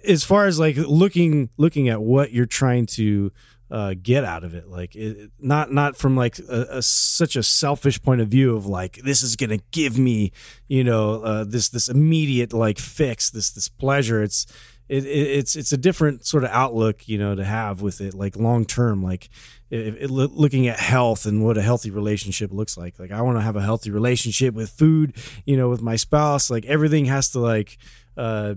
as 0.04 0.24
far 0.24 0.46
as 0.46 0.60
like 0.60 0.76
looking 0.78 1.50
looking 1.58 1.90
at 1.90 2.02
what 2.02 2.32
you're 2.32 2.46
trying 2.46 2.86
to 2.88 3.32
uh, 3.72 3.96
get 4.02 4.24
out 4.24 4.44
of 4.44 4.54
it, 4.54 4.68
like 4.68 4.96
it, 4.96 5.32
not 5.40 5.72
not 5.72 5.96
from 5.96 6.16
like 6.16 6.38
a, 6.40 6.68
a 6.70 6.82
such 6.82 7.36
a 7.36 7.44
selfish 7.44 8.02
point 8.02 8.22
of 8.22 8.28
view 8.28 8.56
of 8.56 8.66
like 8.66 8.98
this 8.98 9.24
is 9.24 9.36
gonna 9.36 9.60
give 9.72 9.98
me 9.98 10.32
you 10.68 10.84
know 10.84 11.22
uh, 11.22 11.44
this 11.44 11.70
this 11.70 11.90
immediate 11.90 12.54
like 12.54 12.78
fix 12.78 13.30
this 13.30 13.50
this 13.50 13.68
pleasure. 13.68 14.22
It's 14.22 14.46
it, 14.88 15.04
it, 15.06 15.08
it's 15.08 15.56
it's 15.56 15.72
a 15.72 15.78
different 15.78 16.26
sort 16.26 16.44
of 16.44 16.52
outlook 16.52 17.08
you 17.08 17.18
know 17.18 17.34
to 17.34 17.44
have 17.44 17.82
with 17.82 18.02
it 18.02 18.14
like 18.14 18.36
long 18.36 18.66
term 18.66 19.04
like 19.04 19.30
looking 19.72 20.68
at 20.68 20.80
health 20.80 21.26
and 21.26 21.44
what 21.44 21.58
a 21.58 21.62
healthy 21.62 21.90
relationship 21.90 22.52
looks 22.54 22.78
like. 22.78 23.00
Like 23.00 23.12
i 23.12 23.22
want 23.22 23.38
to 23.38 23.42
have 23.42 23.56
a 23.56 23.62
healthy 23.62 23.90
relationship 23.90 24.54
with 24.54 24.70
food 24.70 25.16
you 25.44 25.58
know 25.58 25.70
with 25.70 25.82
my 25.82 25.96
spouse. 25.96 26.52
Like 26.52 26.66
everything 26.66 27.06
has 27.06 27.30
to 27.32 27.40
like 27.40 27.80
uh 28.16 28.54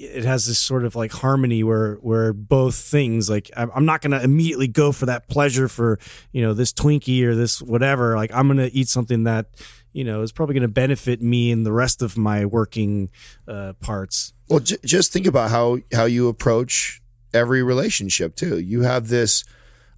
it 0.00 0.24
has 0.24 0.46
this 0.46 0.58
sort 0.58 0.84
of 0.84 0.96
like 0.96 1.12
harmony 1.12 1.62
where 1.62 1.94
where 1.96 2.32
both 2.32 2.74
things 2.74 3.28
like 3.28 3.50
I'm 3.56 3.84
not 3.84 4.00
gonna 4.00 4.20
immediately 4.20 4.68
go 4.68 4.92
for 4.92 5.06
that 5.06 5.28
pleasure 5.28 5.68
for 5.68 5.98
you 6.32 6.42
know 6.42 6.54
this 6.54 6.72
Twinkie 6.72 7.22
or 7.24 7.34
this 7.34 7.60
whatever 7.60 8.16
like 8.16 8.30
I'm 8.32 8.48
gonna 8.48 8.70
eat 8.72 8.88
something 8.88 9.24
that 9.24 9.46
you 9.92 10.04
know 10.04 10.22
is 10.22 10.32
probably 10.32 10.58
to 10.58 10.68
benefit 10.68 11.20
me 11.20 11.50
and 11.50 11.66
the 11.66 11.72
rest 11.72 12.00
of 12.00 12.16
my 12.16 12.46
working 12.46 13.10
uh, 13.46 13.74
parts. 13.80 14.32
Well, 14.48 14.60
j- 14.60 14.78
just 14.84 15.12
think 15.12 15.26
about 15.26 15.50
how 15.50 15.78
how 15.92 16.04
you 16.04 16.28
approach 16.28 17.02
every 17.34 17.62
relationship 17.62 18.36
too. 18.36 18.58
You 18.58 18.82
have 18.82 19.08
this. 19.08 19.44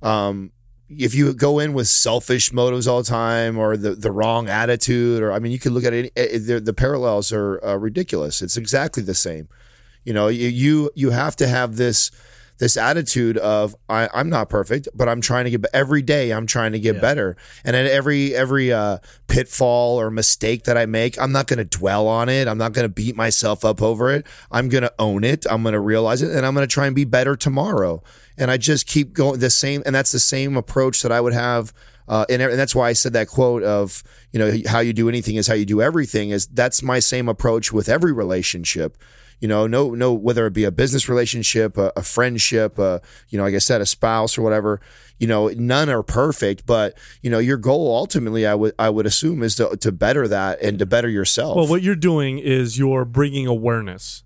Um, 0.03 0.51
if 0.89 1.15
you 1.15 1.33
go 1.33 1.59
in 1.59 1.73
with 1.73 1.89
selfish 1.89 2.53
motives 2.53 2.87
all 2.87 3.03
the 3.03 3.09
time 3.09 3.57
or 3.57 3.79
the, 3.79 3.95
the 3.95 4.11
wrong 4.11 4.49
attitude, 4.49 5.23
or 5.23 5.33
I 5.33 5.39
mean, 5.39 5.51
you 5.51 5.59
could 5.59 5.73
look 5.73 5.85
at 5.85 5.95
it, 5.95 6.13
it 6.15 6.41
the, 6.41 6.61
the 6.61 6.75
parallels 6.75 7.33
are 7.33 7.65
uh, 7.65 7.77
ridiculous. 7.77 8.43
It's 8.43 8.59
exactly 8.59 9.03
the 9.03 9.15
same. 9.15 9.49
You 10.05 10.13
know, 10.13 10.29
you 10.29 10.49
you, 10.49 10.91
you 10.95 11.11
have 11.11 11.37
to 11.37 11.47
have 11.47 11.77
this 11.77 12.11
this 12.63 12.77
attitude 12.77 13.37
of 13.39 13.75
I, 13.89 14.09
I'm 14.15 14.31
not 14.31 14.49
perfect, 14.49 14.89
but 14.95 15.09
I'm 15.09 15.21
trying 15.21 15.47
to 15.47 15.51
get 15.51 15.65
every 15.73 16.01
day. 16.01 16.31
I'm 16.31 16.47
trying 16.47 16.71
to 16.73 16.79
get 16.79 17.01
better, 17.01 17.37
and 17.65 17.75
at 17.75 17.87
every 17.87 18.37
every 18.37 18.73
uh, 18.73 18.99
pitfall 19.27 20.01
or 20.01 20.13
mistake 20.13 20.63
that 20.65 20.79
I 20.79 20.87
make, 20.87 21.21
I'm 21.21 21.33
not 21.33 21.49
going 21.49 21.59
to 21.59 21.65
dwell 21.65 22.07
on 22.07 22.29
it. 22.29 22.47
I'm 22.47 22.59
not 22.59 22.73
going 22.73 22.85
to 22.85 22.89
beat 22.89 23.17
myself 23.17 23.65
up 23.65 23.83
over 23.83 24.13
it. 24.13 24.27
I'm 24.53 24.69
going 24.69 24.83
to 24.83 24.95
own 24.99 25.25
it. 25.25 25.45
I'm 25.51 25.63
going 25.63 25.73
to 25.73 25.81
realize 25.81 26.23
it, 26.23 26.31
and 26.31 26.47
I'm 26.47 26.55
going 26.55 26.67
to 26.67 26.73
try 26.73 26.87
and 26.87 26.95
be 26.95 27.05
better 27.05 27.35
tomorrow. 27.35 28.01
And 28.39 28.49
I 28.49 28.59
just 28.59 28.87
keep 28.87 29.13
going 29.13 29.41
the 29.41 29.51
same, 29.51 29.83
and 29.85 29.93
that's 29.93 30.13
the 30.13 30.21
same 30.21 30.57
approach 30.57 31.03
that 31.03 31.11
I 31.11 31.21
would 31.21 31.35
have. 31.35 31.73
Uh, 32.07 32.27
and, 32.29 32.43
and 32.43 32.59
that's 32.59 32.75
why 32.75 32.89
I 32.89 32.93
said 32.93 33.13
that 33.15 33.29
quote 33.29 33.63
of, 33.63 34.03
you 34.33 34.39
know, 34.39 34.53
how 34.69 34.81
you 34.81 34.93
do 34.93 35.09
anything 35.09 35.37
is 35.37 35.47
how 35.47 35.55
you 35.55 35.65
do 35.65 35.81
everything 35.81 36.31
is 36.31 36.47
that's 36.47 36.83
my 36.83 36.99
same 36.99 37.29
approach 37.29 37.73
with 37.73 37.89
every 37.89 38.13
relationship 38.13 38.99
you 39.43 39.49
know, 39.49 39.67
no, 39.67 39.91
no, 39.91 40.13
whether 40.13 40.47
it 40.47 40.53
be 40.53 40.63
a 40.63 40.71
business 40.71 41.09
relationship, 41.09 41.77
a, 41.77 41.93
a 41.97 42.03
friendship, 42.03 42.79
a, 42.79 43.03
you 43.29 43.37
know, 43.37 43.43
like 43.43 43.55
I 43.55 43.59
said, 43.59 43.81
a 43.81 43.87
spouse 43.87 44.39
or 44.39 44.43
whatever, 44.43 44.81
you 45.19 45.27
know, 45.27 45.49
none 45.49 45.89
are 45.89 46.05
perfect, 46.05 46.65
but 46.65 46.97
you 47.23 47.29
know, 47.29 47.41
your 47.41 47.57
goal 47.57 47.93
ultimately, 47.93 48.47
I 48.47 48.55
would, 48.55 48.73
I 48.79 48.89
would 48.89 49.05
assume 49.05 49.43
is 49.43 49.57
to, 49.57 49.77
to 49.79 49.91
better 49.91 50.29
that 50.29 50.63
and 50.63 50.79
to 50.79 50.87
better 50.87 51.09
yourself. 51.09 51.57
Well, 51.57 51.67
what 51.67 51.83
you're 51.83 51.97
doing 51.97 52.39
is 52.39 52.79
you're 52.79 53.05
bringing 53.05 53.49
awareness. 53.49 54.23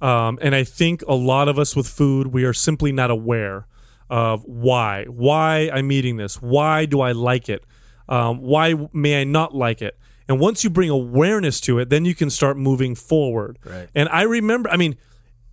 Um, 0.00 0.36
and 0.42 0.52
I 0.52 0.64
think 0.64 1.02
a 1.06 1.14
lot 1.14 1.46
of 1.46 1.60
us 1.60 1.76
with 1.76 1.86
food, 1.86 2.26
we 2.28 2.42
are 2.42 2.52
simply 2.52 2.90
not 2.90 3.12
aware 3.12 3.68
of 4.10 4.42
why, 4.46 5.04
why 5.04 5.70
I'm 5.72 5.92
eating 5.92 6.16
this. 6.16 6.42
Why 6.42 6.86
do 6.86 7.00
I 7.00 7.12
like 7.12 7.48
it? 7.48 7.62
Um, 8.08 8.40
why 8.40 8.74
may 8.92 9.20
I 9.20 9.24
not 9.24 9.54
like 9.54 9.80
it? 9.80 9.96
And 10.28 10.40
once 10.40 10.64
you 10.64 10.70
bring 10.70 10.90
awareness 10.90 11.60
to 11.62 11.78
it, 11.78 11.88
then 11.88 12.04
you 12.04 12.14
can 12.14 12.30
start 12.30 12.56
moving 12.56 12.94
forward. 12.94 13.58
Right. 13.64 13.88
And 13.94 14.08
I 14.08 14.22
remember, 14.22 14.68
I 14.70 14.76
mean, 14.76 14.96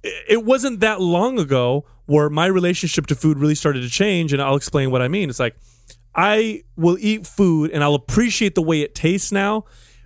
it 0.03 0.43
wasn't 0.43 0.79
that 0.81 0.99
long 0.99 1.39
ago 1.39 1.85
where 2.05 2.29
my 2.29 2.47
relationship 2.47 3.07
to 3.07 3.15
food 3.15 3.37
really 3.37 3.55
started 3.55 3.81
to 3.81 3.89
change. 3.89 4.33
And 4.33 4.41
I'll 4.41 4.55
explain 4.55 4.91
what 4.91 5.01
I 5.01 5.07
mean. 5.07 5.29
It's 5.29 5.39
like 5.39 5.55
I 6.15 6.63
will 6.75 6.97
eat 6.99 7.25
food 7.25 7.71
and 7.71 7.83
I'll 7.83 7.95
appreciate 7.95 8.55
the 8.55 8.61
way 8.61 8.81
it 8.81 8.95
tastes 8.95 9.31
now, 9.31 9.65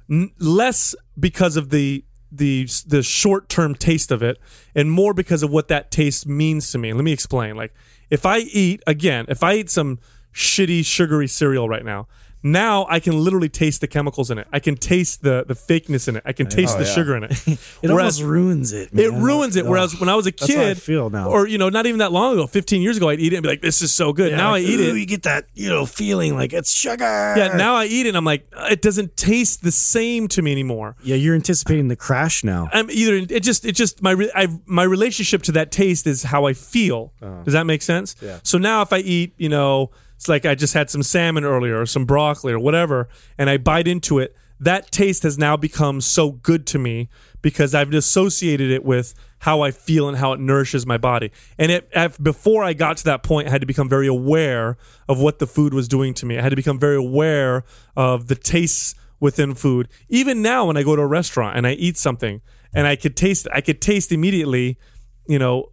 n- 0.09 0.31
less 0.39 0.95
because 1.19 1.57
of 1.57 1.69
the 1.69 2.03
the 2.29 2.67
the 2.85 3.01
short 3.03 3.47
term 3.47 3.73
taste 3.73 4.11
of 4.11 4.21
it, 4.21 4.37
and 4.75 4.91
more 4.91 5.13
because 5.13 5.43
of 5.43 5.49
what 5.49 5.69
that 5.69 5.91
taste 5.91 6.27
means 6.27 6.71
to 6.71 6.77
me. 6.77 6.93
Let 6.93 7.03
me 7.03 7.13
explain. 7.13 7.55
Like 7.55 7.73
if 8.09 8.25
I 8.25 8.39
eat 8.39 8.83
again, 8.85 9.25
if 9.29 9.43
I 9.43 9.55
eat 9.55 9.69
some 9.69 9.99
shitty 10.33 10.85
sugary 10.85 11.27
cereal 11.27 11.67
right 11.67 11.85
now, 11.85 12.07
now 12.43 12.85
I 12.89 12.99
can 12.99 13.17
literally 13.23 13.49
taste 13.49 13.81
the 13.81 13.87
chemicals 13.87 14.29
in 14.31 14.37
it. 14.37 14.47
I 14.53 14.59
can 14.59 14.75
taste 14.75 15.21
the 15.23 15.43
the 15.47 15.53
fakeness 15.55 16.07
in 16.07 16.15
it. 16.17 16.23
I 16.25 16.33
can 16.33 16.47
taste 16.47 16.75
Oh, 16.75 16.79
the 16.79 16.85
yeah. 16.85 16.93
sugar 16.93 17.15
in 17.17 17.23
it. 17.23 17.31
It 17.47 17.89
Whereas- 17.89 18.19
almost 18.19 18.21
ruins 18.21 18.73
it. 18.73 18.89
it 18.93 19.11
ruins 19.13 19.55
it. 19.55 19.65
Whereas 19.65 19.99
when 19.99 20.09
I 20.09 20.15
was 20.15 20.27
a 20.27 20.31
That's 20.31 20.53
how 20.53 20.61
I 20.61 20.65
kid, 20.73 20.81
feel 20.81 21.09
now. 21.09 21.29
or 21.29 21.47
you 21.47 21.57
know, 21.57 21.69
not 21.69 21.85
even 21.85 21.99
that 21.99 22.11
long 22.11 22.33
ago, 22.33 22.47
15 22.47 22.81
years 22.81 22.97
ago, 22.97 23.09
I'd 23.09 23.19
eat 23.19 23.33
it 23.33 23.37
and 23.37 23.43
be 23.43 23.49
like, 23.49 23.61
"This 23.61 23.81
is 23.81 23.93
so 23.93 24.13
good." 24.13 24.31
Yeah, 24.31 24.37
now 24.37 24.51
like, 24.51 24.63
I 24.63 24.65
eat 24.69 24.79
it. 24.79 24.95
You 24.95 25.05
get 25.05 25.23
that 25.23 25.45
you 25.53 25.69
know 25.69 25.85
feeling 25.85 26.35
like 26.35 26.53
it's 26.53 26.71
sugar. 26.73 27.03
Yeah, 27.37 27.55
now 27.57 27.75
I 27.75 27.85
eat 27.85 28.05
it. 28.05 28.09
and 28.09 28.17
I'm 28.17 28.25
like, 28.25 28.47
uh, 28.55 28.67
it 28.71 28.81
doesn't 28.81 29.17
taste 29.17 29.63
the 29.63 29.71
same 29.71 30.27
to 30.29 30.41
me 30.41 30.51
anymore. 30.51 30.95
Yeah, 31.03 31.15
you're 31.15 31.35
anticipating 31.35 31.87
the 31.87 31.95
crash 31.95 32.43
now. 32.43 32.69
I'm 32.73 32.89
either 32.91 33.15
it 33.15 33.41
just 33.43 33.65
it 33.65 33.73
just 33.75 34.01
my 34.01 34.11
re- 34.11 34.31
I 34.35 34.47
my 34.65 34.83
relationship 34.83 35.41
to 35.43 35.51
that 35.53 35.71
taste 35.71 36.07
is 36.07 36.23
how 36.23 36.45
I 36.45 36.53
feel. 36.53 37.13
Uh. 37.21 37.43
Does 37.43 37.53
that 37.53 37.65
make 37.65 37.81
sense? 37.81 38.15
Yeah. 38.21 38.39
So 38.43 38.57
now 38.57 38.81
if 38.81 38.91
I 38.93 38.99
eat, 38.99 39.33
you 39.37 39.49
know, 39.49 39.91
it's 40.17 40.27
like 40.27 40.45
I 40.45 40.55
just 40.55 40.73
had 40.73 40.89
some 40.89 41.03
salmon 41.03 41.45
earlier 41.45 41.79
or 41.79 41.85
some 41.85 42.05
broccoli 42.05 42.51
or 42.51 42.59
whatever, 42.59 43.07
and 43.37 43.49
I 43.49 43.57
bite 43.57 43.87
into 43.87 44.19
it, 44.19 44.35
that 44.59 44.91
taste 44.91 45.23
has 45.23 45.37
now 45.37 45.55
become 45.55 46.01
so 46.01 46.31
good 46.31 46.65
to 46.67 46.79
me 46.79 47.09
because 47.41 47.75
I've 47.75 47.93
associated 47.93 48.71
it 48.71 48.83
with 48.83 49.13
how 49.39 49.61
I 49.61 49.69
feel 49.69 50.09
and 50.09 50.17
how 50.17 50.33
it 50.33 50.39
nourishes 50.39 50.85
my 50.87 50.97
body. 50.97 51.31
And 51.59 51.71
it 51.71 51.91
before 52.21 52.63
I 52.63 52.73
got 52.73 52.97
to 52.97 53.03
that 53.05 53.21
point, 53.21 53.47
I 53.47 53.51
had 53.51 53.61
to 53.61 53.67
become 53.67 53.87
very 53.87 54.07
aware 54.07 54.77
of 55.07 55.19
what 55.19 55.37
the 55.37 55.45
food 55.45 55.73
was 55.75 55.87
doing 55.87 56.15
to 56.15 56.25
me. 56.25 56.39
I 56.39 56.41
had 56.41 56.49
to 56.49 56.55
become 56.55 56.79
very 56.79 56.95
aware 56.95 57.63
of 57.95 58.27
the 58.27 58.35
tastes 58.35 58.95
within 59.19 59.53
food. 59.53 59.87
Even 60.09 60.41
now, 60.41 60.65
when 60.65 60.77
I 60.77 60.83
go 60.83 60.95
to 60.95 61.01
a 61.03 61.07
restaurant 61.07 61.55
and 61.55 61.67
I 61.67 61.73
eat 61.73 61.97
something 61.97 62.41
and 62.73 62.87
I 62.87 62.95
could 62.95 63.15
taste, 63.15 63.47
I 63.53 63.61
could 63.61 63.79
taste 63.79 64.11
immediately, 64.11 64.79
you 65.27 65.37
know, 65.37 65.69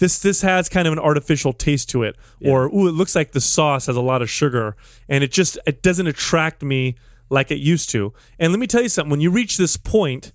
this 0.00 0.18
this 0.18 0.40
has 0.40 0.68
kind 0.68 0.88
of 0.88 0.92
an 0.92 0.98
artificial 0.98 1.52
taste 1.52 1.90
to 1.90 2.02
it, 2.02 2.16
or 2.42 2.66
ooh, 2.74 2.88
it 2.88 2.92
looks 2.92 3.14
like 3.14 3.32
the 3.32 3.40
sauce 3.40 3.86
has 3.86 3.96
a 3.96 4.00
lot 4.00 4.22
of 4.22 4.30
sugar, 4.30 4.74
and 5.08 5.22
it 5.22 5.30
just 5.30 5.58
it 5.66 5.82
doesn't 5.82 6.06
attract 6.06 6.62
me 6.62 6.96
like 7.28 7.50
it 7.50 7.58
used 7.58 7.90
to. 7.90 8.12
And 8.38 8.50
let 8.50 8.58
me 8.58 8.66
tell 8.66 8.82
you 8.82 8.88
something: 8.88 9.10
when 9.10 9.20
you 9.20 9.30
reach 9.30 9.58
this 9.58 9.76
point, 9.76 10.32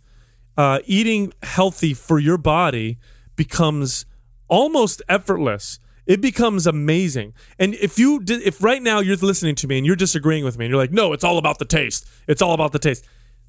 uh, 0.55 0.79
eating 0.85 1.33
healthy 1.43 1.95
for 1.95 2.19
your 2.19 2.37
body 2.37 2.99
becomes 3.35 4.05
almost 4.47 5.01
effortless. 5.09 5.79
It 6.05 6.21
becomes 6.21 6.67
amazing. 6.67 7.33
And 7.57 7.73
if 7.73 7.97
you 7.97 8.21
did, 8.21 8.43
if 8.43 8.63
right 8.63 8.83
now 8.83 8.99
you're 8.99 9.17
listening 9.17 9.55
to 9.55 9.67
me 9.67 9.77
and 9.77 9.87
you're 9.87 9.95
disagreeing 9.95 10.45
with 10.45 10.59
me 10.59 10.65
and 10.65 10.71
you're 10.71 10.79
like, 10.79 10.91
no, 10.91 11.13
it's 11.13 11.23
all 11.23 11.39
about 11.39 11.57
the 11.57 11.65
taste. 11.65 12.07
It's 12.27 12.43
all 12.43 12.53
about 12.53 12.71
the 12.71 12.79
taste. 12.79 13.03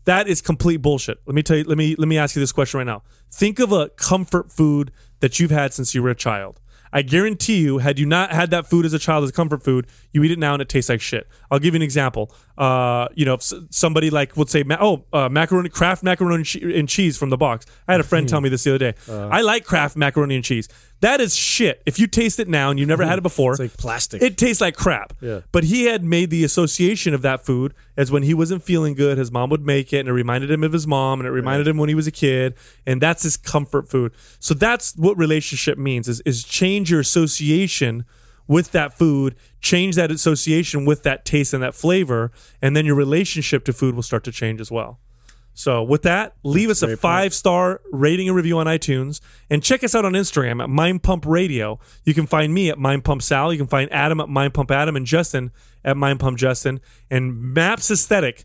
That 0.06 0.26
is 0.26 0.40
complete 0.40 0.78
bullshit. 0.78 1.18
Let 1.26 1.34
me 1.34 1.42
tell 1.42 1.58
you. 1.58 1.64
Let 1.64 1.76
me 1.76 1.94
let 1.96 2.08
me 2.08 2.16
ask 2.16 2.34
you 2.34 2.40
this 2.40 2.52
question 2.52 2.78
right 2.78 2.86
now. 2.86 3.02
Think 3.30 3.58
of 3.58 3.72
a 3.72 3.90
comfort 3.90 4.50
food 4.50 4.92
that 5.20 5.38
you've 5.38 5.50
had 5.50 5.72
since 5.72 5.94
you 5.94 6.02
were 6.02 6.10
a 6.10 6.14
child. 6.14 6.60
I 6.92 7.02
guarantee 7.02 7.58
you, 7.58 7.78
had 7.78 7.98
you 7.98 8.06
not 8.06 8.32
had 8.32 8.50
that 8.50 8.66
food 8.66 8.86
as 8.86 8.92
a 8.92 8.98
child 8.98 9.24
as 9.24 9.32
comfort 9.32 9.62
food, 9.62 9.86
you 10.12 10.22
eat 10.22 10.30
it 10.30 10.38
now 10.38 10.54
and 10.54 10.62
it 10.62 10.68
tastes 10.68 10.88
like 10.88 11.00
shit. 11.00 11.28
I'll 11.50 11.58
give 11.58 11.74
you 11.74 11.78
an 11.78 11.82
example. 11.82 12.32
Uh, 12.58 13.08
you 13.14 13.24
know, 13.26 13.36
somebody 13.70 14.08
like 14.08 14.36
would 14.36 14.48
say, 14.48 14.64
"Oh, 14.80 15.04
uh, 15.12 15.28
macaroni, 15.28 15.68
Kraft 15.68 16.02
macaroni 16.02 16.44
and, 16.62 16.88
cheese 16.88 17.18
from 17.18 17.28
the 17.30 17.36
box." 17.36 17.66
I 17.86 17.92
had 17.92 18.00
a 18.00 18.04
friend 18.04 18.26
tell 18.28 18.40
me 18.40 18.48
this 18.48 18.64
the 18.64 18.70
other 18.74 18.92
day. 18.92 18.94
I 19.12 19.42
like 19.42 19.64
Kraft 19.64 19.96
macaroni 19.96 20.36
and 20.36 20.44
cheese. 20.44 20.68
That 21.00 21.20
is 21.20 21.36
shit. 21.36 21.82
If 21.84 21.98
you 21.98 22.06
taste 22.06 22.40
it 22.40 22.48
now 22.48 22.70
and 22.70 22.78
you've 22.78 22.88
never 22.88 23.04
had 23.04 23.18
it 23.18 23.22
before, 23.30 23.52
It's 23.52 23.60
like 23.60 23.76
plastic. 23.76 24.22
it 24.22 24.38
tastes 24.38 24.62
like 24.62 24.74
crap. 24.76 25.12
Yeah. 25.20 25.40
But 25.52 25.64
he 25.64 25.84
had 25.84 26.02
made 26.02 26.30
the 26.30 26.42
association 26.44 27.12
of 27.12 27.20
that 27.20 27.44
food 27.44 27.74
as 27.98 28.10
when 28.10 28.22
he 28.22 28.32
wasn't 28.32 28.62
feeling 28.62 28.94
good, 28.94 29.18
his 29.18 29.30
mom 29.30 29.50
would 29.50 29.66
make 29.66 29.92
it, 29.92 29.98
and 30.00 30.08
it 30.08 30.12
reminded 30.12 30.50
him 30.50 30.64
of 30.64 30.72
his 30.72 30.86
mom, 30.86 31.20
and 31.20 31.26
it 31.26 31.32
reminded 31.32 31.68
him 31.68 31.76
when 31.76 31.90
he 31.90 31.94
was 31.94 32.06
a 32.06 32.10
kid, 32.10 32.54
and 32.86 33.02
that's 33.02 33.22
his 33.22 33.36
comfort 33.36 33.90
food. 33.90 34.12
So 34.40 34.54
that's 34.54 34.96
what 34.96 35.18
relationship 35.18 35.76
means: 35.76 36.08
is 36.08 36.20
is 36.24 36.42
change 36.42 36.90
your 36.90 37.00
association 37.00 38.06
with 38.48 38.72
that 38.72 38.96
food, 38.96 39.34
change 39.60 39.96
that 39.96 40.10
association 40.10 40.84
with 40.84 41.02
that 41.02 41.24
taste 41.24 41.52
and 41.52 41.62
that 41.62 41.74
flavor, 41.74 42.30
and 42.62 42.76
then 42.76 42.86
your 42.86 42.94
relationship 42.94 43.64
to 43.64 43.72
food 43.72 43.94
will 43.94 44.02
start 44.02 44.24
to 44.24 44.32
change 44.32 44.60
as 44.60 44.70
well. 44.70 45.00
So 45.58 45.82
with 45.82 46.02
that, 46.02 46.34
leave 46.42 46.68
us 46.68 46.82
a 46.82 46.98
five 46.98 47.32
star 47.32 47.80
rating 47.90 48.28
and 48.28 48.36
review 48.36 48.58
on 48.58 48.66
iTunes, 48.66 49.22
and 49.48 49.62
check 49.62 49.82
us 49.82 49.94
out 49.94 50.04
on 50.04 50.12
Instagram 50.12 50.62
at 50.62 50.68
Mind 50.68 51.02
Pump 51.02 51.24
Radio. 51.24 51.80
You 52.04 52.12
can 52.12 52.26
find 52.26 52.52
me 52.52 52.68
at 52.68 52.78
Mind 52.78 53.04
Pump 53.04 53.22
Sal. 53.22 53.52
You 53.52 53.58
can 53.58 53.66
find 53.66 53.90
Adam 53.90 54.20
at 54.20 54.28
Mind 54.28 54.52
Pump 54.52 54.70
Adam 54.70 54.96
and 54.96 55.06
Justin 55.06 55.50
at 55.82 55.96
Mind 55.96 56.20
Pump 56.20 56.36
Justin. 56.36 56.78
And 57.10 57.54
Maps 57.54 57.90
Aesthetic 57.90 58.44